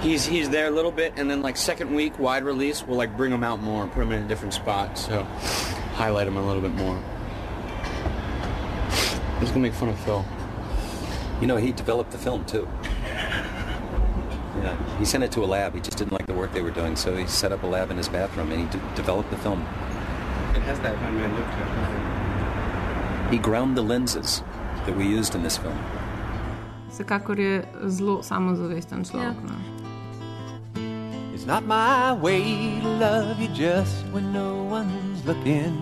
He's 0.02 0.26
he's 0.26 0.50
there 0.50 0.68
a 0.68 0.72
little 0.72 0.92
bit, 0.92 1.14
and 1.16 1.30
then 1.30 1.42
like 1.42 1.56
second 1.56 1.94
week 1.94 2.18
wide 2.20 2.44
release, 2.44 2.84
we'll 2.86 2.98
like 2.98 3.16
bring 3.16 3.32
him 3.32 3.44
out 3.44 3.62
more, 3.62 3.84
and 3.84 3.92
put 3.92 4.02
him 4.04 4.12
in 4.12 4.24
a 4.24 4.28
different 4.28 4.54
spot, 4.54 4.98
so 4.98 5.24
highlight 5.94 6.28
him 6.28 6.38
a 6.38 6.46
little 6.46 6.62
bit 6.62 6.74
more. 6.74 7.02
He's 9.40 9.50
gonna 9.50 9.62
make 9.62 9.74
fun 9.74 9.90
of 9.90 10.00
Phil. 10.00 10.24
You 11.42 11.48
know, 11.48 11.58
he 11.58 11.72
developed 11.72 12.12
the 12.12 12.18
film 12.18 12.46
too. 12.46 12.68
Yeah. 14.60 14.76
He 15.00 15.06
sent 15.06 15.24
it 15.24 15.32
to 15.32 15.44
a 15.44 15.48
lab. 15.48 15.74
He 15.74 15.80
just 15.80 15.98
didn't 15.98 16.12
like 16.12 16.26
the 16.26 16.34
work 16.34 16.52
they 16.52 16.62
were 16.62 16.72
doing, 16.72 16.98
so 16.98 17.16
he 17.16 17.26
set 17.28 17.54
up 17.54 17.64
a 17.64 17.68
lab 17.68 17.92
in 17.92 17.98
his 17.98 18.10
bathroom 18.10 18.52
and 18.52 18.60
he 18.60 18.68
d- 18.78 18.84
developed 18.94 19.30
the 19.32 19.38
film. 19.38 19.62
It 20.54 20.62
has 20.64 20.80
that 20.82 21.00
Batman 21.00 21.32
look 21.34 21.46
to 21.46 21.62
it. 23.30 23.32
He 23.32 23.38
ground 23.38 23.78
the 23.78 23.82
lenses 23.84 24.44
that 24.86 24.98
we 24.98 25.08
used 25.08 25.34
in 25.34 25.44
this 25.44 25.58
film. 25.58 25.78
Vsekakor 26.92 27.40
je 27.40 27.64
zelo 27.88 28.20
samozavesten 28.20 29.06
človek. 29.06 29.38
Ja. 29.38 29.48
no. 29.48 29.56
It's 31.34 31.46
not 31.46 31.64
my 31.64 32.12
way 32.20 32.82
to 32.82 32.90
love 33.00 33.40
you 33.40 33.48
just 33.56 34.04
when 34.12 34.34
no 34.34 34.68
one's 34.68 35.24
looking. 35.24 35.78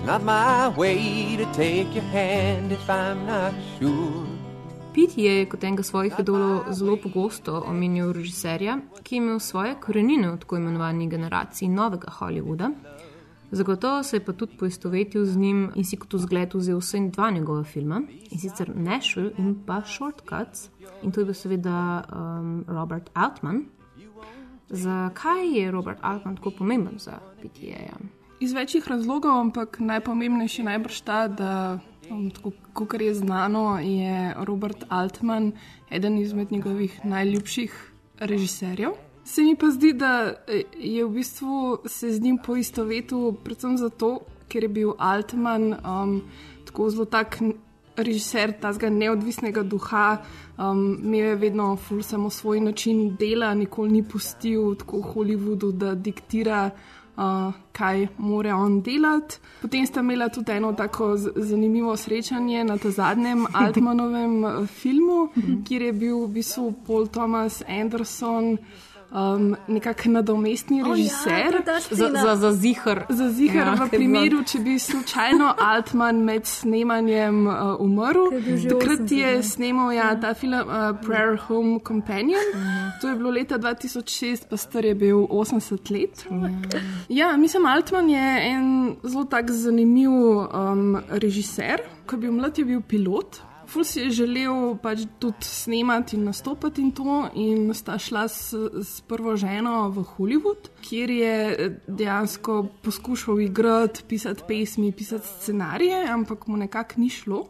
It's 0.00 0.06
not 0.06 0.22
my 0.22 0.68
way 0.78 1.36
to 1.36 1.44
take 1.52 1.94
your 1.94 2.08
hand 2.12 2.72
if 2.72 2.88
I'm 2.88 3.26
not 3.26 3.52
sure. 3.78 4.24
Pete 4.94 5.20
je 5.22 5.48
kot 5.48 5.64
enega 5.64 5.82
svojih 5.82 6.14
idolov 6.18 6.70
zelo 6.72 6.94
pogosto 6.96 7.58
omenil 7.68 8.12
režiserja, 8.16 8.78
ki 9.02 9.14
je 9.14 9.18
imel 9.20 9.38
svoje 9.38 9.74
korenine 9.80 10.30
v 10.30 10.38
tako 10.40 10.56
imenovani 10.56 11.08
generaciji 11.08 11.68
novega 11.68 12.08
Hollywooda. 12.18 12.70
Zagotovo 13.50 14.02
se 14.02 14.16
je 14.16 14.24
pa 14.24 14.32
tudi 14.32 14.56
poistovetil 14.56 15.24
z 15.24 15.36
njim 15.36 15.68
in 15.74 15.84
si 15.84 15.96
kot 15.96 16.16
vzgled 16.16 16.54
vzel 16.54 16.80
vse 16.80 17.00
dva 17.12 17.30
njegova 17.30 17.64
filma, 17.64 18.00
in 18.30 18.38
sicer 18.38 18.72
Nashville 18.74 19.34
in 19.38 19.54
pa 19.66 19.82
Shortcuts. 19.84 20.70
In 21.02 21.12
to 21.12 21.20
je 21.20 21.24
bil 21.24 21.34
seveda 21.34 22.04
um, 22.08 22.64
Robert 22.68 23.10
Altman. 23.12 23.66
Zakaj 24.70 25.44
je 25.58 25.70
Robert 25.70 25.98
Altman 26.00 26.36
tako 26.36 26.50
pomemben 26.50 26.98
za 26.98 27.20
PTA? 27.42 28.19
Iz 28.40 28.52
večjih 28.52 28.88
razlogov, 28.88 29.36
ampak 29.36 29.76
najpomembnejši 29.84 30.62
najbrž 30.62 31.00
ta, 31.04 31.28
da, 31.28 31.78
um, 32.10 32.30
tako 32.30 32.52
kot 32.72 33.00
je 33.00 33.14
znano, 33.14 33.78
je 33.84 34.34
Robert 34.48 34.84
Altman 34.88 35.52
eden 35.90 36.18
izmed 36.18 36.52
njegovih 36.52 37.04
najljubših 37.04 37.92
režiserjev. 38.18 38.90
Se 39.24 39.42
mi 39.42 39.56
pa 39.56 39.68
zdi, 39.70 39.92
da 39.92 40.32
eh, 40.48 40.62
je 40.78 41.04
v 41.04 41.10
bistvu 41.10 41.78
se 41.86 42.12
z 42.12 42.20
njim 42.20 42.38
poistovetil 42.46 43.32
predvsem 43.44 43.76
zato, 43.76 44.20
ker 44.48 44.64
je 44.64 44.68
bil 44.68 44.94
Altman 44.98 45.74
um, 45.74 46.22
tako 46.64 46.90
zelo 46.90 47.04
tak 47.04 47.42
režiser 47.96 48.54
tega 48.56 48.88
neodvisnega 48.90 49.62
duha, 49.62 50.16
um, 50.56 50.96
imel 51.02 51.28
je 51.28 51.36
vedno 51.36 51.76
ful 51.76 52.02
samo 52.02 52.30
svoj 52.30 52.60
način 52.60 53.16
dela, 53.16 53.54
nikoli 53.54 53.92
ni 53.92 54.02
pustil 54.02 54.74
tako 54.74 55.02
Hollywoodu, 55.12 55.72
da 55.72 55.94
diktira. 55.94 56.70
Uh, 57.20 57.52
kaj 57.72 58.06
mora 58.18 58.54
on 58.56 58.78
delati. 58.82 59.36
Potem 59.60 59.86
sta 59.86 60.00
imela 60.00 60.28
tudi 60.28 60.52
eno 60.52 60.72
tako 60.72 61.16
zanimivo 61.36 61.96
srečanje 61.96 62.64
na 62.64 62.78
tem 62.78 62.92
zadnjem 62.92 63.46
Altmanovem 63.62 64.44
eh, 64.44 64.66
filmu, 64.66 65.28
kjer 65.68 65.82
je 65.82 65.92
bil 65.92 66.22
v 66.24 66.28
bistvu 66.28 66.72
Paul 66.86 67.06
Thomas 67.06 67.62
Anderson. 67.68 68.56
Um, 69.10 69.56
nekakšen 69.66 70.12
nadomestni 70.12 70.78
ja, 70.78 70.84
režiser, 70.86 71.54
je 71.54 71.62
ta 71.66 71.80
Za, 71.90 72.10
za, 72.14 72.36
za 72.36 72.52
zihar. 72.52 73.06
Za 73.08 73.26
zihar 73.34 73.66
Ja, 73.66 73.74
v 73.74 73.88
primeru, 73.90 74.44
če 74.46 74.60
bi 74.62 74.76
slučajno 74.78 75.48
Altman 75.72 76.20
med 76.22 76.46
snemanjem 76.46 77.40
uh, 77.50 77.74
umrl. 77.82 78.30
Takrat 78.70 79.02
80, 79.10 79.16
je 79.18 79.32
ne? 79.34 79.42
snemal 79.42 79.90
ja, 79.90 80.12
ta 80.14 80.30
film 80.38 80.54
uh, 80.62 80.94
Prayer 81.02 81.34
Home 81.48 81.80
Companion. 81.82 82.54
To 83.02 83.10
je 83.10 83.18
bilo 83.18 83.34
leta 83.34 83.58
2006, 83.58 84.46
pa 84.46 84.56
star 84.56 84.86
je 84.86 84.94
bil 84.94 85.26
80 85.26 85.90
let. 85.90 86.26
Ja, 87.08 87.34
mislim, 87.36 87.66
Altman 87.66 88.10
je 88.14 88.30
en 88.46 88.96
zelo 89.02 89.26
tak 89.26 89.50
zanimiv 89.50 90.10
um, 90.10 91.00
režiser. 91.10 91.82
Ko 92.06 92.14
je 92.14 92.28
bil 92.28 92.38
mlad, 92.38 92.58
je 92.58 92.64
bil 92.64 92.80
pilot. 92.80 93.42
Ful 93.70 93.84
si 93.86 94.00
je 94.00 94.10
želel 94.10 94.74
pač 94.82 95.04
tudi 95.22 95.46
snemati 95.46 96.16
in 96.16 96.24
nastopati 96.26 96.82
in 96.82 96.90
to, 96.92 97.28
in 97.38 97.70
sta 97.74 97.98
šla 97.98 98.26
s, 98.28 98.54
s 98.82 99.00
prvo 99.06 99.36
ženo 99.38 99.88
v 99.94 100.04
Hollywood, 100.16 100.70
kjer 100.82 101.10
je 101.10 101.34
dejansko 101.86 102.64
poskušal 102.82 103.40
igrati, 103.40 104.02
pisati 104.08 104.42
pesmi, 104.48 104.92
pisati 104.92 105.26
scenarije, 105.26 106.02
ampak 106.10 106.46
mu 106.46 106.56
nekako 106.56 107.00
ni 107.00 107.10
šlo. 107.10 107.46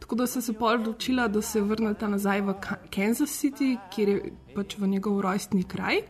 Tako 0.00 0.16
da 0.16 0.26
so 0.26 0.40
se 0.40 0.52
pol 0.52 0.80
odločila, 0.80 1.28
da 1.28 1.42
se 1.42 1.60
vrneta 1.60 2.08
nazaj 2.08 2.40
v 2.40 2.54
Ka- 2.60 2.80
Kansas 2.90 3.30
City, 3.30 3.76
kjer 3.94 4.08
je 4.08 4.32
pač 4.54 4.78
v 4.78 4.88
njegov 4.88 5.20
rojstni 5.20 5.62
kraj. 5.62 6.02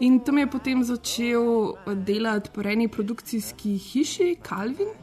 In 0.00 0.18
tam 0.24 0.38
je 0.38 0.46
potem 0.50 0.84
začel 0.84 1.74
delati 2.04 2.50
po 2.54 2.64
eni 2.64 2.88
produkcijski 2.88 3.78
hiši, 3.78 4.36
Calvin. 4.48 4.99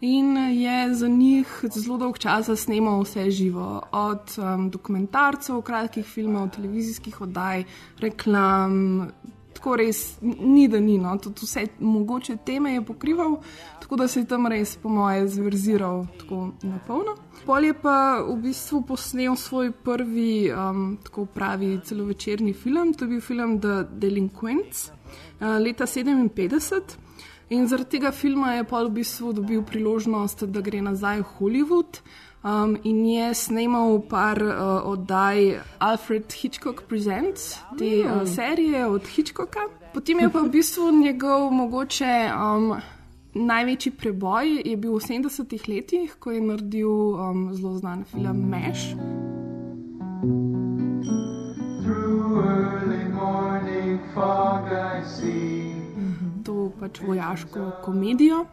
In 0.00 0.36
je 0.36 0.94
za 0.94 1.08
njih 1.08 1.64
zelo 1.74 1.98
dolg 1.98 2.18
čas 2.18 2.48
snemal 2.56 3.02
vse 3.02 3.30
živo, 3.30 3.82
od 3.92 4.38
um, 4.38 4.70
dokumentarcev, 4.70 5.60
kratkih 5.62 6.06
filmov, 6.06 6.48
televizijskih 6.56 7.20
oddaj, 7.20 7.64
reklam. 7.98 9.10
Tako 9.52 9.74
res 9.76 10.16
ni, 10.22 10.68
da 10.72 10.80
ni, 10.80 10.96
no, 10.98 11.18
tudi 11.20 11.44
vse 11.44 11.66
mogoče 11.80 12.38
teme 12.46 12.72
je 12.72 12.84
pokrival, 12.84 13.36
tako 13.80 13.96
da 13.96 14.06
se 14.08 14.20
je 14.20 14.28
tam 14.28 14.46
res, 14.48 14.72
po 14.80 14.88
moje, 14.88 15.28
zverziral 15.28 16.06
tako 16.18 16.54
na 16.62 16.80
polno. 16.86 17.18
Pol 17.44 17.64
je 17.68 17.74
pa 17.76 18.22
v 18.24 18.38
bistvu 18.40 18.80
posnel 18.88 19.36
svoj 19.36 19.72
prvi, 19.84 20.48
um, 20.48 20.96
tako 21.04 21.26
pravi, 21.26 21.74
celovečerni 21.84 22.54
film, 22.56 22.94
to 22.94 23.04
je 23.04 23.08
bil 23.08 23.20
film 23.20 23.58
The 23.60 23.84
Delinquents 23.92 24.88
uh, 24.88 25.60
leta 25.60 25.84
57. 25.84 27.09
In 27.50 27.66
zaradi 27.66 27.98
tega 27.98 28.12
filma 28.14 28.52
je 28.54 28.64
pa 28.64 28.84
v 28.86 28.92
bistvu 28.94 29.32
dobil 29.34 29.62
priložnost, 29.66 30.44
da 30.54 30.60
gre 30.62 30.78
nazaj 30.86 31.18
v 31.18 31.30
Hollywood 31.38 31.98
um, 32.46 32.76
in 32.86 33.02
je 33.10 33.34
snemal 33.34 33.98
par 34.06 34.38
uh, 34.38 34.86
oddaj 34.86 35.58
Alfred 35.82 36.30
Hitchcock 36.30 36.86
Presents, 36.86 37.58
te 37.74 38.06
uh, 38.06 38.22
serije 38.22 38.86
od 38.86 39.02
Hitchcocka. 39.02 39.66
Potem 39.90 40.22
je 40.22 40.30
pa 40.30 40.44
v 40.46 40.52
bistvu 40.54 40.92
njegov 41.02 41.50
mogoče. 41.50 42.30
Um, 42.30 42.78
Največji 43.30 43.92
preboj 43.94 44.62
je 44.66 44.74
bil 44.74 44.90
v 44.90 45.02
70-ih 45.02 45.68
letih, 45.70 46.14
ko 46.18 46.34
je 46.34 46.40
naredil 46.42 46.90
um, 47.14 47.54
zelo 47.54 47.78
znan 47.78 48.02
film 48.02 48.46
Mesh. 48.50 48.94
Through 51.82 52.42
early 52.42 53.06
morning 53.14 54.02
fog 54.14 54.66
I 54.66 55.06
see. 55.06 55.79
To 56.60 56.72
pač 56.80 57.00
vojaško 57.00 57.70
komedijo. 57.84 58.44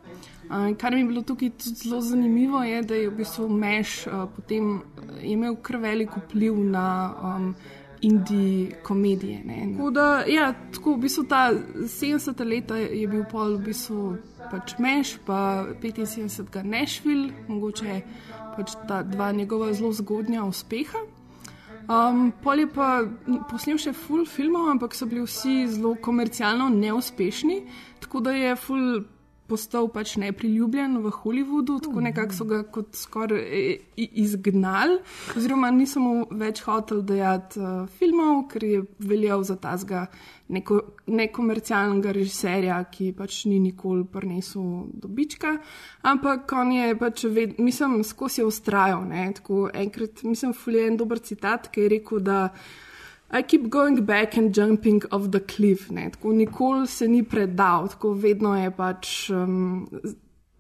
Kar 0.80 0.94
mi 0.94 1.02
je 1.02 1.06
bilo 1.06 1.22
tukaj 1.22 1.50
tudi 1.50 1.76
zelo 1.76 2.02
zanimivo, 2.02 2.64
je, 2.64 2.82
da 2.82 2.96
je 2.96 3.10
v 3.10 3.16
bistvu 3.18 3.50
Meš 3.50 4.06
potem 4.36 4.80
imel 5.22 5.58
kar 5.62 5.78
velik 5.78 6.16
vpliv 6.16 6.56
na 6.72 6.86
um, 7.24 7.56
indijske 8.02 8.80
komedije. 8.84 9.42
ne. 9.46 9.74
Tako 9.76 9.90
da, 9.92 10.24
ja, 10.28 10.54
tako 10.74 10.94
v 10.96 10.98
bistvu 10.98 11.24
ta 11.24 11.52
70. 11.76 12.46
leta 12.46 12.78
je 12.78 13.08
bil 13.08 13.26
pol 13.32 13.58
v 13.58 13.66
bistvu 13.68 14.16
pač 14.52 14.78
Meš, 14.80 15.18
pa 15.26 15.68
75. 15.82 16.64
Nashville, 16.64 17.34
mogoče 17.48 18.02
pač 18.56 18.78
ta 18.88 19.04
dva 19.04 19.32
njegova 19.32 19.74
zelo 19.74 19.92
zgodnja 19.92 20.46
uspeha. 20.46 21.04
Um, 21.88 22.34
pol 22.44 22.60
je 22.60 22.68
pa 22.68 22.88
posnel 23.48 23.78
še 23.80 23.94
full 23.96 24.26
filmov, 24.28 24.66
ampak 24.74 24.96
so 24.96 25.06
bili 25.08 25.22
vsi 25.24 25.70
zelo 25.72 25.94
komercialno 26.04 26.68
neuspešni, 26.74 27.62
tako 28.08 28.24
da 28.24 28.32
je 28.34 28.56
full 28.56 29.04
postal 29.48 29.86
pač 29.88 30.18
nepriljubljen 30.20 30.98
v 31.00 31.12
Hollywoodu, 31.22 31.78
tako 31.80 32.02
nekako 32.04 32.36
so 32.36 32.44
ga 32.44 32.58
kot 32.68 32.90
skoraj 33.00 33.40
eh, 33.40 33.68
i- 33.96 34.10
izgnali, 34.20 34.98
oziroma 35.40 35.70
niso 35.72 36.02
mu 36.04 36.26
več 36.32 36.60
hotel 36.66 37.00
dajati 37.02 37.56
uh, 37.58 37.86
filmov, 37.88 38.42
ker 38.52 38.64
je 38.64 38.82
veljal 39.00 39.44
za 39.44 39.56
tazga 39.56 40.02
neko, 40.50 40.82
nekomercialnega 41.08 42.12
režiserja, 42.12 42.82
ki 42.92 43.14
pač 43.16 43.46
ni 43.46 43.60
nikoli 43.60 44.04
prinesel 44.04 44.68
dobička. 44.94 45.56
Ampak 46.04 46.52
on 46.54 46.72
je 46.72 46.92
pač, 47.00 47.24
ved, 47.32 47.56
mislim, 47.58 48.02
skozi 48.04 48.42
je 48.42 48.50
ustrajal. 48.52 49.06
ne, 49.08 49.30
Tako 49.34 49.70
enkrat, 49.74 50.24
mislim, 50.24 50.52
fulje 50.54 50.88
en 50.88 50.98
dober 50.98 51.20
citat, 51.20 51.72
ki 51.72 51.82
je 51.82 51.90
rekel, 51.90 52.20
da. 52.20 52.50
I 53.30 53.42
keep 53.44 53.70
going 53.70 54.06
back 54.06 54.38
and 54.38 54.54
jumping 54.56 55.02
off 55.12 55.32
the 55.32 55.40
cliff. 55.40 55.90
Ne? 55.92 56.10
Tako 56.12 56.34
nikoli 56.34 56.88
se 56.88 57.08
ni 57.08 57.24
predal, 57.24 57.88
tako 57.88 58.14
vedno 58.14 58.56
je 58.56 58.72
pač 58.72 59.30
um, 59.30 59.90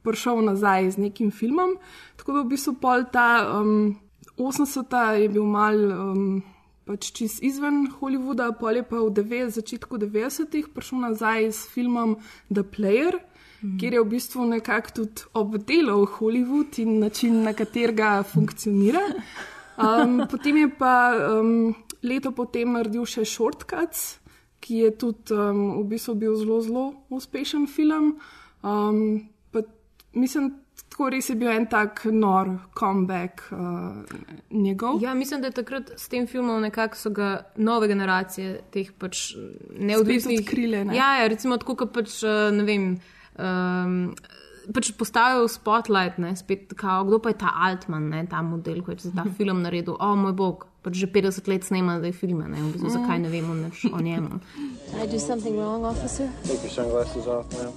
prišel 0.03 0.43
nazaj 0.43 0.91
z 0.91 0.97
nekim 0.97 1.31
filmom. 1.31 1.77
Tako 2.17 2.33
da 2.33 2.43
v 2.43 2.51
bistvu 2.51 2.75
pol 2.81 3.07
ta 3.11 3.29
um, 3.61 3.95
80-ta 4.37 5.11
je 5.15 5.29
bil 5.29 5.47
mal 5.47 5.79
um, 5.95 6.43
pač 6.87 7.11
čist 7.15 7.43
izven 7.43 7.85
Hollywooda, 7.99 8.51
pol 8.59 8.79
je 8.79 8.83
pa 8.83 8.99
v 8.99 9.15
deve, 9.15 9.41
začetku 9.51 9.99
90-ih 10.03 10.69
prišel 10.75 11.07
nazaj 11.07 11.51
s 11.51 11.65
filmom 11.71 12.17
The 12.51 12.67
Player. 12.67 13.19
Mm. 13.63 13.77
Kjer 13.79 13.95
je 13.95 14.01
v 14.03 14.09
bistvu 14.11 14.45
nekako 14.51 14.93
tudi 15.01 15.27
obdelal 15.33 16.05
Hollywood 16.19 16.77
in 16.83 16.99
način, 16.99 17.43
na 17.47 17.55
katerega 17.55 18.23
funkcionira. 18.23 19.07
Um, 19.77 20.23
potem 20.25 20.57
je 20.57 20.69
pa 20.73 21.13
um, 21.37 21.75
leto 22.03 22.31
potem 22.31 22.75
naredil 22.75 23.05
še 23.05 23.25
Shortcuts, 23.25 24.17
ki 24.59 24.83
je 24.83 24.91
tudi 24.97 25.33
um, 25.33 25.81
v 25.81 25.87
bistvu 25.93 26.15
bil 26.17 26.37
zelo, 26.37 26.61
zelo 26.65 26.85
uspešen 27.13 27.67
film. 27.69 28.15
Um, 28.65 29.29
pa, 29.53 29.61
mislim, 30.17 30.55
tako 30.89 31.09
res 31.13 31.29
je 31.29 31.35
bil 31.37 31.51
en 31.53 31.67
tak 31.69 32.05
nor 32.11 32.49
comeback 32.77 33.43
uh, 33.51 34.01
njegov. 34.49 35.01
Ja, 35.01 35.13
mislim, 35.13 35.41
da 35.41 35.51
je 35.51 35.59
takrat 35.59 35.91
s 35.95 36.09
tem 36.09 36.27
filmom 36.27 36.61
nekako 36.61 36.97
so 36.97 37.13
ga 37.13 37.29
nove 37.55 37.87
generacije 37.87 38.61
teh 38.73 38.89
pač 38.97 39.35
neodvisnih 39.77 40.41
odkrile, 40.41 40.85
ne? 40.89 40.97
Ja, 40.97 41.15
ja, 41.21 41.27
recimo 41.29 41.57
tako, 41.61 41.77
kot 41.83 41.93
pač 41.93 42.23
eh, 42.23 42.49
ne 42.55 42.65
vem. 42.65 42.89
Um, 43.37 44.15
Pač 44.73 44.91
postavil 44.99 45.47
spotlight, 45.47 46.17
ne, 46.19 46.35
spet, 46.35 46.73
kao, 46.75 47.05
kdo 47.07 47.19
pa 47.23 47.31
je 47.31 47.37
ta 47.39 47.53
Altman, 47.55 48.09
ne, 48.11 48.25
ta 48.27 48.41
model, 48.43 48.81
ki 48.83 48.97
je 48.97 49.09
za 49.09 49.11
ta 49.15 49.25
film 49.37 49.61
naredil. 49.63 49.95
O 49.99 50.15
moj 50.19 50.35
bog, 50.35 50.67
pač 50.83 50.99
že 50.99 51.07
50 51.07 51.47
let 51.47 51.63
snema 51.63 51.99
zdaj 51.99 52.11
filme, 52.11 52.47
ne, 52.51 52.59
v 52.59 52.75
bistvu, 52.75 52.91
zakaj 52.91 53.19
ne 53.23 53.29
vemo 53.31 53.55
nič 53.55 53.87
o 53.91 53.99
njemu. 53.99 54.39
Did 54.91 55.03
I 55.03 55.07
do 55.07 55.19
something 55.19 55.55
wrong, 55.55 55.83
officer? 55.85 56.27
Take 56.43 56.63
your 56.63 56.71
sunglasses 56.71 57.27
off, 57.27 57.47
ma'am. 57.55 57.71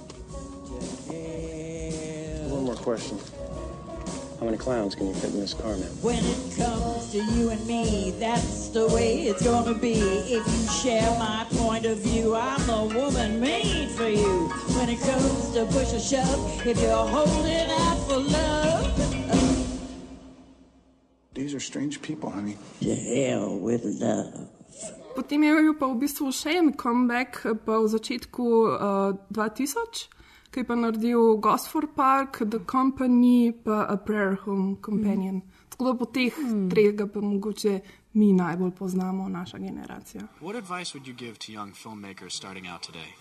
One 2.51 2.63
more 2.65 2.79
question. 2.79 3.40
How 4.41 4.45
many 4.45 4.57
clowns 4.57 4.95
can 4.95 5.05
you 5.05 5.13
fit 5.13 5.35
in 5.35 5.39
this 5.39 5.53
car, 5.53 5.77
ma'am? 5.77 5.87
When 6.01 6.17
it 6.17 6.57
comes 6.57 7.11
to 7.11 7.19
you 7.23 7.51
and 7.51 7.63
me, 7.67 8.09
that's 8.17 8.69
the 8.69 8.87
way 8.87 9.21
it's 9.29 9.43
gonna 9.43 9.75
be. 9.75 9.93
If 9.93 10.41
you 10.47 10.67
share 10.81 11.07
my 11.19 11.45
point 11.51 11.85
of 11.85 11.99
view, 11.99 12.33
I'm 12.33 12.57
the 12.65 12.81
woman 12.99 13.39
made 13.39 13.89
for 13.91 14.09
you. 14.09 14.49
When 14.75 14.89
it 14.89 14.99
comes 14.99 15.53
to 15.53 15.65
push 15.67 15.93
or 15.93 15.99
shove, 15.99 16.65
if 16.65 16.81
you're 16.81 17.05
holding 17.05 17.69
out 17.85 17.97
for 18.09 18.17
love, 18.17 18.87
These 21.35 21.53
are 21.53 21.59
strange 21.59 22.01
people, 22.01 22.31
honey. 22.31 22.57
to 22.81 22.95
hell 22.95 23.59
with 23.59 23.85
love. 24.01 24.49
Potem 25.15 25.43
je 25.43 25.53
bil 25.53 25.73
pa 25.77 25.85
v 25.85 26.01
bistvu 26.01 26.31
še 26.33 26.57
en 26.57 26.73
comeback, 26.73 27.45
eh, 27.45 27.53
pa 27.53 27.77
v 27.77 27.87
začetku 27.93 28.45
uh, 28.73 29.13
2000, 29.29 30.09
ki 30.51 30.59
je 30.59 30.63
pa 30.67 30.75
naredil 30.75 31.37
Gosford 31.39 31.89
Park, 31.95 32.41
The 32.49 32.59
Company, 32.65 33.51
pa 33.63 33.85
A 33.89 33.97
Prayer 33.97 34.35
Home 34.45 34.75
Companion. 34.81 35.35
Mm. 35.35 35.51
Tako 35.69 35.83
da 35.85 35.93
po 35.97 36.05
teh 36.05 36.37
mm. 36.37 36.69
treh 36.69 36.91
ga 36.95 37.07
pa 37.07 37.21
mogoče 37.21 37.79
mi 38.13 38.33
najbolj 38.33 38.71
poznamo, 38.71 39.29
naša 39.29 39.57
generacija. 39.57 40.23
What 40.41 40.55
advice 40.55 40.93
would 40.93 41.07
you 41.07 41.13
give 41.15 41.37
to 41.39 41.51
young 41.53 41.71
filmmakers 41.73 42.29
starting 42.35 42.67
out 42.67 42.81
today? 42.83 43.11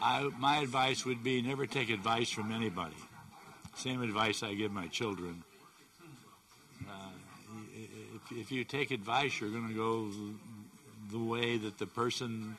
I, 0.00 0.30
my 0.38 0.62
advice 0.62 1.04
would 1.04 1.22
be 1.24 1.42
never 1.42 1.66
take 1.66 1.90
advice 1.94 2.30
from 2.34 2.52
anybody. 2.52 2.96
Same 3.76 4.02
advice 4.02 4.46
I 4.46 4.54
give 4.54 4.70
my 4.72 4.88
children. 4.88 5.42
Uh, 6.86 6.92
i- 7.74 7.80
i- 7.80 8.16
if, 8.16 8.32
if 8.42 8.52
you 8.52 8.64
take 8.64 8.94
advice, 8.94 9.40
you're 9.40 9.50
going 9.50 9.68
to 9.68 9.74
go 9.74 10.10
the 11.10 11.18
way 11.32 11.58
that 11.58 11.78
the 11.78 11.86
person 11.86 12.56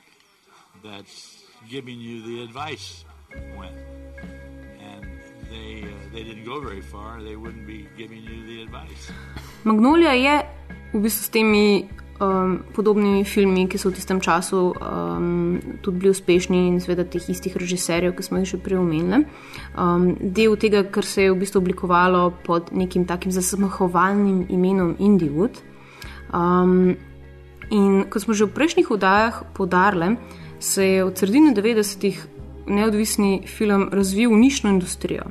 that's 0.84 1.44
giving 1.70 2.00
you 2.02 2.22
the 2.22 2.44
advice 2.44 3.06
went. 3.58 3.76
And 4.80 5.04
they, 5.52 5.84
uh, 5.84 5.94
they 6.14 6.24
didn't 6.24 6.46
go 6.46 6.62
very 6.62 6.82
far, 6.82 7.22
they 7.22 7.36
wouldn't 7.36 7.68
be 7.68 7.88
giving 7.98 8.22
you 8.24 8.38
the 8.46 8.58
advice. 8.64 9.12
Magnolia 9.70 10.14
je 10.14 10.46
v 10.94 11.00
bistvu 11.04 11.24
s 11.24 11.30
temi 11.30 11.90
um, 12.20 12.60
podobnimi 12.74 13.24
filmi, 13.24 13.68
ki 13.68 13.78
so 13.78 13.90
v 13.90 13.98
tistem 13.98 14.22
času 14.22 14.74
um, 14.76 15.60
tudi 15.82 16.00
bili 16.00 16.12
uspešni 16.12 16.68
in 16.68 16.80
seveda 16.84 17.06
teh 17.06 17.24
istih 17.30 17.56
režiserjev, 17.56 18.16
ki 18.16 18.24
smo 18.24 18.42
jih 18.42 18.50
že 18.56 18.62
prej 18.62 18.80
omenili. 18.80 19.26
Um, 19.78 20.16
del 20.20 20.56
tega, 20.60 20.84
kar 20.84 21.06
se 21.06 21.28
je 21.28 21.32
v 21.32 21.40
bistvu 21.40 21.62
oblikovalo 21.64 22.32
pod 22.44 22.72
nekim 22.72 23.06
takim 23.06 23.32
zasmahovalnim 23.32 24.48
imenom 24.50 24.96
Indiewood. 25.00 25.62
Um, 26.34 26.98
in 27.70 28.06
kot 28.10 28.26
smo 28.26 28.34
že 28.34 28.50
v 28.50 28.54
prejšnjih 28.54 28.92
oddajah 28.92 29.44
podarili, 29.54 30.18
se 30.60 30.86
je 30.86 31.04
od 31.04 31.18
sredine 31.18 31.56
90-ih 31.56 32.39
neodvisni 32.70 33.42
film 33.48 33.90
razvil 33.92 34.36
nišno 34.38 34.70
industrijo. 34.70 35.24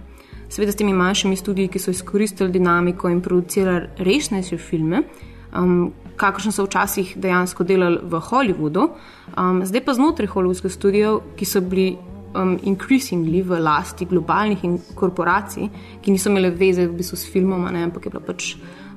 seveda 0.49 0.73
s 0.73 0.77
temi 0.77 0.93
manjšimi 0.93 1.37
studiji, 1.37 1.69
ki 1.69 1.79
so 1.79 1.91
izkoristili 1.91 2.53
dinamiko 2.53 3.09
in 3.09 3.21
producirali 3.21 3.89
resnejše 3.99 4.57
filme, 4.59 5.03
um, 5.57 5.93
kakršne 6.17 6.53
so 6.53 6.65
včasih 6.65 7.13
dejansko 7.17 7.65
delali 7.65 7.99
v 8.03 8.21
Hollywoodu, 8.31 8.89
um, 9.37 9.61
zdaj 9.65 9.85
pa 9.85 9.95
znotraj 9.95 10.29
hollywoodskih 10.29 10.73
studijev, 10.73 11.21
ki 11.37 11.45
so 11.45 11.61
bili 11.61 11.97
um, 12.35 12.57
increasingly 12.63 13.43
v 13.43 13.61
lasti 13.61 14.09
globalnih 14.09 14.65
in 14.65 14.79
korporacij, 14.95 15.69
ki 16.03 16.17
niso 16.17 16.33
imele 16.33 16.51
veze 16.51 16.89
v 16.89 16.97
bistvu 16.97 17.17
s 17.17 17.31
filmom, 17.33 17.69
ne, 17.73 17.85
ampak 17.85 18.09
je 18.09 18.11
bila 18.11 18.25
pač. 18.25 18.57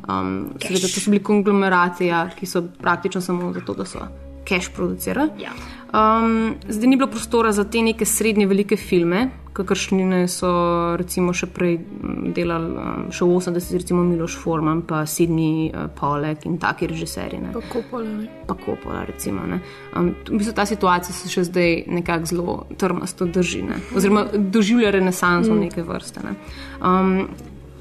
Um, 0.09 0.55
seveda, 0.57 0.87
to 0.87 0.99
so 0.99 1.11
bili 1.11 1.23
konglomerati, 1.23 2.09
ja, 2.09 2.25
ki 2.35 2.45
so 2.45 2.63
praktično 2.81 3.21
samo 3.21 3.53
zato, 3.53 3.75
da 3.77 3.85
so 3.85 4.07
cash 4.43 4.71
producirali. 4.71 5.31
Ja. 5.39 5.51
Um, 5.91 6.55
zdaj 6.69 6.87
ni 6.87 6.95
bilo 6.95 7.09
prostora 7.09 7.51
za 7.51 7.63
te 7.63 7.81
neke 7.81 8.05
srednje 8.05 8.45
velike 8.47 8.77
filme, 8.77 9.25
kakršne 9.53 10.27
so 10.27 10.47
recimo 10.95 11.33
še 11.33 11.45
prej 11.47 11.73
mm, 11.75 12.29
delali, 12.31 12.69
um, 12.71 13.09
še 13.11 13.25
v 13.25 13.35
80-ih, 13.35 13.75
recimo 13.75 14.03
Miloš 14.03 14.37
Forman, 14.39 14.81
pa 14.81 15.01
Sidney 15.05 15.67
uh, 15.67 15.89
Pollack 15.91 16.45
in 16.45 16.55
taki 16.57 16.87
režiserji. 16.87 17.41
ne. 17.41 17.51
Pa 17.51 17.59
Coppola, 17.67 18.07
ne. 18.07 18.29
Pa 18.47 18.55
Coppola, 18.55 19.03
recimo. 19.03 19.43
ne. 19.45 19.59
Um, 19.93 20.13
v 20.29 20.39
bistvu 20.39 20.53
ta 20.55 20.65
situacija 20.65 21.11
se 21.13 21.29
še 21.29 21.43
zdaj 21.43 21.83
nekako 21.89 22.25
zelo 22.25 22.55
trmasto 22.77 23.25
drži, 23.27 23.61
ne. 23.63 23.81
oziroma 23.93 24.25
doživlja 24.33 24.91
renesanso 24.91 25.51
Mm. 25.51 25.59
neke 25.59 25.83
vrste. 25.83 26.23
Ne. 26.23 26.35
Um, 26.79 27.27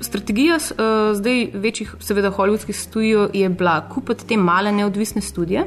Strategija 0.01 0.57
uh, 0.57 1.15
zdaj 1.15 1.51
večjih, 1.55 1.95
seveda, 2.01 2.31
hollywoodskih 2.31 2.73
studijev 2.75 3.31
je 3.35 3.49
bila 3.49 3.87
kupiti 3.87 4.27
te 4.27 4.37
male 4.37 4.73
neodvisne 4.73 5.21
studije, 5.21 5.67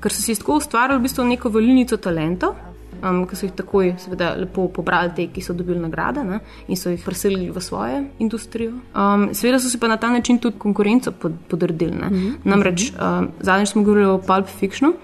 ker 0.00 0.12
so 0.12 0.22
si 0.22 0.34
tako 0.36 0.60
ustvarjali 0.60 1.00
v 1.00 1.06
bistvu 1.08 1.24
neko 1.24 1.50
valilnico 1.52 1.96
talentov, 1.96 2.56
um, 3.02 3.22
ki 3.28 3.36
so 3.36 3.46
jih 3.46 3.54
takoj, 3.56 3.92
seveda, 4.00 4.32
lepo 4.40 4.68
pobrali 4.72 5.12
te, 5.16 5.26
ki 5.32 5.44
so 5.44 5.54
dobili 5.56 5.80
nagrade 5.80 6.24
ne, 6.24 6.40
in 6.68 6.80
so 6.80 6.92
jih 6.92 7.04
preselili 7.04 7.50
v 7.50 7.62
svojo 7.62 8.02
industrijo. 8.22 8.78
Um, 8.94 9.28
seveda 9.34 9.60
so 9.60 9.70
si 9.72 9.80
pa 9.80 9.88
na 9.88 9.96
ta 9.96 10.10
način 10.10 10.38
tudi 10.38 10.58
konkurenco 10.58 11.12
pod, 11.12 11.38
podredili. 11.48 11.96
ne. 11.96 12.10
Mhm. 12.10 12.34
Namreč 12.44 12.90
um, 12.92 13.30
zadnjič 13.40 13.74
smo 13.74 13.82
govorili 13.82 14.10
o 14.10 14.18
Pulp 14.18 14.46
Fictionu. 14.46 14.94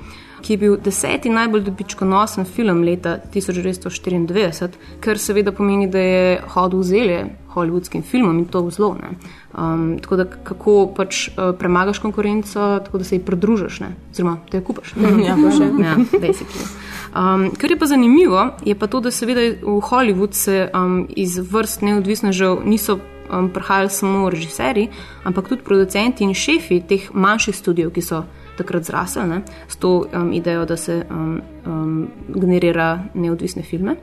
Ki 0.43 0.53
je 0.53 0.59
bil 0.59 0.76
deseti 0.82 1.30
najbolj 1.30 1.62
dobičkonosen 1.68 2.45
film 2.45 2.82
leta 2.82 3.18
1994, 3.34 4.68
kar 5.01 5.18
seveda 5.18 5.53
pomeni, 5.53 5.86
da 5.86 5.99
je 5.99 6.40
hodil 6.55 6.82
v 6.82 6.88
zelje 6.88 7.20
hollywoodskim 7.55 8.03
filmom 8.03 8.38
in 8.38 8.45
to 8.45 8.70
zelo. 8.70 8.97
ne. 9.01 9.16
Um, 9.59 9.99
tako 10.03 10.16
da 10.16 10.24
kako 10.24 10.86
pač 10.97 11.28
uh, 11.28 11.53
premagaš 11.59 11.99
konkurenco, 11.99 12.80
tako 12.84 12.99
da 12.99 13.05
se 13.05 13.16
ji 13.16 13.24
pridružiš, 13.24 13.80
ne? 13.80 13.95
oziroma 14.11 14.38
da 14.51 14.59
jo 14.59 14.64
kupaš. 14.64 14.95
Ja, 15.26 15.36
pa 15.36 15.51
še. 15.53 15.68
ja, 15.84 15.97
basically. 16.24 16.66
Um, 17.12 17.51
kar 17.61 17.70
je 17.70 17.78
pa 17.78 17.86
zanimivo, 17.86 18.47
je 18.64 18.74
pa 18.74 18.86
to, 18.86 19.01
da 19.01 19.11
seveda 19.11 19.40
v 19.62 19.80
Hollywood 19.84 20.32
se 20.32 20.70
um, 20.74 21.07
iz 21.16 21.36
vrst 21.38 21.82
neodvisnežev 21.82 22.62
niso 22.64 22.99
um, 23.28 23.51
prihajali 23.53 23.90
samo 23.90 24.30
režiserji, 24.30 24.88
ampak 25.24 25.49
tudi 25.49 25.62
producenti 25.62 26.24
in 26.24 26.34
šefi 26.34 26.80
teh 26.88 27.11
manjših 27.12 27.57
studijev, 27.57 27.93
ki 27.93 28.03
so 28.03 28.24
takrat 28.63 28.89
zrasli 28.89 29.27
ne, 29.29 29.43
s 29.69 29.77
to 29.77 30.05
um, 30.07 30.33
idejo, 30.33 30.65
da 30.65 30.77
se 30.77 31.03
um, 31.11 31.41
um, 31.67 32.09
generira 32.35 33.05
neodvisne 33.15 33.63
filme. 33.63 33.97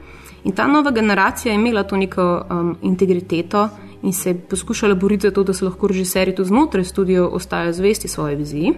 In 0.44 0.56
ta 0.56 0.68
nova 0.68 0.92
generacija 0.92 1.52
je 1.52 1.60
imela 1.60 1.84
to 1.84 1.98
neko 1.98 2.46
um, 2.50 2.76
integriteto 2.82 3.70
in 4.04 4.14
se 4.14 4.30
je 4.30 4.40
poskušala 4.40 4.96
boriti 4.96 5.28
za 5.28 5.32
to, 5.34 5.44
da 5.44 5.54
so 5.54 5.66
lahko 5.66 5.88
režiserji 5.88 6.36
tudi 6.36 6.48
znotraj 6.48 6.84
studijev 6.84 7.28
ostajajo 7.36 7.74
zvesti 7.74 8.08
svoji 8.08 8.36
viziji. 8.36 8.74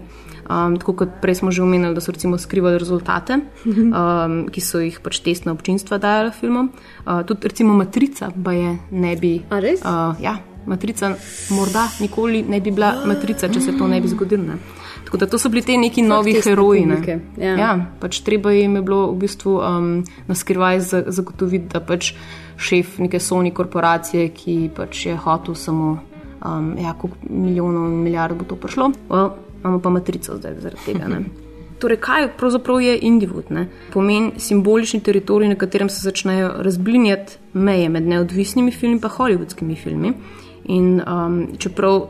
Um, 0.50 0.78
tako 0.80 0.94
kot 0.94 1.10
prej 1.22 1.36
smo 1.36 1.52
že 1.52 1.64
omenili, 1.64 1.94
da 1.96 2.02
so 2.02 2.12
recimo 2.12 2.38
skrivali 2.38 2.78
rezultate, 2.78 3.34
um, 3.66 4.48
ki 4.52 4.62
so 4.62 4.82
jih 4.82 5.00
pač 5.00 5.20
testna 5.20 5.52
občinstva 5.52 5.98
dajala 5.98 6.32
filmom. 6.32 6.72
Uh, 7.06 7.22
tudi 7.26 7.48
recimo 7.48 7.74
Matrica, 7.74 8.32
pa 8.44 8.52
je 8.52 8.78
ne 8.92 9.16
bi. 9.16 9.42
Uh, 9.52 10.18
ja, 10.22 10.38
Matrica 10.66 11.16
morda 11.49 11.88
nikoli 11.99 12.43
ne 12.43 12.59
bi 12.62 12.72
bila 12.72 12.93
Matrica, 13.05 13.49
če 13.49 13.62
se 13.62 13.78
to 13.78 13.88
ne 13.88 14.01
bi 14.01 14.07
zgodilo. 14.07 14.43
Ne. 14.43 14.57
Tako 15.05 15.18
da 15.18 15.26
to 15.26 15.38
so 15.38 15.49
bili 15.49 15.62
te 15.62 15.78
neki 15.78 16.01
novi 16.01 16.34
heroji. 16.34 16.86
ne. 16.86 17.20
ja. 17.38 17.55
Ja, 17.57 17.72
pač 17.99 18.20
treba 18.22 18.51
jim 18.51 18.76
je 18.76 18.82
bilo 18.82 19.12
v 19.12 19.18
bistvu 19.18 19.57
um, 19.57 19.89
na 20.28 20.36
skrivaj 20.36 20.80
za- 20.80 21.03
zagotoviti, 21.07 21.68
da 21.74 21.80
pač 21.80 22.14
šef 22.57 22.97
neke 22.99 23.20
Sony 23.20 23.53
korporacije, 23.53 24.30
ki 24.30 24.70
pač 24.76 25.05
je 25.05 25.16
hotel 25.18 25.55
samo 25.55 25.99
um, 26.45 26.76
ja, 26.78 26.93
koliko 26.93 27.18
milijonov 27.30 27.88
in 27.89 28.03
milijard 28.03 28.38
bo 28.38 28.45
to 28.45 28.55
prišlo. 28.55 28.91
Well, 29.09 29.32
imamo 29.64 29.80
pa 29.80 29.89
matrico 29.89 30.38
zdaj 30.38 30.59
zaradi 30.62 30.86
tega. 30.86 31.07
Ne? 31.07 31.24
Torej, 31.82 31.97
kaj 31.97 32.28
pravzaprav 32.38 32.82
je 32.82 32.99
Indivud? 33.01 33.49
Ne? 33.49 33.66
Pomeni 33.93 34.32
simbolični 34.38 34.99
teritorij, 35.01 35.49
na 35.49 35.55
katerem 35.55 35.89
se 35.89 35.97
začnejo 36.01 36.51
razblinjati 36.62 37.38
meje 37.53 37.89
med 37.89 38.05
neodvisnimi 38.07 38.72
filmi 38.72 38.95
in 38.95 39.01
hollywoodskimi 39.01 39.76
filmi. 39.76 40.14
In 40.66 41.01
um, 41.01 41.47
čeprav 41.57 42.07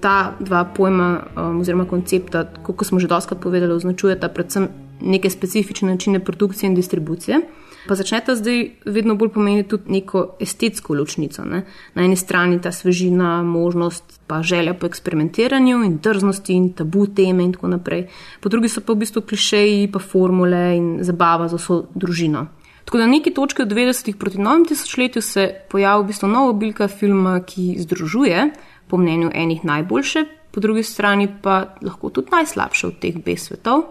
ta 0.00 0.34
dva 0.40 0.64
pojma 0.64 1.08
um, 1.36 1.60
oziroma 1.60 1.84
koncepta, 1.84 2.44
kot 2.62 2.86
smo 2.86 2.98
že 2.98 3.08
doskrat 3.08 3.40
povedali, 3.40 3.72
označujeta 3.72 4.28
predvsem 4.28 4.68
neke 5.02 5.30
specifične 5.30 5.92
načine 5.94 6.24
produkcije 6.24 6.68
in 6.68 6.74
distribucije. 6.74 7.40
Pa 7.88 7.94
začneta 7.94 8.34
zdaj 8.38 8.70
vedno 8.86 9.14
bolj 9.14 9.28
pomeniti 9.34 9.68
tudi 9.68 9.92
neko 9.92 10.36
estetsko 10.40 10.94
ločnico. 10.94 11.44
Ne? 11.44 11.64
Na 11.94 12.04
eni 12.04 12.16
strani 12.16 12.60
ta 12.62 12.72
svežina, 12.72 13.42
možnost, 13.42 14.20
pa 14.26 14.42
želja 14.42 14.74
po 14.74 14.86
eksperimentiranju 14.86 15.82
in 15.84 15.98
drznosti 16.02 16.54
in 16.54 16.72
tabu 16.72 17.06
teme 17.06 17.42
in 17.44 17.52
tako 17.52 17.68
naprej. 17.68 18.06
Po 18.40 18.48
drugi 18.48 18.68
so 18.68 18.80
pa 18.80 18.92
v 18.92 19.02
bistvu 19.02 19.22
klišeji, 19.22 19.90
pa 19.92 19.98
formule 19.98 20.76
in 20.76 20.98
zabava 21.02 21.48
za 21.48 21.58
vso 21.58 21.82
družino. 21.94 22.46
Tako 22.84 22.98
da 22.98 23.06
na 23.06 23.12
neki 23.12 23.30
točki 23.34 23.62
od 23.62 23.68
90-ih 23.68 24.16
proti 24.16 24.38
novem 24.38 24.64
tisočletju 24.64 25.22
se 25.22 25.54
pojavi 25.70 26.02
v 26.02 26.06
bistvu 26.06 26.28
nova 26.28 26.50
oblika 26.50 26.88
filma, 26.88 27.40
ki 27.40 27.76
združuje, 27.78 28.50
po 28.88 28.96
mnenju 28.96 29.30
enih 29.34 29.64
najboljše, 29.64 30.24
po 30.50 30.60
drugi 30.60 30.82
strani 30.82 31.28
pa 31.42 31.74
lahko 31.82 32.10
tudi 32.10 32.28
najslabše 32.32 32.86
od 32.86 32.98
teh 33.00 33.16
dveh 33.16 33.40
svetov. 33.40 33.84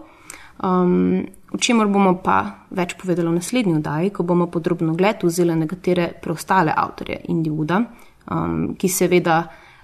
Um, 0.62 1.26
o 1.52 1.58
čemer 1.58 1.88
bomo 1.90 2.14
pa 2.22 2.66
več 2.70 2.94
povedali 3.00 3.28
v 3.28 3.40
naslednji 3.40 3.74
oddaji, 3.80 4.12
ko 4.14 4.22
bomo 4.22 4.46
podrobno 4.46 4.94
gled 4.94 5.24
vzeli 5.24 5.56
nekatere 5.58 6.12
preostale 6.22 6.74
avtorje 6.76 7.18
Indijvuda, 7.34 7.82
um, 8.30 8.74
ki 8.78 8.88
seveda 8.88 9.42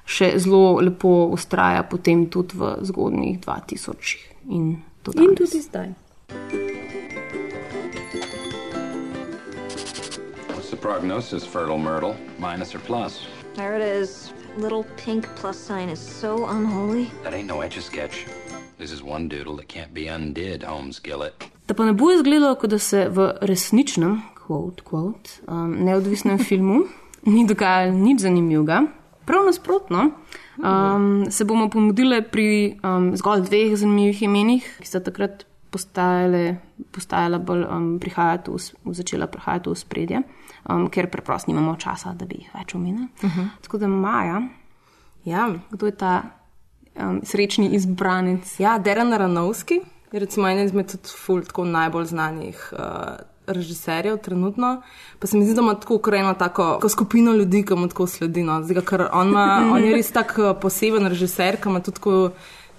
še 0.08 0.32
zelo 0.38 0.78
lepo 0.80 1.28
ustraja 1.34 1.82
potem 1.82 2.28
tudi 2.30 2.56
v 2.56 2.76
zgodnjih 2.86 3.40
2000-ih. 3.42 4.26
In, 4.54 4.76
do 5.04 5.18
In 5.18 5.34
tudi 5.34 5.66
zdaj. 5.66 6.77
The 10.78 10.88
prognosis, 10.88 11.44
Fertile 11.44 11.78
Myrtle? 11.78 12.16
Minus 12.38 12.74
or 12.74 12.78
plus? 12.78 13.26
There 13.54 13.76
it 13.76 13.82
is. 13.82 14.32
Little 14.56 14.84
pink 14.96 15.26
plus 15.36 15.58
sign 15.58 15.88
is 15.88 15.98
so 15.98 16.46
unholy. 16.46 17.10
That 17.22 17.34
ain't 17.34 17.48
no 17.48 17.60
etch 17.60 17.76
a 17.76 17.82
sketch. 17.82 18.26
This 18.78 18.92
is 18.92 19.02
one 19.02 19.28
doodle 19.28 19.56
that 19.56 19.68
can't 19.68 19.92
be 19.94 20.08
undid, 20.08 20.62
Holmes 20.62 21.00
Gillett. 21.00 21.50
Da 21.66 21.74
pa 21.74 21.84
ne 21.84 21.92
bo 21.92 22.10
izgledalo, 22.10 22.54
kot 22.54 22.70
da 22.70 22.78
se 22.78 23.08
v 23.08 23.32
resničnem, 23.42 24.22
quote, 24.38 24.84
quote, 24.84 25.40
um, 25.46 25.74
neodvisnem 25.84 26.38
filmu 26.48 26.84
ni 27.26 27.46
dogajalo 27.46 27.98
nič 27.98 28.22
zanimivega. 28.22 28.82
Prav 29.26 29.44
nasprotno, 29.44 30.10
um, 30.62 31.26
se 31.30 31.44
bomo 31.44 31.68
pomudili 31.68 32.22
pri 32.22 32.78
um, 32.80 33.10
zgolj 33.16 33.44
dveh 33.50 33.74
zanimivih 33.76 34.22
imenih, 34.24 34.70
ki 34.80 34.88
sta 34.88 35.02
takrat 35.04 35.44
postajale, 35.70 36.56
postajala 36.92 37.38
bolj 37.38 37.64
um, 37.64 37.90
prihajati 38.00 38.50
v, 38.50 38.94
začela 38.94 39.26
prihajati 39.26 39.70
v 39.70 39.74
spredje, 39.76 40.22
um, 40.68 40.88
ker 40.88 41.10
preprosto 41.10 41.52
nimamo 41.52 41.76
časa, 41.76 42.14
da 42.14 42.26
bi 42.26 42.40
jih 42.42 42.54
več 42.54 42.74
omenili. 42.74 43.08
Uh 43.22 43.36
-huh. 43.36 43.48
Tako 43.62 43.78
da 43.78 43.88
Maja, 43.88 44.42
ja, 45.24 45.48
kdo 45.70 45.86
je 45.86 45.92
ta 45.92 46.22
um, 46.96 47.20
srečni 47.22 47.68
izbranec? 47.74 48.60
Ja, 48.60 48.78
Deran 48.78 49.12
Ranovski 49.12 49.80
recimo 50.12 50.48
eden 50.48 50.66
izmed 50.66 50.92
ful, 51.24 51.42
tako 51.44 51.64
najbolj 51.64 52.04
znanih 52.04 52.72
uh, 52.72 52.78
režiserjev 53.46 54.18
trenutno. 54.18 54.82
Pa 55.18 55.26
se 55.26 55.36
mi 55.36 55.44
zdi, 55.44 55.54
da 55.54 55.60
ima 55.60 55.74
tako 55.74 55.98
kar 55.98 56.14
eno 56.14 56.34
tako 56.34 56.88
skupino 56.88 57.32
ljudi, 57.32 57.64
ki 57.64 57.74
mu 57.74 57.88
tako 57.88 58.06
sledi. 58.06 58.42
No. 58.42 58.62
Zdaj, 58.62 58.82
ker 58.84 59.08
on, 59.12 59.28
ima, 59.28 59.62
on 59.72 59.84
je 59.84 59.94
res 59.94 60.12
tak 60.12 60.34
uh, 60.38 60.52
poseben 60.60 61.06
režiser, 61.06 61.60
ki 61.62 61.68
ima 61.68 61.80
tudi 61.80 62.00
tako, 62.00 62.30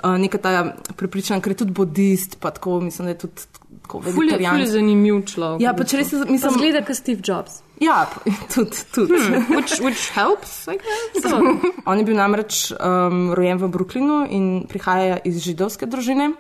neka 0.04 0.38
ta 0.38 0.52
prepričanja, 0.96 1.42
ker 1.42 1.52
je 1.52 1.58
tudi 1.58 1.72
budist, 1.72 2.38
pa 2.40 2.52
tako 2.52 2.80
mislim, 2.82 3.06
da 3.06 3.12
je 3.12 3.18
tudi 3.18 3.42
tako 3.82 4.00
vegetarijan. 4.00 4.56
ful 4.56 4.62
je 4.62 4.68
zanimiv 4.68 5.26
človek. 5.26 5.62
Ja, 5.62 5.74
pač 5.74 5.94
res 5.94 6.12
mislim- 6.12 6.42
Pa 6.42 6.50
zgleda 6.50 6.82
kot 6.86 6.96
Steve 6.96 7.22
Jobs. 7.24 7.62
Ja, 7.80 8.06
tudi. 8.56 8.78
tudi. 8.94 9.14
Hmm, 9.14 9.56
which, 9.56 9.80
which 9.80 10.12
helps, 10.12 10.68
I 10.68 10.78
guess. 10.78 11.34
On 11.86 11.98
je 11.98 12.04
bil 12.04 12.16
namreč 12.16 12.72
um, 12.72 13.34
rojen 13.34 13.58
v 13.58 13.68
Brooklynu 13.68 14.28
in 14.30 14.68
prihaja 14.68 15.18
iz 15.24 15.40
židovske 15.40 15.86
družine. 15.86 16.34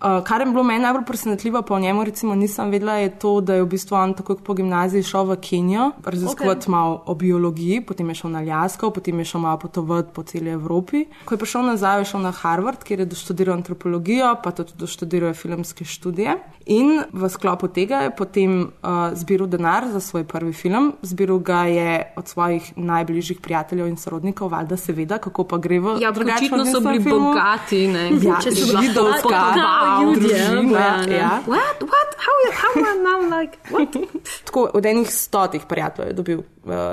Uh, 0.00 0.24
kar 0.24 0.40
je 0.40 0.46
bilo 0.46 0.62
meni 0.62 0.82
najbolj 0.82 1.04
presenetljivo, 1.06 1.62
pa 1.62 1.74
o 1.74 1.78
njemu 1.78 2.04
recimo 2.04 2.34
nisem 2.34 2.70
vedela, 2.70 2.92
je 2.92 3.18
to, 3.18 3.40
da 3.40 3.54
je 3.54 3.62
v 3.62 3.66
bistvu 3.66 3.96
on 3.96 4.14
tako 4.14 4.34
po 4.36 4.54
gimnaziji 4.54 5.02
šel 5.02 5.24
v 5.24 5.36
Kenijo, 5.36 5.90
raziskovati 6.04 6.66
okay. 6.66 6.70
malo 6.70 7.02
o 7.06 7.14
biologiji, 7.14 7.80
potem 7.80 8.08
je 8.08 8.14
šel 8.14 8.30
na 8.30 8.38
Aljasko, 8.38 8.90
potem 8.90 9.18
je 9.18 9.24
šel 9.24 9.40
malo 9.40 9.58
potovati 9.58 10.08
po 10.14 10.22
celi 10.22 10.50
Evropi. 10.50 11.04
Ko 11.24 11.34
je 11.34 11.38
prišel 11.38 11.62
nazaj, 11.62 12.00
je 12.00 12.04
šel 12.04 12.20
na 12.20 12.30
Harvard, 12.30 12.82
kjer 12.84 13.00
je 13.00 13.06
doštudiral 13.06 13.56
antropologijo, 13.56 14.34
pa 14.44 14.50
tudi 14.50 14.72
doštudiral 14.76 15.34
filmske 15.34 15.84
študije. 15.84 16.36
In 16.66 17.02
v 17.12 17.28
sklopu 17.28 17.68
tega 17.68 17.96
je 17.96 18.10
potem 18.10 18.60
uh, 18.60 19.14
zbiral 19.14 19.46
denar 19.46 19.88
za 19.92 20.00
svoj 20.00 20.24
prvi 20.24 20.52
film. 20.52 20.92
Zbiral 21.02 21.38
ga 21.38 21.64
je 21.64 22.12
od 22.16 22.28
svojih 22.28 22.72
najbližjih 22.76 23.40
prijateljev 23.40 23.86
in 23.86 23.96
sorodnikov, 23.96 24.48
valjda 24.48 24.76
seveda, 24.76 25.18
kako 25.18 25.44
pa 25.44 25.56
gre 25.56 25.80
v 25.80 25.96
Ja, 26.00 26.10
drugačnem 26.10 26.52
očitno 26.52 26.64
so 26.66 26.80
bili 26.80 27.02
filmu. 27.02 27.28
bogati, 27.32 27.86
ne? 27.88 28.10
Ja, 28.22 28.40
Če 28.40 28.50
so 28.50 28.66
bili 28.72 28.86
židovska 28.88 29.44
Wow, 29.84 30.14
ljudje, 30.14 30.48
družina, 30.50 31.04
ja. 31.08 31.42
What? 31.46 31.80
What? 31.80 32.14
How, 32.24 32.52
how 32.52 32.80
am 32.80 32.86
I 32.88 33.02
now 33.02 33.40
like? 33.40 33.58
What? 33.70 33.96
Tako 34.46 34.70
od 34.74 34.86
enih 34.86 35.10
stotih 35.10 35.62
prijateljev 35.68 36.08
je 36.08 36.14
dobil 36.14 36.38
uh, 36.38 36.44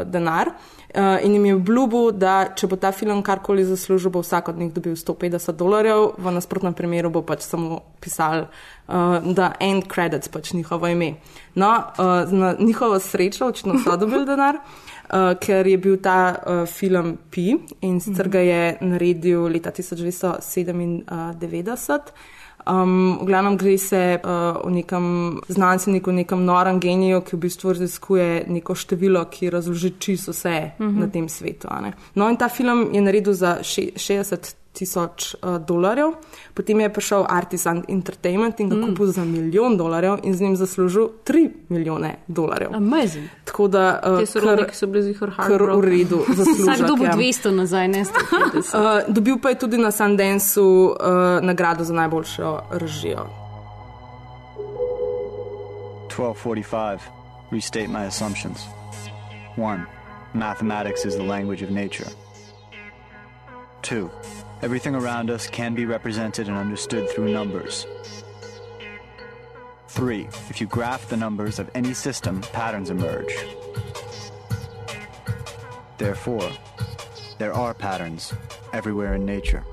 denar. 0.06 0.50
Uh, 0.96 1.02
in 1.24 1.34
jim 1.34 1.46
je 1.46 1.56
obljubil, 1.56 2.12
da 2.12 2.46
če 2.56 2.68
bo 2.68 2.76
ta 2.76 2.92
film 2.92 3.24
karkoli 3.24 3.64
zaslužil, 3.64 4.12
bo 4.12 4.20
vsak 4.20 4.50
od 4.52 4.58
njih 4.60 4.74
dobil 4.76 4.96
150 5.00 5.56
dolarjev, 5.56 6.10
v 6.18 6.32
nasprotnem 6.36 6.74
primeru 6.76 7.10
bo 7.10 7.22
pač 7.24 7.42
samo 7.48 7.80
pisal, 8.04 8.42
uh, 8.42 8.46
da 9.24 9.54
end 9.64 9.88
credits 9.88 10.28
pač 10.28 10.52
njihovo 10.54 10.88
ime. 10.92 11.14
No, 11.56 11.84
uh, 11.96 12.28
na 12.32 12.56
njihovo 12.60 13.00
srečo, 13.00 13.48
očitno 13.48 13.80
so 13.80 13.96
dobili 13.98 14.26
denar, 14.28 14.56
uh, 14.60 14.64
ker 15.39 15.68
je 15.68 15.78
bil 15.78 15.98
ta 16.04 16.36
uh, 16.36 16.68
film 16.68 17.18
Pi 17.32 17.56
in 17.82 18.00
sicer 18.04 18.30
ga 18.30 18.39
je 18.39 18.78
naredil 18.82 19.44
leta 19.48 19.72
1997. 19.72 22.12
Um, 22.68 23.18
v 23.22 23.26
glavnem 23.26 23.57
gre 23.57 23.78
se 23.78 24.20
uh, 24.24 24.30
o 24.64 24.70
nekem 24.70 25.39
znanstveniku, 25.47 26.12
nekem 26.12 26.45
norem 26.45 26.80
geniju, 26.80 27.22
ki 27.22 27.36
v 27.36 27.39
bistvu 27.39 27.74
raziskuje 27.74 28.45
neko 28.47 28.76
število, 28.76 29.26
ki 29.26 29.49
razloži 29.49 29.93
čisto 29.99 30.32
vse 30.32 30.72
uh 30.80 30.86
Mhm. 30.86 30.95
-huh. 30.95 30.99
na 30.99 31.07
tem 31.07 31.30
svetu. 31.30 31.68
No, 32.16 32.30
in 32.30 32.38
ta 32.38 32.49
film 32.49 32.89
je 32.93 33.01
naredil 33.01 33.34
za 33.34 33.64
še, 33.64 33.82
60 33.95 34.61
tisoč 34.74 35.36
uh, 35.36 35.57
dolarjev, 35.57 36.13
potem 36.53 36.80
je 36.80 36.89
prišel 36.93 37.26
Artisan 37.30 37.84
Entertainment 37.88 38.59
in 38.59 38.69
ga 38.69 38.76
Mm. 38.76 38.86
kupil 38.88 39.05
za 39.11 39.24
milijon 39.26 39.78
dolarjev 39.78 40.19
in 40.24 40.34
z 40.34 40.41
njim 40.41 40.55
zaslužil 40.55 41.09
3 41.26 41.49
milijone 41.69 42.15
dolarjev. 42.28 42.69
Amazing. 42.76 43.28
Tako 43.45 43.67
da, 43.67 43.99
uh, 44.19 44.28
sorodniki 44.28 44.76
so 44.76 44.88
bili 44.88 45.03
zihar 45.03 45.32
kar 45.36 45.61
v 45.63 45.82
redu. 45.82 46.24
Vsak 46.28 46.88
dobi 46.88 47.03
ja. 47.03 47.11
200 47.11 47.49
nazaj, 47.51 47.88
ne 47.88 48.05
150. 48.05 48.78
Uh, 49.07 49.07
dobil 49.15 49.38
pa 49.41 49.49
je 49.49 49.59
tudi 49.59 49.78
na 49.78 49.91
Sundanceu 49.91 50.63
uh, 50.63 50.95
nagrado 51.41 51.84
za 51.84 51.93
najboljšo 51.93 52.59
režijo. 52.72 53.28
1245. 56.09 56.99
Restate 57.51 57.88
my 57.88 58.05
assumptions. 58.07 58.59
1. 59.57 59.86
Mathematics 60.34 61.05
is 61.05 61.15
the 61.15 61.24
language 61.24 61.61
of 61.61 61.69
nature. 61.69 62.07
2. 63.82 64.09
Everything 64.64 64.95
around 64.95 65.32
us 65.32 65.47
can 65.47 65.74
be 65.74 65.86
represented 65.86 66.47
and 66.47 66.57
understood 66.57 67.09
through 67.09 67.32
numbers. 67.34 67.88
3. 69.89 70.28
If 70.49 70.62
you 70.62 70.68
graph 70.68 71.09
the 71.09 71.18
numbers 71.18 71.59
of 71.59 71.70
any 71.74 71.93
system, 71.93 72.41
patterns 72.53 72.89
emerge. 72.89 73.34
Therefore, 75.97 76.49
there 77.39 77.53
are 77.53 77.74
patterns 77.74 78.34
everywhere 78.74 79.16
in 79.16 79.26
nature. 79.26 79.64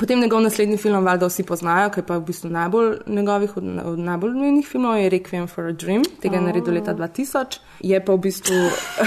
Potem 0.00 0.20
njegov 0.20 0.40
naslednji 0.42 0.76
film, 0.76 1.04
valjda 1.04 1.26
vsi 1.26 1.42
poznajo, 1.42 1.90
ki 1.90 2.00
je 2.00 2.06
pa 2.06 2.18
v 2.18 2.24
bistvu 2.28 2.50
najbolj 2.50 2.96
njegovih 3.06 3.56
od, 3.56 3.64
od 3.84 3.98
najbolj 3.98 4.30
nujnih 4.30 4.66
filmov, 4.68 4.96
je 5.00 5.10
Requiem 5.10 5.46
for 5.48 5.66
a 5.66 5.72
Dream, 5.72 6.02
tega 6.22 6.36
je 6.36 6.40
Oh. 6.40 6.46
naredil 6.46 6.74
leta 6.74 6.94
2000. 6.94 7.58
Je 7.80 8.04
pa 8.04 8.12
v 8.12 8.18
bistvu. 8.18 8.54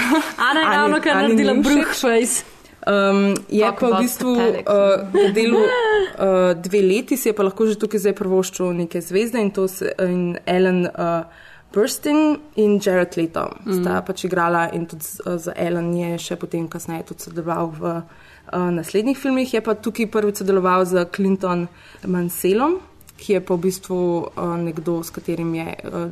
Ana 0.50 0.60
je 0.60 0.76
ravno 0.76 1.00
kar 1.00 1.16
naredila 1.16 1.52
ni 1.52 1.62
všeč. 1.62 2.42
Um, 2.86 3.36
je 3.48 3.60
Talk 3.60 3.80
pa 3.80 3.88
v 3.92 4.00
bistvu 4.00 4.32
uh, 4.32 5.32
delal 5.36 5.60
uh, 5.60 6.56
dve 6.56 6.80
leti, 6.80 7.16
si 7.16 7.28
je 7.28 7.36
pa 7.36 7.44
lahko 7.44 7.68
že 7.68 7.76
tukaj 7.76 8.00
zdaj 8.00 8.16
prvoščil 8.16 8.72
neke 8.72 9.02
zvezde 9.04 9.36
in 9.36 9.50
to 9.52 9.68
se, 9.68 9.92
in 10.00 10.38
Ellen 10.48 10.88
uh, 10.88 11.28
Burstyn 11.74 12.40
in 12.56 12.80
Jared 12.80 13.16
Leto 13.20 13.44
mm. 13.66 13.82
sta 13.82 14.00
pač 14.00 14.24
igrala 14.24 14.70
in 14.72 14.88
tudi 14.88 15.04
z, 15.04 15.20
z 15.44 15.52
Ellen 15.60 15.92
je 15.92 16.16
še 16.18 16.40
potem 16.40 16.64
kasneje 16.72 17.12
tudi 17.12 17.28
sodeloval 17.28 17.68
v 17.76 17.84
uh, 18.00 18.70
naslednjih 18.72 19.18
filmih. 19.18 19.52
Je 19.52 19.60
pa 19.60 19.76
tukaj 19.76 20.08
prvič 20.08 20.40
sodeloval 20.40 20.88
z 20.88 21.04
Clinton 21.12 21.68
Manselom, 22.08 22.80
ki 23.20 23.36
je 23.36 23.40
pa 23.44 23.60
v 23.60 23.64
bistvu 23.68 24.00
uh, 24.24 24.56
nekdo, 24.56 25.04
s 25.04 25.12
katerim 25.12 25.52
je 25.54 25.68
uh, 25.84 26.08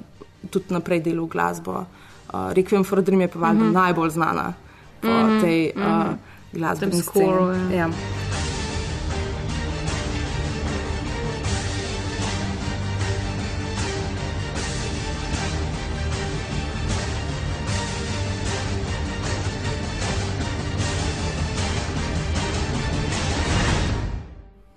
tudi 0.53 0.69
naprej 0.69 1.01
delal 1.01 1.33
glasbo. 1.33 1.89
Uh, 2.29 2.53
Requiem 2.53 2.85
for 2.85 3.01
Dream 3.01 3.25
je 3.25 3.33
pa 3.33 3.39
valjda 3.49 3.65
Mhm. 3.65 3.73
najbolj 3.73 4.11
znana 4.21 4.53
po 5.01 5.09
Mhm, 5.09 5.41
tej 5.41 5.73
uh, 5.73 5.81
mhm. 5.81 5.89
glasbeni 5.89 6.28
Scoru, 7.03 7.55
sceni. 7.55 7.77
ja. 7.77 7.87
Ja. 7.87 7.91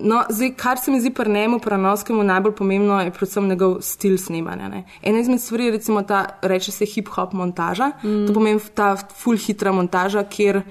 No, 0.04 0.24
zdaj, 0.28 0.54
kar 0.56 0.78
se 0.78 0.90
mi 0.90 1.00
zdi 1.00 1.10
pri 1.14 1.30
njemu, 1.30 1.58
pri 1.58 1.70
Ranovskemu, 1.70 2.24
najbolj 2.24 2.52
pomembno 2.58 3.00
je 3.00 3.10
predvsem 3.10 3.48
njegov 3.48 3.76
stil 3.80 4.18
snemanja. 4.18 4.68
Ne? 4.68 4.84
Ena 5.02 5.20
izmed 5.20 5.40
stvari 5.40 5.64
je 5.64 5.70
recimo 5.70 6.02
ta, 6.02 6.24
reče 6.42 6.72
se 6.72 6.84
hip-hop 6.84 7.32
montaža. 7.32 7.90
Mm. 8.02 8.26
To 8.26 8.34
pomeni 8.34 8.60
ta 8.74 8.96
full 8.96 9.38
hitra 9.38 9.72
montaža, 9.72 10.24
kjer 10.24 10.62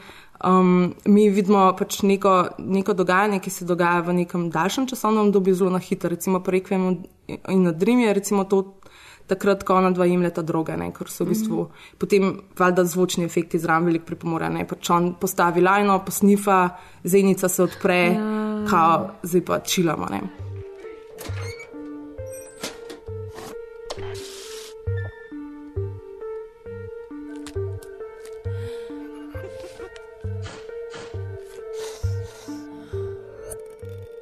um, 0.44 0.94
mi 1.06 1.30
vidimo 1.30 1.76
pač 1.78 2.02
neko, 2.02 2.36
neko 2.58 2.94
dogajanje, 2.94 3.40
ki 3.40 3.50
se 3.50 3.66
dogaja 3.66 4.02
v 4.02 4.14
nekem 4.24 4.50
daljšem 4.52 4.88
časovnem 4.88 5.28
obdobju, 5.28 5.56
zelo 5.56 5.70
na 5.70 5.80
hitro. 5.80 6.10
Recimo 6.10 6.40
pri 6.40 6.60
Requiemu 6.60 6.98
in 7.28 7.64
na 7.64 7.72
Dream 7.72 8.00
je 8.00 8.14
recimo 8.14 8.44
to 8.44 8.82
takrat, 9.28 9.64
ko 9.64 9.76
ona 9.80 9.92
dva 9.96 10.06
jemljeta 10.06 10.42
droge, 10.42 10.76
ne? 10.78 10.90
ker 10.92 11.10
so 11.10 11.24
v 11.24 11.32
bistvu 11.32 11.64
mm. 11.64 11.96
potem 12.02 12.34
valjda 12.58 12.86
zvočni 12.86 13.26
efekti 13.26 13.60
zraven 13.60 13.88
veliko 13.88 14.10
pripomorejo. 14.12 14.66
Pač 14.68 14.92
on 14.92 15.14
postavi 15.22 15.64
lajno, 15.64 16.02
posnifa, 16.06 16.60
zenica 17.04 17.50
se 17.50 17.64
odpre, 17.64 18.02
ja. 18.12 18.30
kao 18.70 19.10
zdaj 19.24 19.46
pa 19.48 19.60
čilamo. 19.60 20.12
Ne? 20.12 20.22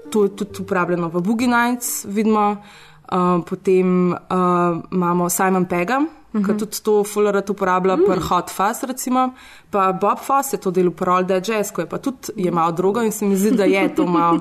To 0.09 0.23
je 0.23 0.29
tudi 0.29 0.61
uporabljeno 0.61 1.09
v 1.09 1.21
Boogie 1.21 1.47
Nights, 1.47 2.05
vidimo. 2.07 2.57
Uh, 3.09 3.41
potem 3.41 4.11
uh, 4.11 4.17
imamo 4.91 5.29
Simon 5.29 5.65
Pega, 5.65 5.97
uh 5.97 6.05
-huh. 6.41 6.45
ki 6.45 6.57
tudi 6.57 6.81
to 6.83 7.03
Fullerat 7.03 7.49
uporablja, 7.49 7.95
mm. 7.95 8.05
pri 8.05 8.19
Hot 8.19 8.49
Fuzz, 8.49 8.83
recimo. 8.83 9.33
Pa 9.69 9.91
Bob 9.93 10.17
Foss 10.19 10.53
je 10.53 10.57
to 10.57 10.71
delal 10.71 10.89
pri 10.91 11.09
All 11.11 11.23
Dead 11.29 11.45
Jazz, 11.49 11.69
ko 11.71 11.81
je 11.81 11.89
pa 11.89 11.97
tudi 11.97 12.33
jemal 12.35 12.71
drogo 12.73 13.03
in 13.05 13.11
se 13.11 13.25
mi 13.25 13.35
zdi, 13.37 13.51
da 13.51 13.63
je 13.69 13.95
to 13.95 14.05
malo 14.05 14.39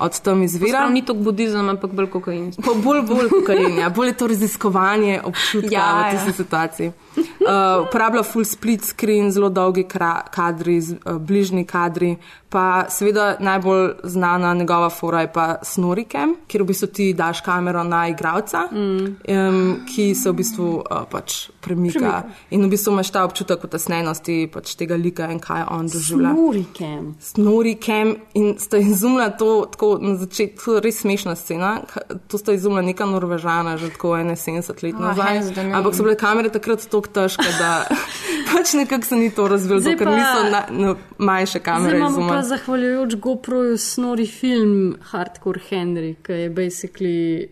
od 0.00 0.20
tam 0.20 0.42
izvira. 0.42 0.78
Prav 0.78 0.92
ni 0.92 1.02
to 1.04 1.14
budizem, 1.14 1.68
ampak 1.68 1.92
bolj 1.92 2.08
kokain. 2.10 2.52
Pa 2.64 2.72
bolj, 2.84 3.02
bolj 3.02 3.28
kokain, 3.28 3.78
ja. 3.78 3.90
bolj 3.90 4.08
je 4.08 4.16
to 4.16 4.26
raziskovanje 4.26 5.20
občutka 5.24 5.68
Ja, 5.70 5.80
ja, 5.80 5.98
v 6.00 6.00
ja. 6.00 6.10
tisti 6.16 6.32
situaciji. 6.32 6.92
Uh, 7.16 7.84
uporablja 7.88 8.22
full 8.22 8.44
split 8.44 8.84
screen, 8.84 9.30
zelo 9.32 9.48
dolgi 9.48 9.84
kadri, 10.30 10.80
z- 10.80 10.96
uh, 11.04 11.18
bližnji 11.20 11.64
kadri, 11.64 12.16
pa 12.48 12.86
seveda 12.88 13.36
najbolj 13.40 13.90
znana 14.02 14.54
njegova 14.54 14.90
fora 14.90 15.20
je 15.20 15.32
pa 15.32 15.56
Snoricam, 15.62 16.34
kjer 16.48 16.62
v 16.62 16.66
bistvu 16.66 16.86
ti 16.88 17.12
daš 17.12 17.40
kamero 17.40 17.84
na 17.84 18.08
igralca, 18.08 18.64
mm. 18.72 19.16
um, 19.28 19.76
ki 19.94 20.14
se 20.14 20.30
v 20.30 20.34
bistvu 20.34 20.68
uh, 20.80 21.04
pač 21.10 21.50
premika. 21.64 21.98
Premika. 21.98 22.22
In 22.50 22.62
v 22.62 22.70
bistvu 22.70 22.92
imaš 22.92 23.10
ta 23.10 23.24
občutek 23.24 23.64
utesnenosti 23.64 24.48
pač 24.48 24.74
tega 24.74 24.96
lika 24.96 25.26
in 25.26 25.40
kaj 25.40 25.64
on 25.68 25.86
doživlja. 25.86 26.30
Snuricam. 26.30 27.04
Snoricam 27.20 28.08
in 28.34 28.58
sta 28.58 28.76
izumila 28.78 29.30
to 29.30 29.48
tako 29.66 29.98
na 29.98 30.14
začetku, 30.16 30.64
to 30.64 30.74
je 30.74 30.80
res 30.80 31.00
smešna 31.00 31.34
scena. 31.34 31.80
To 32.28 32.38
sta 32.38 32.52
izumila 32.52 32.82
neka 32.82 33.04
Norvežana, 33.06 33.76
že 33.76 33.90
tako 33.90 34.14
71 34.14 34.60
let 34.84 34.94
Ah, 34.94 35.00
nazaj. 35.06 35.40
the 35.48 35.62
name. 35.62 35.74
Ampak 35.74 35.94
so 35.94 36.02
bile 36.02 36.16
kamere 36.16 36.48
takrat 36.50 36.80
tako 36.82 37.08
težke, 37.08 37.48
da 37.58 37.84
pač 38.50 38.72
nekako 38.74 39.04
se 39.04 39.16
ni 39.16 39.30
to 39.30 39.48
razvilo, 39.48 39.80
Zdaj 39.80 39.96
ker 39.96 40.04
pa- 40.04 40.14
niso 40.14 40.40
na, 40.50 40.60
no, 40.70 40.90
manjše 41.18 41.50
Zdaj 41.52 41.62
kamere 41.64 41.96
imamo 41.96 42.28
pa 42.28 42.42
zahvaljujoč 42.42 43.14
GoProju 43.16 43.78
snori 43.78 44.26
film 44.26 44.74
Hardcore 45.02 45.60
Henry, 45.62 46.14
ki 46.16 46.32
je 46.34 46.50
basically 46.50 47.48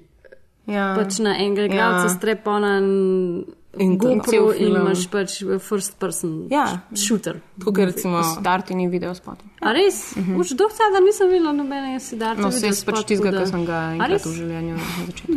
Ja. 0.66 0.94
pač 0.94 1.18
na 1.18 1.34
enega 1.36 1.64
igralca 1.64 1.98
Ja. 1.98 2.02
ja. 2.02 2.08
streponan 2.08 2.84
In 3.78 3.98
GoPro 3.98 4.52
in 4.52 4.74
imaš 4.76 5.06
pač 5.08 5.38
first 5.60 5.98
person 5.98 6.48
Ja. 6.50 6.80
shooter. 6.94 7.40
Tako 7.58 7.72
kot 7.72 7.84
recimo 7.84 8.20
Dartini 8.40 8.88
video 8.88 9.14
spot. 9.14 9.38
A 9.60 9.72
res? 9.72 10.12
Uh 10.16 10.22
-huh. 10.28 10.40
Už 10.40 10.48
dolgo 10.52 10.74
časa 10.74 11.00
nisem 11.00 11.30
videla 11.30 11.52
nobenega 11.52 12.00
sidara. 12.00 12.40
No, 12.40 12.50
se 12.50 12.66
jaz 12.66 12.84
pač 12.84 13.04
tizga, 13.06 13.30
ker 13.30 13.46
sem 13.48 13.64
ga 13.64 13.92
enkrat 13.92 14.24
v 14.26 14.32
življenju 14.34 14.74
na 14.76 14.82
začetku. 15.06 15.32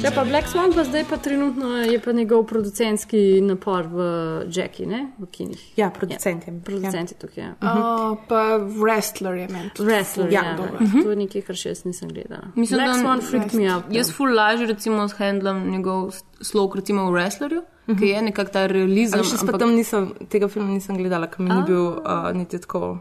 Ja, 0.00 0.10
pa 0.14 0.24
Black 0.24 0.48
Swan 0.48 0.72
pa 0.72 0.84
zdaj 0.84 1.04
pa 1.10 1.16
trenutno 1.16 1.76
je 1.76 2.00
pa 2.00 2.12
njegov 2.12 2.46
producentski 2.46 3.40
napor 3.40 3.86
v 3.86 4.00
Jackie, 4.48 4.86
ne? 4.86 5.12
V 5.18 5.26
kinih. 5.26 5.60
Ja, 5.76 5.90
producent 5.90 6.46
je. 6.46 6.60
Producent 6.64 7.10
je 7.10 7.16
tukaj, 7.18 7.44
ja. 7.44 7.50
Uh, 7.60 8.16
pa 8.28 8.56
wrestler 8.58 9.34
je 9.34 9.48
meni. 9.52 9.70
Wrestler, 9.78 10.32
ja, 10.32 10.44
ja 10.44 10.56
dobro. 10.56 10.78
to 11.02 11.10
je 11.10 11.16
nekaj, 11.16 11.42
kar 11.42 11.56
še 11.56 11.74
jaz 11.74 11.84
nisem 11.84 12.08
gledala. 12.08 12.48
Mislim, 12.54 12.80
Black 12.80 12.94
da 12.94 13.02
Swan 13.02 13.20
freaked 13.20 13.54
me 13.60 13.68
out. 13.68 13.92
Jaz 13.92 14.12
ful 14.16 14.32
lažje 14.32 14.70
recimo 14.72 15.04
s 15.08 15.18
handlom 15.20 15.66
njegov 15.70 16.14
slog 16.40 16.80
recimo 16.80 17.04
v 17.10 17.18
wrestlerju, 17.18 17.62
ki 17.92 18.14
je 18.14 18.24
nekako 18.30 18.56
ta 18.56 18.64
realizem. 18.72 19.20
Ali 19.20 19.28
še 19.28 19.42
ampak... 19.44 19.60
tam 19.60 19.76
nisem, 19.76 20.10
tega 20.32 20.48
filma 20.48 20.72
nisem 20.72 20.96
gledala, 20.96 21.28
ker 21.28 21.44
mi 21.44 21.52
ni 21.52 21.60
bil 21.68 22.00
uh, 22.00 22.32
niti 22.32 22.56
tako. 22.64 22.96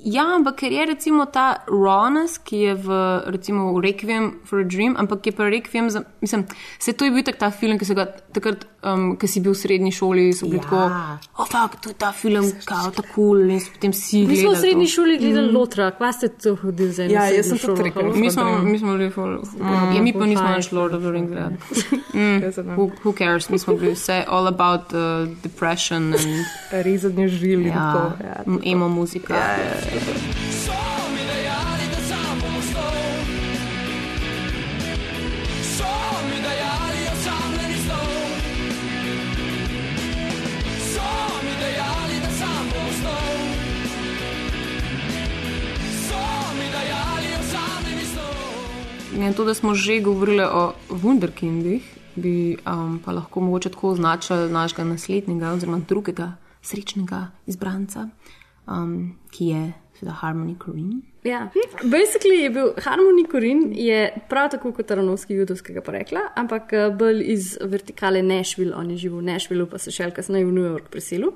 Ja, 0.00 0.22
ampak 0.30 0.56
ker 0.56 0.70
je 0.70 0.86
recimo 0.86 1.26
ta 1.26 1.44
rawness, 1.66 2.38
ki 2.38 2.56
je 2.56 2.74
v, 2.76 2.86
recimo, 3.26 3.72
v 3.72 3.82
Requiem 3.82 4.38
for 4.44 4.60
a 4.60 4.64
Dream, 4.64 4.94
ampak 4.94 5.26
je 5.26 5.32
pa 5.32 5.42
Requiem, 5.44 5.90
za, 5.90 6.02
mislim, 6.20 6.44
se 6.78 6.92
to 6.92 7.04
je 7.04 7.10
bil 7.10 7.22
tak 7.22 7.34
ta 7.36 7.50
film, 7.50 7.74
ki 7.74 7.84
se 7.84 7.94
ga 7.94 8.04
takrat, 8.06 8.62
um, 8.80 9.16
ki 9.16 9.26
si 9.26 9.40
bil 9.40 9.52
v 9.52 9.58
srednji 9.58 9.90
šoli, 9.90 10.30
so 10.30 10.46
bili 10.46 10.56
Ja. 10.56 10.62
tako, 10.62 10.82
oh, 11.36 11.46
fuck, 11.46 11.82
to 11.82 11.90
je 11.90 11.96
ta 11.96 12.12
film, 12.12 12.46
kao, 12.62 12.90
ta 12.90 13.02
kul, 13.04 13.42
in 13.48 13.58
so 13.58 13.72
potem 13.72 13.90
vsi 13.90 14.22
Mi 14.22 14.36
smo 14.36 14.52
v 14.52 14.56
srednji 14.56 14.86
to. 14.86 14.92
šoli 14.92 15.18
gledali 15.18 15.48
Mm. 15.48 15.56
Lotra, 15.56 15.90
kva 15.90 16.12
ste 16.12 16.28
to 16.30 16.54
hodili 16.54 16.92
za 16.92 17.02
eno 17.02 17.12
Ja, 17.12 17.26
jaz 17.28 17.46
sem 17.46 17.58
šolo, 17.58 17.82
rekel, 17.82 18.02
mi 18.14 18.30
smo, 18.30 18.44
mi 18.60 18.78
smo 18.78 18.94
bili 18.94 19.10
ful, 19.10 19.34
Mm, 19.50 19.92
ja, 19.92 20.00
mi 20.00 20.12
pa 20.12 20.24
nismo 20.24 20.46
več 20.48 20.70
Lord 20.70 20.94
of 20.94 21.02
the 21.02 21.10
Rings 21.10 21.28
gledali. 21.28 21.56
Mm, 22.10 22.40
who, 22.72 22.90
who 23.00 23.12
cares, 23.12 23.48
mi 23.48 23.58
smo 23.58 23.74
bili 23.74 23.92
vse 23.92 24.24
all 24.26 24.46
about 24.46 24.90
uh, 24.90 25.00
depression 25.38 26.14
and 26.14 26.44
rezanje 26.72 27.28
žil 27.28 27.60
in 27.60 27.68
ja, 27.68 27.74
tako. 27.74 28.00
Ja, 28.20 28.42
m- 28.44 28.60
emo 28.64 28.88
muzika. 28.88 29.34
Ja, 29.34 29.52
ja, 29.52 29.74
ja. 29.84 29.87
So 29.88 30.78
mi 31.14 31.22
dejali, 31.32 31.84
da 31.90 32.00
sam 32.08 32.38
bom 32.40 32.56
ostal. 32.58 32.96
So 35.76 35.92
mi 36.28 36.36
dejali, 36.46 37.00
osamljeni 37.12 37.78
snov. 37.84 38.10
So 40.92 41.08
mi 41.44 41.52
dejali, 41.62 42.20
da 42.20 42.30
sam 42.38 42.68
bom 42.72 42.86
ostal. 42.88 43.36
So 46.08 46.20
mi 46.58 46.66
dejali, 46.76 47.28
osamljeni 47.40 48.04
snov. 48.12 49.26
In 49.26 49.34
to, 49.34 49.44
da 49.44 49.54
smo 49.54 49.74
že 49.74 50.00
govorili 50.00 50.42
o 50.42 50.72
Wunderkindih, 50.90 51.80
bi 52.14 52.56
um, 52.66 53.00
pa 53.04 53.12
lahko 53.12 53.40
mogoče 53.40 53.68
tako 53.68 53.88
označili 53.88 54.52
našega 54.52 54.84
naslednjega 54.84 55.50
oziroma 55.50 55.78
drugega 55.88 56.32
srečnega 56.62 57.26
izbranca, 57.46 58.08
um, 58.68 59.18
ki 59.30 59.52
je 59.52 59.62
seveda 59.98 60.16
Harmony 60.20 60.58
Korine. 60.58 61.00
Ja, 61.24 61.48
basically 61.82 62.42
je 62.42 62.50
bil 62.50 62.70
Harmony 62.84 63.26
Korin, 63.30 63.72
je 63.74 64.12
prav 64.28 64.50
tako 64.50 64.72
kot 64.72 64.90
Aronovski 64.90 65.34
judovskega 65.34 65.82
porekla, 65.84 66.28
ampak 66.36 66.72
eh, 66.72 66.88
bolj 66.94 67.24
iz 67.32 67.50
vertikale 67.60 68.22
Nashville, 68.22 68.76
on 68.76 68.90
je 68.90 68.96
živel 69.04 69.18
v 69.18 69.32
Nashvilleu, 69.32 69.66
pa 69.66 69.78
se 69.82 69.90
šel 69.90 70.14
kasneje 70.14 70.46
v 70.46 70.54
New 70.54 70.64
York 70.64 70.88
preselil. 70.94 71.34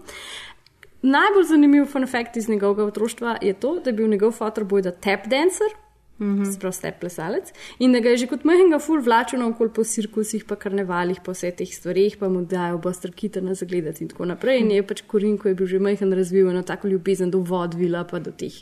Najbolj 1.02 1.48
zanimiv 1.50 1.88
fun 1.90 2.06
fact 2.06 2.36
iz 2.36 2.48
njegovega 2.48 2.84
otroštva 2.84 3.38
je 3.42 3.52
to, 3.52 3.80
da 3.82 3.90
je 3.90 3.98
bil 3.98 4.08
njegov 4.08 4.36
fotor 4.38 4.64
bojda 4.64 4.92
tap 4.92 5.26
dancer. 5.26 5.74
Mm 6.22 6.38
-hmm. 6.38 6.54
Sprav 6.54 6.72
step 6.72 7.00
plesalec 7.00 7.52
in 7.78 7.92
da 7.92 8.00
ga 8.00 8.08
je 8.08 8.16
že 8.16 8.26
kot 8.26 8.44
majhnega 8.44 8.78
ful 8.78 9.00
vlačil 9.00 9.38
naokoli 9.38 9.70
po 9.70 9.84
cirkusih, 9.84 10.44
pa 10.44 10.56
karnevalih, 10.56 11.20
po 11.24 11.32
vseh 11.32 11.54
teh 11.56 11.72
stvareh, 11.74 12.16
pa 12.18 12.28
mu 12.28 12.44
dajo 12.44 12.78
Buster 12.78 13.10
Keatona 13.12 13.54
zagledati 13.54 14.04
in 14.04 14.08
tako 14.08 14.24
naprej. 14.24 14.60
In 14.60 14.70
je 14.70 14.82
pač 14.82 15.02
Korin, 15.06 15.38
ko 15.38 15.48
je 15.48 15.54
bil 15.54 15.66
že 15.66 15.78
majhen, 15.78 16.12
razvil 16.12 16.50
eno 16.50 16.62
tako 16.62 16.88
ljubezen 16.88 17.30
do 17.30 17.38
vodvila, 17.38 18.04
pa 18.04 18.18
do 18.18 18.30
teh 18.30 18.54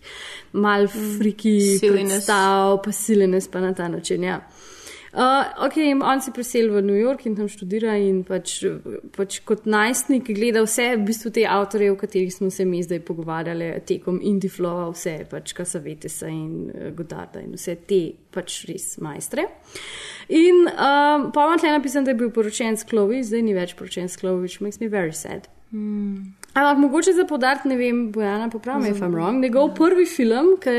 mal 0.52 0.88
friki 0.88 1.60
Silliness. 1.78 2.10
predstav, 2.14 2.82
pa 2.84 2.92
silines 2.92 3.48
pa 3.48 3.60
na 3.60 3.74
ta 3.74 3.88
način. 3.88 4.24
Ja. 4.24 4.40
Uh, 5.10 5.66
ok, 5.66 5.76
on 6.06 6.20
se 6.22 6.30
preselil 6.30 6.76
v 6.76 6.82
New 6.86 6.98
York 6.98 7.24
in 7.26 7.34
tam 7.34 7.48
študira 7.50 7.96
in 7.98 8.20
pač, 8.22 8.60
pač 9.16 9.40
kot 9.42 9.64
najstnik 9.66 10.28
gleda 10.30 10.62
vse, 10.62 10.92
v 10.94 11.06
bistvu 11.08 11.32
te 11.34 11.46
avtorje, 11.50 11.90
o 11.90 11.98
katerih 11.98 12.30
smo 12.30 12.50
se 12.54 12.64
mi 12.64 12.78
zdaj 12.86 13.02
pogovarjali 13.08 13.72
tekom 13.88 14.20
Indiflowa, 14.22 14.86
vse 14.94 15.16
pač 15.30 15.50
Kasavetesa 15.58 16.30
in 16.30 16.70
uh, 16.70 16.90
Godarda 16.94 17.42
in 17.42 17.56
vse 17.58 17.74
te 17.90 18.02
pač 18.30 18.62
res 18.70 18.92
majstre. 19.02 19.48
In 20.30 20.62
um, 20.70 21.30
pa 21.34 21.48
imam 21.48 21.58
tle 21.58 21.74
napisan, 21.74 22.06
da 22.06 22.14
je 22.14 22.20
bil 22.22 22.30
poročen 22.30 22.78
s 22.78 22.86
Chloe, 22.86 23.24
zdaj 23.26 23.42
ni 23.42 23.56
več 23.56 23.74
poročen 23.74 24.06
s 24.06 24.20
Chloe, 24.20 24.38
which 24.38 24.62
makes 24.62 24.78
me 24.78 24.86
very 24.86 25.16
sad. 25.16 25.50
Mm. 25.74 26.39
Ampak 26.54 26.78
mogoče 26.78 27.12
za 27.12 27.24
podarek, 27.24 27.64
ne 27.64 27.76
vem, 27.76 28.12
Bojana, 28.12 28.48
popravi 28.50 28.82
me, 28.82 28.90
if 28.90 28.98
I'm 28.98 29.14
wrong. 29.14 29.42
Njegov 29.42 29.74
prvi 29.74 30.06
film, 30.06 30.56
ki 30.60 30.70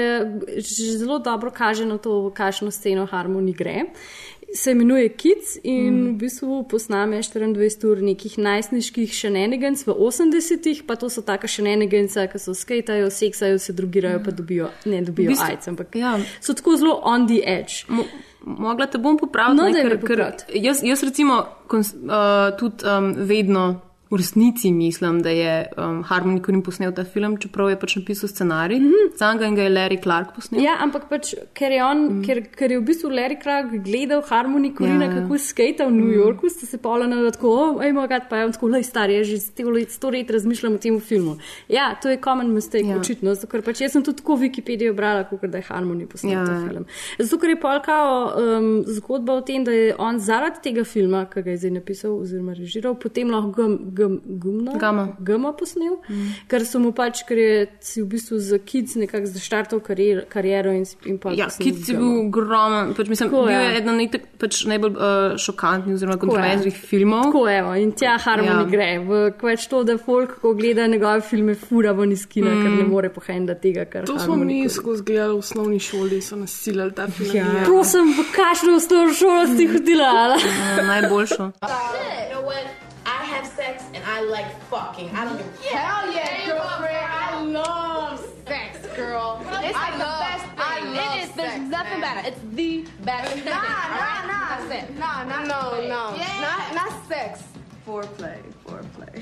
že 0.57 0.97
zelo 0.97 1.19
dobro 1.19 1.51
kaže 1.51 1.86
na 1.86 1.97
to, 1.97 2.32
kakšno 2.36 2.72
sceno 2.72 3.05
harmonij 3.05 3.53
gre, 3.53 3.84
se 4.53 4.72
imenuje 4.72 5.09
Kids 5.09 5.57
in 5.63 5.93
mm. 5.93 6.07
v 6.13 6.17
bistvu 6.17 6.63
posname 6.67 7.17
24 7.24 7.88
ur 7.88 8.01
nekih 8.03 8.38
najstniških 8.38 9.13
shenanigans 9.15 9.86
v 9.88 9.95
80-ih, 9.95 10.84
pa 10.88 10.95
to 10.95 11.09
so 11.09 11.22
taka 11.22 11.47
shenanigansa, 11.47 12.28
ki 12.28 12.39
so 12.39 12.53
skejtajo, 12.53 13.09
seksajo, 13.09 13.59
se 13.59 13.74
drugirajo, 13.74 14.19
pa 14.26 14.32
dobijo, 14.32 14.69
ne 14.86 15.01
dobijo 15.01 15.30
V 15.30 15.34
bistvu- 15.34 15.49
AIDS, 15.51 15.67
ampak 15.67 15.95
ja. 15.95 16.17
so 16.41 16.53
tako 16.53 16.76
zelo 16.78 16.99
on 17.03 17.28
the 17.28 17.39
edge. 17.45 17.86
Mo 17.88 18.03
mogla 18.43 18.88
te 18.88 18.97
bom 18.97 19.17
popraviti, 19.17 19.61
No, 19.61 19.69
ne, 19.69 19.84
ker, 19.84 19.99
ker 20.03 20.26
jaz, 20.53 20.84
jaz 20.84 21.03
recimo 21.03 21.45
kons, 21.67 21.93
uh, 21.93 22.57
tudi 22.59 22.84
um, 22.84 23.13
vedno 23.15 23.82
v 24.12 24.18
resnici 24.18 24.72
mislim, 24.72 25.22
da 25.22 25.30
je 25.30 25.68
um, 25.78 26.03
Harmony 26.03 26.41
Korine 26.43 26.64
posnel 26.64 26.91
ta 26.91 27.03
film, 27.03 27.38
čeprav 27.39 27.70
je 27.72 27.78
pač 27.80 27.95
napisal 27.95 28.30
scenarij. 28.30 28.80
Mm 28.80 28.86
-hmm. 28.88 29.18
Sam 29.18 29.38
ga 29.38 29.45
in 29.45 29.55
ga 29.55 29.64
je 29.64 29.70
Larry 29.70 30.01
Clark 30.03 30.36
posnel. 30.36 30.64
Ja, 30.64 30.78
ampak 30.84 31.09
pač, 31.09 31.34
ker, 31.53 31.72
je 31.72 31.86
on, 31.86 31.97
mm. 31.97 32.26
ker, 32.26 32.43
ker 32.57 32.72
je 32.72 32.80
v 32.80 32.84
bistvu 32.84 33.09
Larry 33.09 33.41
Clark 33.41 33.72
gledal 33.86 34.22
Harmony 34.30 34.74
Korina, 34.76 35.05
Ja, 35.05 35.12
ja, 35.12 35.22
kako 35.22 35.38
skate 35.38 35.86
v 35.86 35.91
New 35.91 36.12
Yorku, 36.12 36.49
ste 36.49 36.66
se 36.66 36.78
na 37.07 37.32
tako, 37.32 37.47
oh, 37.47 37.84
ej, 37.86 37.93
moj 37.93 38.07
pa 38.30 38.38
je 38.38 38.45
on 38.45 38.51
tako, 38.51 38.68
lej, 38.68 38.84
star, 38.84 39.09
jaz 39.09 39.28
že 39.28 39.39
sto 39.88 40.09
let, 40.09 40.30
razmišljam 40.30 40.74
o 40.74 40.78
tem 40.78 40.99
filmu. 40.99 41.38
Ja, 41.70 41.95
to 42.01 42.09
je 42.09 42.18
common 42.24 42.53
mistake, 42.53 42.88
ja. 42.88 42.97
očitno, 42.97 43.36
zato 43.36 43.47
ker 43.47 43.62
pač 43.62 43.82
jaz 43.82 43.91
sem 43.91 44.03
tudi 44.03 44.18
tako 44.18 44.36
Wikipedijo 44.36 44.93
brala, 44.93 45.24
kot 45.24 45.41
da 45.41 45.57
je 45.57 45.64
Harmony 45.64 46.05
posnel 46.05 46.34
Ja, 46.34 46.45
ta 46.45 46.68
film. 46.68 46.86
Zato 47.20 47.38
ker 47.38 47.49
je 47.49 47.59
polkao 47.59 48.34
um, 48.36 48.84
zgodba 48.88 49.34
o 49.34 49.41
tem, 49.41 49.64
da 49.64 49.72
je 49.72 49.95
on 49.97 50.20
zaradi 50.20 50.62
tega 50.64 50.84
filma, 50.84 51.26
ki 51.26 51.41
ga 51.41 51.51
je 51.51 51.57
zdaj 51.57 51.72
napisal 51.72 52.12
oziroma 52.20 52.53
režiral, 52.53 52.95
potem 52.99 53.32
lahko 53.32 53.51
gum, 53.51 53.78
gum, 54.02 54.18
gumno, 54.26 54.76
Gama. 54.82 55.08
gama 55.20 55.54
posnel, 55.58 55.99
mm. 56.10 56.47
ker 56.52 56.66
so 56.66 56.82
mu 56.82 56.91
pač, 56.97 57.24
ker 57.28 57.38
je 57.38 57.56
si 57.86 58.02
v 58.02 58.10
bistvu 58.16 58.39
za 58.41 58.60
kids 58.60 58.97
nekako 58.99 59.30
zaštartal 59.32 59.82
karier, 59.86 60.24
kariero 60.30 60.74
in, 60.76 60.86
in 61.06 61.20
pa 61.22 61.36
Ja, 61.38 61.47
Kids 61.52 61.89
je 61.89 61.95
bil 61.97 62.26
ogromen, 62.26 62.93
pač 62.97 63.12
mislim, 63.12 63.30
Tako, 63.30 63.45
bil 63.47 63.54
ja. 63.56 63.62
je 63.62 63.78
eden 63.80 63.99
najtek, 64.02 64.28
pač 64.41 64.64
najbolj 64.70 64.97
uh, 64.97 65.38
šokantnih 65.41 65.95
oziroma 65.95 66.18
kontroverznih 66.22 66.78
filmov. 66.89 67.30
Tako 67.30 67.45
je, 67.47 67.62
in 67.84 67.93
tja 67.97 68.18
Harmony 68.22 68.49
Ja. 68.52 68.60
ja. 68.60 68.70
gre. 68.72 68.89
V 69.06 69.22
kveč 69.39 69.68
to, 69.72 69.84
da 69.88 69.97
folk, 70.02 70.38
ko 70.41 70.54
gleda 70.58 70.88
njegove 70.88 71.22
filme, 71.26 71.56
fura 71.56 71.93
ven 71.97 72.12
iz 72.16 72.26
kina, 72.26 72.52
mm. 72.52 72.66
ker 72.66 72.78
ne 72.82 72.88
more 72.89 73.12
pohendati 73.14 73.70
tega, 73.70 73.86
kar 73.86 74.10
To 74.10 74.20
smo 74.20 74.36
mi 74.36 74.64
skozi 74.70 75.06
gledali 75.08 75.38
v 75.38 75.43
osnovni 75.45 75.80
šoli, 75.80 76.22
so 76.22 76.39
nas 76.39 76.56
silili 76.64 76.91
ta 76.97 77.08
film. 77.08 77.36
Ja. 77.38 77.66
Prosim, 77.66 78.14
v 78.18 78.28
kakšno 78.36 78.76
osnovno 78.76 79.14
šolo 79.14 79.47
si 79.56 79.68
hodila? 79.72 80.12
Ja, 80.41 80.84
najboljšo. 80.88 81.52
You 83.02 83.08
know 83.08 83.14
what? 83.14 83.22
I 83.22 83.26
have 83.26 83.47
sex 83.47 83.84
and 83.93 84.04
I 84.06 84.22
like 84.22 84.60
fucking. 84.64 85.10
I 85.16 85.26
don't 85.26 85.38
give 85.38 85.47
a 85.47 85.76
Hell 85.76 86.14
yeah, 86.14 86.45
girlfriend. 86.47 86.97
I 86.97 87.41
love 87.43 88.20
sex, 88.47 88.88
girl. 88.95 89.41
It's 89.64 89.74
like 89.74 89.93
the 89.93 89.99
best 89.99 90.45
thing. 90.45 90.56
I 90.58 90.80
love 90.84 91.16
it 91.18 91.30
is. 91.30 91.36
There's 91.36 91.60
nothing 91.70 92.02
better. 92.02 92.28
It's 92.28 92.39
the 92.54 92.86
best 93.04 93.32
thing. 93.34 93.45
Nah, 93.45 93.62
nah, 93.62 94.26
nah. 94.28 94.72
It. 94.72 94.97
Nah, 94.97 95.24
nah, 95.24 95.43
no, 95.43 95.82
no. 95.82 96.16
Not, 96.41 96.76
not 96.76 97.08
sex. 97.08 97.43
Foreplay, 97.86 98.41
foreplay. 98.66 99.22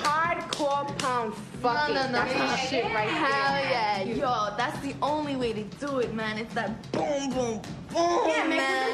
Hardcore 0.00 0.98
pound 0.98 1.34
fucking. 1.62 1.94
No, 1.94 2.02
no, 2.02 2.06
no, 2.06 2.12
That's 2.12 2.34
my 2.38 2.56
shit 2.56 2.84
right 2.84 3.08
Hell 3.08 3.52
there. 3.54 3.70
yeah, 3.70 4.02
yo, 4.50 4.56
that's 4.56 4.78
the 4.80 4.94
only 5.02 5.36
way 5.36 5.52
to 5.52 5.62
do 5.86 5.98
it, 6.00 6.12
man. 6.14 6.38
It's 6.38 6.52
that 6.54 6.70
boom, 6.92 7.30
boom, 7.30 7.60
boom, 7.92 8.28
Yeah, 8.28 8.46
man. 8.48 8.90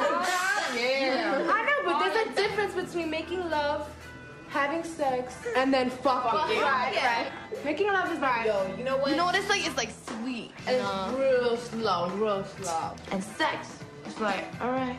Yeah. 0.77 1.49
I 1.51 1.65
know, 1.65 1.93
but 1.93 1.99
there's 2.15 2.29
a 2.29 2.33
difference 2.35 2.75
between 2.75 3.11
making 3.11 3.49
love, 3.51 3.89
having 4.49 4.85
sex, 4.85 5.35
and 5.57 5.73
then 5.73 5.91
fucking. 5.91 6.61
Right, 6.61 6.93
Yeah. 6.95 7.23
right. 7.23 7.65
Making 7.65 7.89
love 7.93 8.13
is 8.13 8.19
like, 8.21 8.47
yo, 8.47 8.75
you 8.77 8.85
know 8.85 8.97
what? 8.99 9.11
You 9.11 9.17
know 9.17 9.25
what? 9.25 9.35
It's 9.37 9.49
like 9.49 9.67
it's 9.67 9.77
like 9.77 9.91
sweet. 10.07 10.53
And 10.67 10.77
it's 10.77 11.19
real 11.19 11.57
slow, 11.57 12.11
real 12.17 12.45
slow. 12.45 12.93
And 13.11 13.23
sex, 13.25 13.79
it's 14.07 14.21
like, 14.21 14.45
all 14.61 14.71
right, 14.71 14.97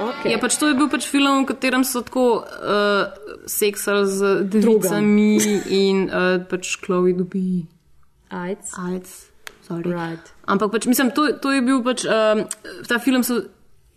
Okay. 0.00 0.32
Ja, 0.32 0.38
pač 0.40 0.56
to 0.56 0.68
je 0.68 0.74
bil 0.74 0.88
pač 0.88 1.04
film, 1.04 1.44
v 1.44 1.48
katerem 1.50 1.84
so 1.84 2.00
tako 2.00 2.40
uh, 2.40 3.12
seksali 3.44 4.08
z 4.08 4.20
devicami 4.48 5.36
in 5.68 6.08
uh, 6.08 6.40
pač 6.44 6.80
Chloe 6.80 7.12
dobi 7.12 7.64
AIDS. 8.32 8.72
AIDS. 8.80 9.28
Sorry. 9.64 9.92
Right. 9.92 10.24
Ampak 10.48 10.72
pač, 10.72 10.88
mislim, 10.88 11.12
to, 11.12 11.28
to 11.36 11.52
je 11.52 11.60
bil 11.62 11.84
pač, 11.84 12.02
um, 12.04 12.46
ta 12.88 12.96
film 12.98 13.22
so 13.22 13.44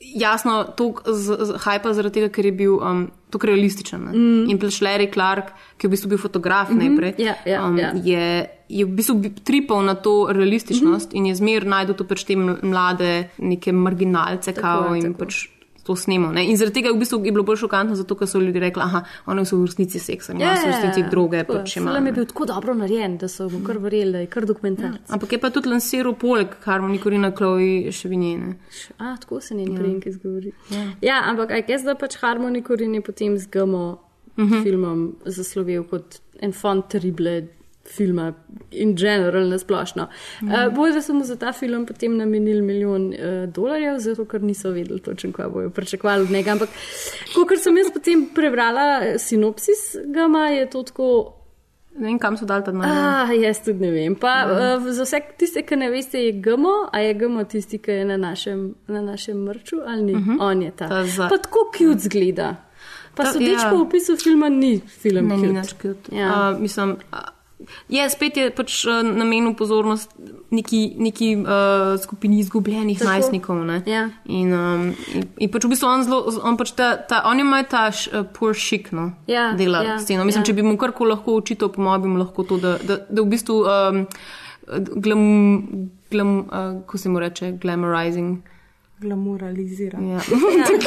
jasno 0.03 0.67
toliko 0.75 1.07
z- 1.09 1.39
z- 1.39 1.55
hajpa 1.63 1.95
zaradi 1.95 2.19
tega, 2.19 2.29
ker 2.29 2.45
je 2.45 2.53
bil 2.53 2.75
um, 2.77 3.05
tako 3.31 3.47
realističen. 3.47 4.03
ne. 4.03 4.11
Mm. 4.11 4.43
In 4.51 4.59
pač 4.59 4.83
Larry 4.83 5.07
Clark, 5.07 5.55
ki 5.79 5.87
je 5.87 5.89
v 5.89 5.93
bistvu 5.95 6.11
bil 6.11 6.19
fotograf 6.19 6.67
Mhm, 6.69 6.77
najprej, 6.77 7.11
ja, 7.17 7.35
ja, 7.47 7.63
um, 7.63 7.79
ja. 7.79 7.95
je, 7.95 8.27
je 8.73 8.83
v 8.83 8.91
bistvu 8.91 9.15
bi- 9.17 9.33
tripal 9.41 9.83
na 9.83 9.93
to 9.95 10.13
realističnost 10.29 11.13
in 11.13 11.25
je 11.25 11.35
zmer 11.35 11.65
najdel 11.65 11.95
to 11.95 12.03
pač 12.05 12.23
te 12.23 12.33
ml- 12.35 12.63
mlade 12.63 13.11
neke 13.39 13.71
marginalce 13.71 14.51
Tako 14.51 14.61
kao 14.61 14.87
je, 14.89 14.99
in 14.99 15.05
tako. 15.07 15.19
pač 15.19 15.47
to 15.83 15.95
snemal. 15.95 16.31
Ne? 16.31 16.45
In 16.45 16.55
zaradi 16.55 16.73
tega 16.75 16.93
v 16.93 16.97
bistvu 16.97 17.17
je 17.19 17.31
bilo 17.31 17.43
bolj 17.43 17.57
šokantno, 17.57 17.91
zato 17.93 18.15
ker 18.15 18.23
so 18.25 18.39
ljudje 18.39 18.61
rekli, 18.61 18.81
aha, 18.81 19.01
oni 19.27 19.43
so 19.45 19.57
v 19.57 19.65
resnici 19.65 19.99
seksani, 19.99 20.39
Ja, 20.39 20.49
oni 20.49 20.57
so 20.57 20.63
v 20.63 20.71
resnici 20.71 21.01
droge. 21.05 21.39
tako 21.39 21.53
je. 21.53 21.59
Pač 21.59 21.73
Film 21.73 21.87
je 21.89 22.01
ne. 22.01 22.11
bil 22.13 22.25
tako 22.25 22.45
dobro 22.45 22.73
narejen, 22.73 23.17
da 23.17 23.27
so 23.27 23.49
mu 23.49 23.59
kar 23.61 23.77
verjeli, 23.77 24.11
da 24.11 24.19
je 24.19 24.27
kar 24.27 24.45
dokumentarc. 24.45 25.09
Ampak 25.09 25.31
je 25.31 25.39
pa 25.39 25.49
tudi 25.49 25.67
lansiral 25.67 26.15
poleg 26.15 26.47
Harmony 26.63 26.99
Corina 26.99 27.31
Chloe 27.31 27.91
še 27.91 28.07
vinjene. 28.07 28.55
A, 28.97 29.17
tako 29.17 29.41
se 29.41 29.55
njen 29.55 29.67
Ja. 29.67 29.75
priimek 29.75 30.05
izgovori. 30.05 30.53
Ja. 30.71 30.83
Ja, 31.03 31.21
ampak 31.25 31.51
aj 31.51 31.65
jaz 31.67 31.83
da 31.83 31.95
pač 31.95 32.15
Harmony 32.17 32.63
Corinne 32.63 32.95
je 32.95 33.01
potem 33.03 33.37
z 33.37 33.47
Gamo 33.47 33.99
Mhm. 34.37 34.63
filmom 34.63 34.99
zaslovel 35.25 35.83
kot 35.83 36.15
en 36.39 36.51
font 36.53 36.87
terrible 36.87 37.43
filma 37.87 38.33
in 38.71 38.95
general 38.95 39.43
nasplošno. 39.45 40.07
Mhm. 40.41 40.51
Uh, 40.51 40.73
Bolj, 40.73 40.93
da 40.93 41.01
so 41.01 41.13
mu 41.13 41.23
za 41.23 41.35
ta 41.35 41.51
film 41.53 41.85
potem 41.85 42.17
namenili 42.17 42.61
milijon 42.61 43.07
uh, 43.07 43.15
dolarjev, 43.49 43.99
zato 43.99 44.25
ker 44.25 44.41
niso 44.41 44.69
vedeli 44.69 44.99
točno, 45.01 45.31
kaj 45.31 45.47
bojo 45.47 45.69
pričakovali 45.69 46.21
od 46.21 46.31
njega. 46.31 46.51
Ampak, 46.51 46.69
ko 47.33 47.57
sem 47.57 47.77
jaz 47.77 47.87
potem 47.91 48.25
prebrala 48.27 49.01
eh, 49.03 49.17
sinopsis 49.19 49.81
Gama, 50.05 50.47
je 50.47 50.69
to 50.69 50.83
tako. 50.83 51.33
Ne 51.93 52.07
vem, 52.07 52.19
kam 52.19 52.37
so 52.37 52.45
dali 52.45 52.63
ta 52.63 52.71
denar. 52.71 52.89
Ah, 52.89 53.33
jaz 53.33 53.59
tudi 53.59 53.79
ne 53.79 53.91
vem. 53.91 54.15
Pa, 54.15 54.45
Mhm. 54.45 54.53
uh, 54.79 54.91
za 54.91 55.03
vse 55.03 55.19
tiste, 55.37 55.61
ki 55.61 55.75
ne 55.75 55.89
veste, 55.89 56.17
je 56.17 56.31
GMO, 56.33 56.71
a 56.89 56.99
je 56.99 57.13
GMO 57.15 57.43
tisti, 57.45 57.77
ki 57.77 57.91
je 57.91 58.05
na 58.05 58.17
našem, 58.17 58.63
na 58.87 59.01
našem 59.03 59.37
mrču 59.39 59.75
ali 59.85 60.03
ni. 60.03 60.13
Mhm. 60.13 60.37
On 60.41 60.61
je 60.61 60.71
ta. 60.71 60.87
Ta 60.87 61.03
za- 61.05 61.27
Pa 61.29 61.37
tako 61.37 61.59
cute 61.71 61.99
zgleda. 61.99 62.55
Pa 63.15 63.25
sodeč 63.25 63.61
ja. 63.61 63.69
po 63.69 63.75
opisu 63.77 64.17
filma 64.17 64.49
ni 64.49 64.79
film. 64.81 65.27
Ne, 65.27 65.37
ni 65.37 65.41
cute. 65.43 65.53
nič 65.53 65.73
cute. 65.75 66.15
Ja. 66.15 66.49
Uh, 66.49 66.59
mislim, 66.59 66.89
uh, 66.89 67.19
je 67.89 68.09
spet 68.09 68.37
je 68.37 68.49
pač 68.55 68.85
uh, 68.85 69.01
namenil 69.05 69.53
pozornost 69.57 70.11
neki, 70.51 70.81
neki 70.97 71.29
uh, 71.41 71.95
skupini 72.01 72.39
izgubljenih 72.39 72.99
Tako. 72.99 73.09
najstnikov. 73.09 73.63
ne. 73.65 73.81
Ja. 73.85 74.09
In, 74.25 74.53
um, 74.53 74.85
in, 75.13 75.27
in 75.37 75.51
pač 75.51 75.65
v 75.65 75.73
bistvu 75.73 75.89
on, 75.89 76.05
zelo, 76.05 76.21
on, 76.43 76.57
pač 76.59 76.75
ta, 76.77 76.93
ta, 76.97 77.23
on 77.29 77.39
ima 77.39 77.63
ta 77.63 77.87
š, 77.91 78.11
uh, 78.13 78.27
poor 78.33 78.55
chic, 78.57 78.91
no, 78.91 79.11
Ja, 79.27 79.51
dela 79.57 79.83
ja, 79.83 79.97
sceno. 79.99 80.25
Mislim, 80.25 80.43
ja. 80.43 80.47
če 80.51 80.57
bi 80.57 80.65
mu 80.65 80.77
karkoli 80.77 81.15
lahko 81.15 81.39
očital, 81.41 81.73
po 81.73 81.83
mojem, 81.83 82.05
bi 82.05 82.13
mu 82.15 82.23
lahko 82.23 82.45
to, 82.47 82.61
da, 82.61 82.77
da, 82.83 83.01
da 83.09 83.21
v 83.21 83.27
bistvu, 83.33 83.59
um, 83.65 84.05
glam, 85.03 85.23
glam, 86.11 86.33
uh, 86.47 86.73
ko 86.87 86.97
se 86.97 87.09
mu 87.09 87.23
reče, 87.23 87.55
glamorizing. 87.61 88.52
Glamuralizira. 89.03 89.99
Ja. 89.99 90.19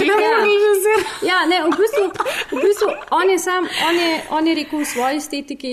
Ja. 0.07 1.37
Ja, 1.37 1.39
ne, 1.49 1.59
v 1.65 1.71
bistvu, 1.77 2.05
v 2.51 2.63
bistvu 2.63 2.89
on, 3.11 3.31
je 3.31 3.39
sam, 3.39 3.65
on, 3.89 3.99
je, 3.99 4.11
on 4.31 4.47
je 4.47 4.55
rekel 4.55 4.81
v 4.81 4.85
svoji 4.89 5.21
estetiki, 5.21 5.73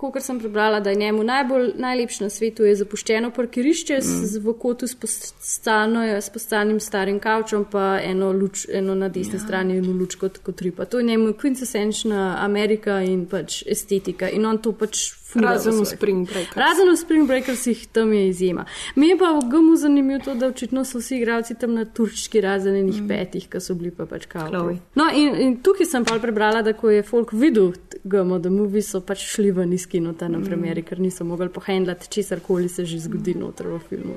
kot 0.00 0.18
sem 0.22 0.38
prebrala, 0.40 0.80
da 0.80 0.90
je 0.90 0.96
njemu 0.96 1.24
najbolj 1.24 1.72
najlepše 1.80 2.24
na 2.24 2.30
svetu 2.30 2.64
je 2.64 2.74
zapuščeno 2.76 3.30
parkirišče 3.30 3.98
mm. 3.98 4.26
z, 4.32 4.42
v 4.44 4.54
kotu 4.58 4.86
s 4.86 4.94
postalno, 4.94 6.04
s 6.20 6.30
postalnim 6.30 6.80
starim 6.80 7.20
kavčem, 7.20 7.64
pa 7.70 7.98
eno, 8.02 8.32
luč, 8.32 8.66
eno 8.72 8.94
na 8.94 9.08
desni 9.08 9.40
ja. 9.40 9.44
strani 9.44 9.78
in 9.80 9.90
luč 9.98 10.16
kot, 10.20 10.38
kot 10.44 10.62
ripa. 10.62 10.84
To 10.84 11.00
je 11.00 11.08
njemu 11.08 11.32
quintessentična 11.32 12.36
Amerika 12.44 13.00
in 13.02 13.26
pač 13.26 13.62
estetika. 13.66 14.30
In 14.30 14.46
on 14.46 14.62
to 14.62 14.72
pač 14.76 15.10
Razen 15.34 15.80
v 15.80 15.84
Spring 15.84 16.28
Breakers. 16.28 16.56
Razen 16.56 16.92
v 16.92 16.96
Spring 16.96 17.26
Breakersih 17.28 17.86
tam 17.92 18.12
je 18.12 18.28
izjema. 18.28 18.64
Mi 18.94 19.08
je 19.08 19.18
pa 19.18 19.32
v 19.32 19.48
GMU 19.48 19.76
zanimivo 19.76 20.20
to, 20.24 20.34
da 20.34 20.46
očitno 20.46 20.84
so 20.84 20.98
vsi 20.98 21.16
igralci 21.16 21.54
tam 21.54 21.74
na 21.74 21.81
turški 21.84 22.40
razen 22.40 22.76
enih 22.76 23.00
mm. 23.02 23.08
petih, 23.08 23.48
ki 23.50 23.60
so 23.60 23.74
bili 23.74 23.90
pa 23.90 24.06
pač 24.06 24.26
kao. 24.26 24.46
Chloe. 24.48 24.78
No, 24.94 25.08
in, 25.10 25.34
in 25.40 25.56
tukaj 25.62 25.86
sem 25.86 26.04
pa 26.04 26.18
prebrala, 26.22 26.62
da 26.62 26.72
ko 26.72 26.90
je 26.90 27.02
folk 27.02 27.32
videl 27.32 27.72
GMO, 28.04 28.38
da 28.38 28.50
movie 28.50 28.82
so 28.82 29.00
pač 29.00 29.24
šli 29.34 29.50
ven 29.52 29.72
iz 29.72 29.86
kinota 29.86 30.28
na 30.28 30.38
Mm. 30.38 30.44
premjeri, 30.46 30.82
ker 30.82 31.00
niso 31.00 31.24
mogli 31.24 31.48
pohendlati 31.48 32.08
česar 32.08 32.40
koli 32.40 32.68
se 32.68 32.84
že 32.84 32.98
zgodi 32.98 33.34
noter 33.34 33.66
v 33.66 33.78
filmu. 33.88 34.16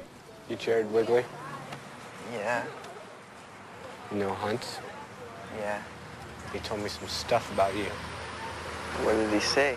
You 0.49 0.57
Jared 0.67 0.87
Wigley? 0.93 1.23
Yeah, 2.33 2.63
You 4.11 4.19
know 4.19 4.33
Hunt? 4.33 4.65
yeah. 5.59 5.79
He 6.53 6.59
told 6.59 6.81
me 6.81 6.89
some 6.89 7.07
stuff 7.07 7.51
about 7.53 7.75
you. 7.75 7.89
What 9.03 9.13
did 9.13 9.33
he 9.33 9.39
say? 9.39 9.75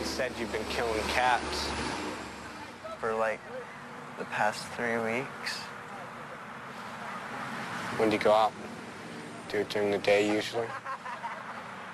He 0.00 0.04
said 0.04 0.32
you've 0.38 0.52
been 0.52 0.64
killing 0.70 1.02
cats. 1.14 1.68
For 3.00 3.14
like 3.14 3.38
the 4.18 4.24
past 4.24 4.66
three 4.76 4.98
weeks? 4.98 5.60
When 7.98 8.10
do 8.10 8.16
you 8.16 8.22
go 8.22 8.32
out? 8.32 8.52
Do 9.48 9.58
it 9.58 9.68
during 9.70 9.90
the 9.90 9.98
day 9.98 10.32
usually? 10.32 10.68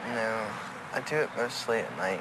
No, 0.08 0.46
I 0.92 1.00
do 1.00 1.16
it 1.16 1.30
mostly 1.34 1.78
at 1.78 1.96
night. 1.96 2.20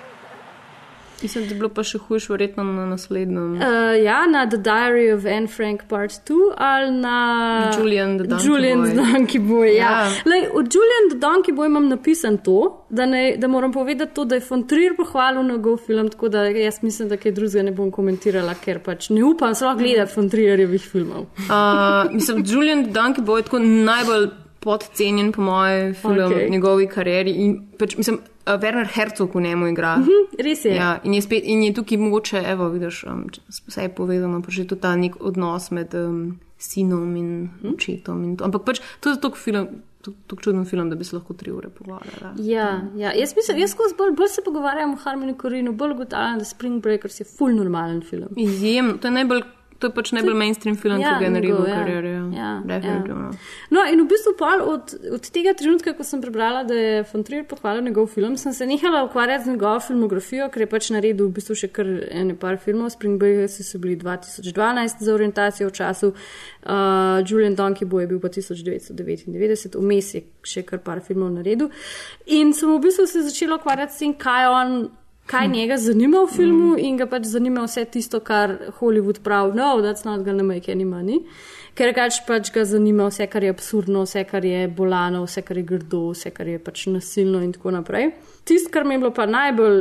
Mislim, 1.24 1.48
da 1.48 1.54
je 1.54 1.60
bilo 1.60 1.70
pa 1.70 1.84
še 1.84 1.98
hujš, 1.98 2.30
verjetno 2.30 2.64
na 2.64 2.86
naslednjem. 2.86 3.54
Uh, 3.56 3.96
ja, 4.04 4.26
na 4.28 4.46
The 4.50 4.58
Diary 4.58 5.08
of 5.16 5.26
Anne 5.26 5.48
Frank 5.48 5.86
Part 5.90 6.12
2 6.30 6.54
ali 6.58 6.92
na 6.92 7.72
Julian 7.78 8.18
the 8.18 8.28
Donkey 8.28 8.48
Julian 8.48 8.80
Boy. 8.82 8.90
the 8.90 8.96
Donkey 9.02 9.40
Boy. 9.40 9.68
Ja. 9.78 9.92
Ja. 9.92 10.10
Lej, 10.26 10.48
od 10.54 10.68
Julian 10.76 11.10
the 11.12 11.20
Donkey 11.20 11.56
Boy 11.56 11.72
imam 11.72 11.88
napisan 11.88 12.38
to, 12.38 12.86
da, 12.90 13.06
ne, 13.06 13.36
da 13.38 13.48
moram 13.48 13.72
povedati 13.72 14.14
to, 14.16 14.26
da 14.26 14.36
je 14.36 14.46
von 14.50 14.68
Trier 14.68 14.96
pohvalil 14.98 15.44
njegov 15.44 15.78
film, 15.78 16.10
tako 16.10 16.30
da 16.30 16.44
jaz 16.44 16.84
mislim, 16.84 17.10
da 17.10 17.18
kaj 17.18 17.32
drugega 17.32 17.64
ne 17.64 17.72
bom 17.72 17.92
komentirala, 17.92 18.56
ker 18.66 18.80
pač 18.84 19.10
ne 19.10 19.24
upam 19.24 19.56
sploh 19.56 19.78
gledati 19.78 20.14
von 20.16 20.30
Trierjevih 20.30 20.90
filmov. 20.92 21.26
Uh, 21.54 22.12
mislim, 22.14 22.44
Julian 22.48 22.86
Donkey 22.94 23.22
Boy 23.26 23.38
je 23.38 23.44
tako 23.44 23.60
najbolj 23.60 24.28
podcenjen, 24.64 25.32
po 25.32 25.42
mojem, 25.42 25.94
film 25.94 26.18
okay. 26.18 26.50
njegovi 26.52 26.88
karieri. 26.88 27.32
In, 27.44 27.58
pač, 27.80 27.98
mislim, 28.00 28.18
uh, 28.48 28.54
Werner 28.62 28.88
Herzog 28.94 29.36
v 29.36 29.42
njemu 29.42 29.68
igra. 29.68 29.98
Mhm, 29.98 30.40
res 30.40 30.66
je. 30.66 30.76
Ja, 30.76 31.00
in, 31.04 31.14
je 31.14 31.22
spet, 31.22 31.44
in 31.46 31.64
je 31.64 31.74
tukaj 31.74 31.98
mogoče, 31.98 32.44
evo, 32.48 32.70
vidiš, 32.70 33.04
um, 33.12 33.26
vse 33.68 33.82
je 33.88 33.96
povezano, 33.96 34.42
pa 34.42 34.52
že 34.52 34.68
tudi 34.68 34.82
ta 34.82 34.96
nek 34.96 35.20
odnos 35.20 35.72
med 35.72 35.94
um, 35.96 36.40
sinom 36.58 37.16
in 37.16 37.32
Mhm. 37.44 37.74
očetom. 37.74 38.24
In 38.24 38.38
to. 38.38 38.46
Ampak 38.46 38.64
pač 38.66 38.80
to 39.00 39.10
je 39.10 39.20
tako 39.22 39.38
film. 39.38 39.68
Tako 40.04 40.42
čuden 40.42 40.66
film, 40.68 40.90
da 40.92 40.98
bi 41.00 41.06
se 41.08 41.16
lahko 41.16 41.32
tri 41.34 41.52
ure 41.52 41.70
pogovarjali. 41.70 42.44
Ja, 42.44 42.82
ja. 43.00 43.14
Jaz 43.16 43.32
mislim, 43.36 43.58
jaz 43.58 43.72
skozi 43.72 43.96
bolj, 43.98 44.12
bolj 44.18 44.28
se 44.28 44.42
pogovarjam 44.46 44.94
o 44.94 44.98
Harmony 45.00 45.32
Corinu, 45.42 45.72
bolj 45.72 45.92
ugotavljam, 45.92 46.40
da 46.40 46.46
Spring 46.46 46.82
Breakers 46.84 47.20
je 47.22 47.26
full 47.38 47.56
normalen 47.56 48.02
film. 48.02 48.28
Izjemno, 48.36 48.98
to 48.98 49.08
je 49.08 49.12
najbolj. 49.12 49.42
To 49.84 49.90
je 49.90 49.96
pač 49.98 50.14
najbolj 50.16 50.36
mainstream 50.40 50.78
film, 50.80 51.02
Ja, 51.02 51.18
ki 51.18 51.26
ga 51.26 51.28
je 51.28 51.32
naredil 51.34 51.58
v 51.60 51.68
ja. 51.68 51.76
karieri. 51.76 52.12
Ja, 52.32 52.52
Definitivno. 52.64 53.32
No, 53.76 53.82
in 53.92 54.00
v 54.00 54.06
bistvu 54.08 54.32
pol 54.40 54.64
od, 54.64 54.94
od 55.18 55.28
tega 55.36 55.52
trenutka, 55.60 55.92
ko 55.98 56.06
sem 56.08 56.22
prebrala, 56.24 56.62
da 56.64 56.78
je 56.78 57.02
von 57.10 57.26
Trier 57.28 57.44
pohvalil 57.50 57.84
njegov 57.84 58.08
film, 58.14 58.38
sem 58.40 58.56
se 58.56 58.64
nehala 58.70 59.04
ukvarjati 59.04 59.50
z 59.50 59.58
njegovo 59.58 59.82
filmografijo, 59.84 60.48
ker 60.54 60.64
je 60.64 60.70
pač 60.72 60.90
naredil 60.96 61.28
v 61.28 61.36
bistvu 61.36 61.60
še 61.66 61.72
kar 61.76 61.92
ene 62.08 62.38
par 62.40 62.62
filmov. 62.64 62.94
Spring 62.96 63.20
Breakers 63.20 63.60
so 63.60 63.84
bili 63.84 64.00
2012 64.00 65.04
za 65.04 65.12
orientacijo 65.18 65.68
v 65.68 65.76
času, 65.76 66.14
uh, 66.16 67.20
Julian 67.28 67.60
Donkey 67.60 67.84
Boy 67.84 68.08
je 68.08 68.14
bil 68.16 68.24
pa 68.24 68.32
1999, 68.32 69.76
vmes 69.84 70.16
je 70.16 70.24
še 70.48 70.64
kar 70.64 70.80
par 70.80 71.04
filmov 71.04 71.36
naredil. 71.36 71.74
In 72.32 72.56
sem 72.56 72.72
v 72.72 72.80
bistvu 72.88 73.04
se 73.12 73.28
začela 73.28 73.60
ukvarjati 73.60 73.92
s 73.92 74.00
tem, 74.00 74.16
kaj 74.16 74.48
on. 74.48 74.78
Kaj 75.26 75.48
njega 75.48 75.78
zanima 75.78 76.20
v 76.24 76.36
filmu, 76.36 76.76
in 76.78 76.98
ga 77.00 77.06
pač 77.08 77.30
zanima 77.32 77.64
vse 77.64 77.86
tisto, 77.86 78.20
kar 78.20 78.58
Hollywood 78.80 79.22
pravi, 79.24 79.56
no, 79.56 79.78
that's 79.82 80.04
not 80.06 80.26
gonna 80.26 80.44
make 80.44 80.72
any 80.72 80.86
money. 80.86 81.22
Ker 81.74 81.94
pač, 81.96 82.20
pač 82.28 82.52
ga 82.54 82.66
zanima 82.68 83.08
vse, 83.08 83.30
kar 83.32 83.44
je 83.44 83.54
absurdno, 83.54 84.04
vse, 84.04 84.26
kar 84.30 84.46
je 84.46 84.68
bolano, 84.68 85.24
vse, 85.24 85.42
kar 85.48 85.58
je 85.58 85.64
grdo, 85.72 86.04
vse, 86.12 86.34
kar 86.36 86.52
je 86.52 86.60
pač 86.60 86.86
nasilno 86.92 87.42
in 87.42 87.54
tako 87.56 87.72
naprej. 87.74 88.12
Tisto, 88.44 88.70
kar 88.74 88.84
mi 88.84 88.98
je 88.98 89.04
bilo 89.06 89.14
pa 89.16 89.26
najbolj, 89.26 89.80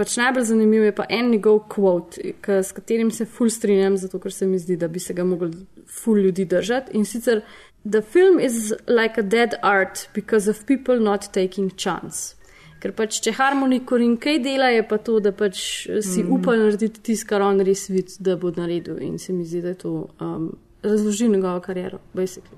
pač 0.00 0.16
najbolj 0.18 0.48
zanimivo, 0.48 0.88
je 0.88 0.96
pa 0.96 1.06
en 1.12 1.30
njegov 1.30 1.60
quote, 1.70 2.32
k, 2.40 2.62
s 2.64 2.72
katerim 2.72 3.12
se 3.14 3.28
ful 3.28 3.52
strinjam, 3.52 4.00
zato 4.00 4.18
ker 4.18 4.32
se 4.32 4.48
mi 4.48 4.58
zdi, 4.58 4.80
da 4.80 4.88
bi 4.88 5.04
se 5.04 5.14
ga 5.14 5.24
mogli 5.24 5.52
ful 5.86 6.18
ljudi 6.18 6.48
držati. 6.48 6.96
In 6.96 7.04
sicer, 7.04 7.44
the 7.84 8.00
film 8.02 8.40
is 8.40 8.72
like 8.88 9.20
a 9.20 9.22
dead 9.22 9.54
art 9.62 10.08
because 10.14 10.50
of 10.50 10.64
people 10.66 10.98
not 10.98 11.28
taking 11.32 11.70
chance. 11.76 12.39
Ker 12.80 12.94
pač, 12.96 13.18
če 13.20 13.34
Harmony 13.36 13.82
Korin 13.84 14.14
kaj 14.16 14.38
dela, 14.44 14.70
je 14.72 14.84
pa 14.88 14.96
to, 15.04 15.18
da 15.20 15.34
pač 15.36 15.58
si 15.84 16.22
mm. 16.24 16.30
upa 16.32 16.54
narediti 16.56 17.02
tisto, 17.10 17.28
kar 17.28 17.44
on 17.44 17.60
res 17.66 17.88
vidi, 17.92 18.16
da 18.24 18.38
bo 18.40 18.52
naredil. 18.56 18.96
In 19.04 19.18
se 19.20 19.36
mi 19.36 19.44
zdi, 19.44 19.60
da 19.60 19.74
je 19.74 19.80
to 19.82 19.92
um, 20.24 20.46
razloži 20.82 21.28
njegovo 21.28 21.60
kariero, 21.60 22.00
basically. 22.14 22.56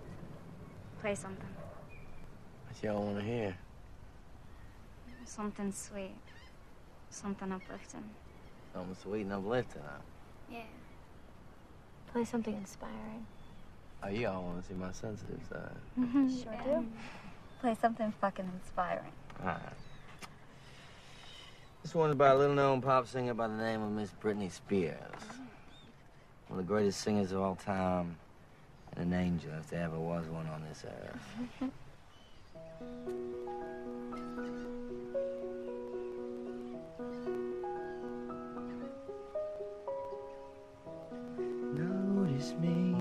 Play 1.01 1.17
something. 1.17 1.51
What 2.69 2.85
y'all 2.85 3.03
want 3.03 3.19
to 3.19 3.25
hear? 3.25 3.57
Something 5.27 5.73
sweet. 5.73 6.35
Something 7.11 7.53
uplifting. 7.53 8.07
Something 8.73 8.97
sweet 9.03 9.23
and 9.27 9.33
uplifting. 9.33 9.83
Huh? 9.83 9.99
Yeah. 10.51 10.71
Play 12.13 12.25
something 12.25 12.55
inspiring. 12.55 13.27
Oh, 14.05 14.09
y'all 14.09 14.45
want 14.45 14.63
to 14.63 14.69
see 14.69 14.75
my 14.75 14.93
sensitive 14.93 15.41
side. 15.49 15.83
Mm-hmm. 15.99 16.29
Sure 16.29 16.59
do. 16.65 16.87
Play 17.61 17.77
something 17.81 18.13
fucking 18.21 18.49
inspiring. 18.55 19.13
Alright. 19.41 19.92
This 21.83 21.95
one's 21.97 22.15
by 22.15 22.29
a 22.29 22.37
little 22.37 22.55
known 22.55 22.81
pop 22.81 23.09
singer 23.09 23.35
by 23.35 23.49
the 23.49 23.57
name 23.57 23.83
of 23.83 23.91
Miss 23.91 24.11
Britney 24.23 24.51
Spears. 24.51 24.97
One 26.47 26.59
of 26.61 26.67
the 26.67 26.73
greatest 26.73 27.01
singers 27.01 27.33
of 27.33 27.41
all 27.41 27.57
time, 27.57 28.17
and 28.97 29.13
an 29.13 29.21
angel 29.21 29.51
if 29.59 29.69
there 29.69 29.85
ever 29.85 29.99
was 29.99 30.27
one 30.29 30.47
on 30.47 30.63
this 30.69 30.85
earth. 30.87 31.71
Notice 41.75 42.55
me. 42.61 42.92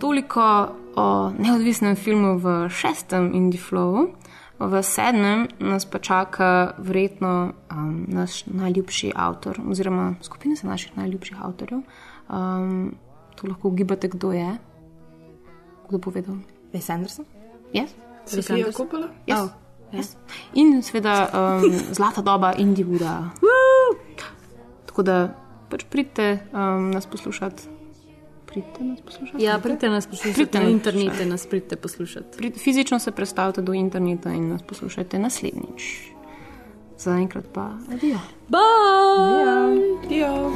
Toliko 0.00 0.68
o 0.96 1.30
neodvisnem 1.38 1.96
filmu 1.96 2.38
v 2.40 2.68
šestem 2.72 3.34
Indie 3.34 3.60
Flowu. 3.60 4.16
V 4.60 4.82
sedmem 4.82 5.48
nas 5.60 5.84
pa 5.84 6.00
čaka 6.00 6.72
verjetno 6.78 7.52
um, 7.52 8.04
naš 8.08 8.44
najljubši 8.46 9.12
avtor, 9.16 9.60
oziroma 9.68 10.14
skupina 10.20 10.56
se 10.56 10.66
naših 10.66 10.96
najljubših 10.96 11.36
avtorjev. 11.44 11.80
Um, 12.28 12.94
to 13.36 13.48
lahko 13.48 13.68
ugibate, 13.68 14.08
kdo 14.08 14.32
je. 14.32 14.56
Kdo 15.88 15.98
bo 15.98 15.98
povedal? 15.98 16.40
Wes 16.72 16.92
Anderson? 16.92 17.24
Yes? 17.72 17.92
Sofija 18.24 18.72
Coppola? 18.72 19.08
Yes. 19.26 19.36
Oh. 19.36 19.48
Yes. 19.92 20.16
In 20.54 20.82
seveda 20.82 21.28
um, 21.28 21.72
zlata 21.96 22.22
doba 22.22 22.52
Indijvuda. 22.56 23.30
Tako 24.86 25.02
da 25.02 25.34
pač 25.68 25.84
pridite 25.84 26.38
um, 26.52 26.90
nas 26.90 27.06
poslušati 27.06 27.79
pridite 28.50 28.84
nas 28.84 29.00
poslušati. 29.00 29.44
Ja, 29.44 29.58
pridite 29.58 29.88
nas 29.88 30.06
poslušati. 30.06 30.34
Pridite 30.34 30.60
na 30.60 30.68
internete, 30.68 31.26
nas 31.26 31.46
pridite 31.46 31.76
poslušati. 31.76 32.36
Prid, 32.38 32.58
fizično 32.58 32.98
se 32.98 33.10
predstavite 33.10 33.62
do 33.62 33.72
interneta 33.72 34.32
in 34.32 34.48
nas 34.48 34.62
poslušajte 34.62 35.18
naslednjič. 35.18 36.10
Zaenkrat 36.98 37.44
pa 37.52 37.70
adijo. 37.92 38.18
Bye! 38.48 38.60
Adijo! 40.04 40.52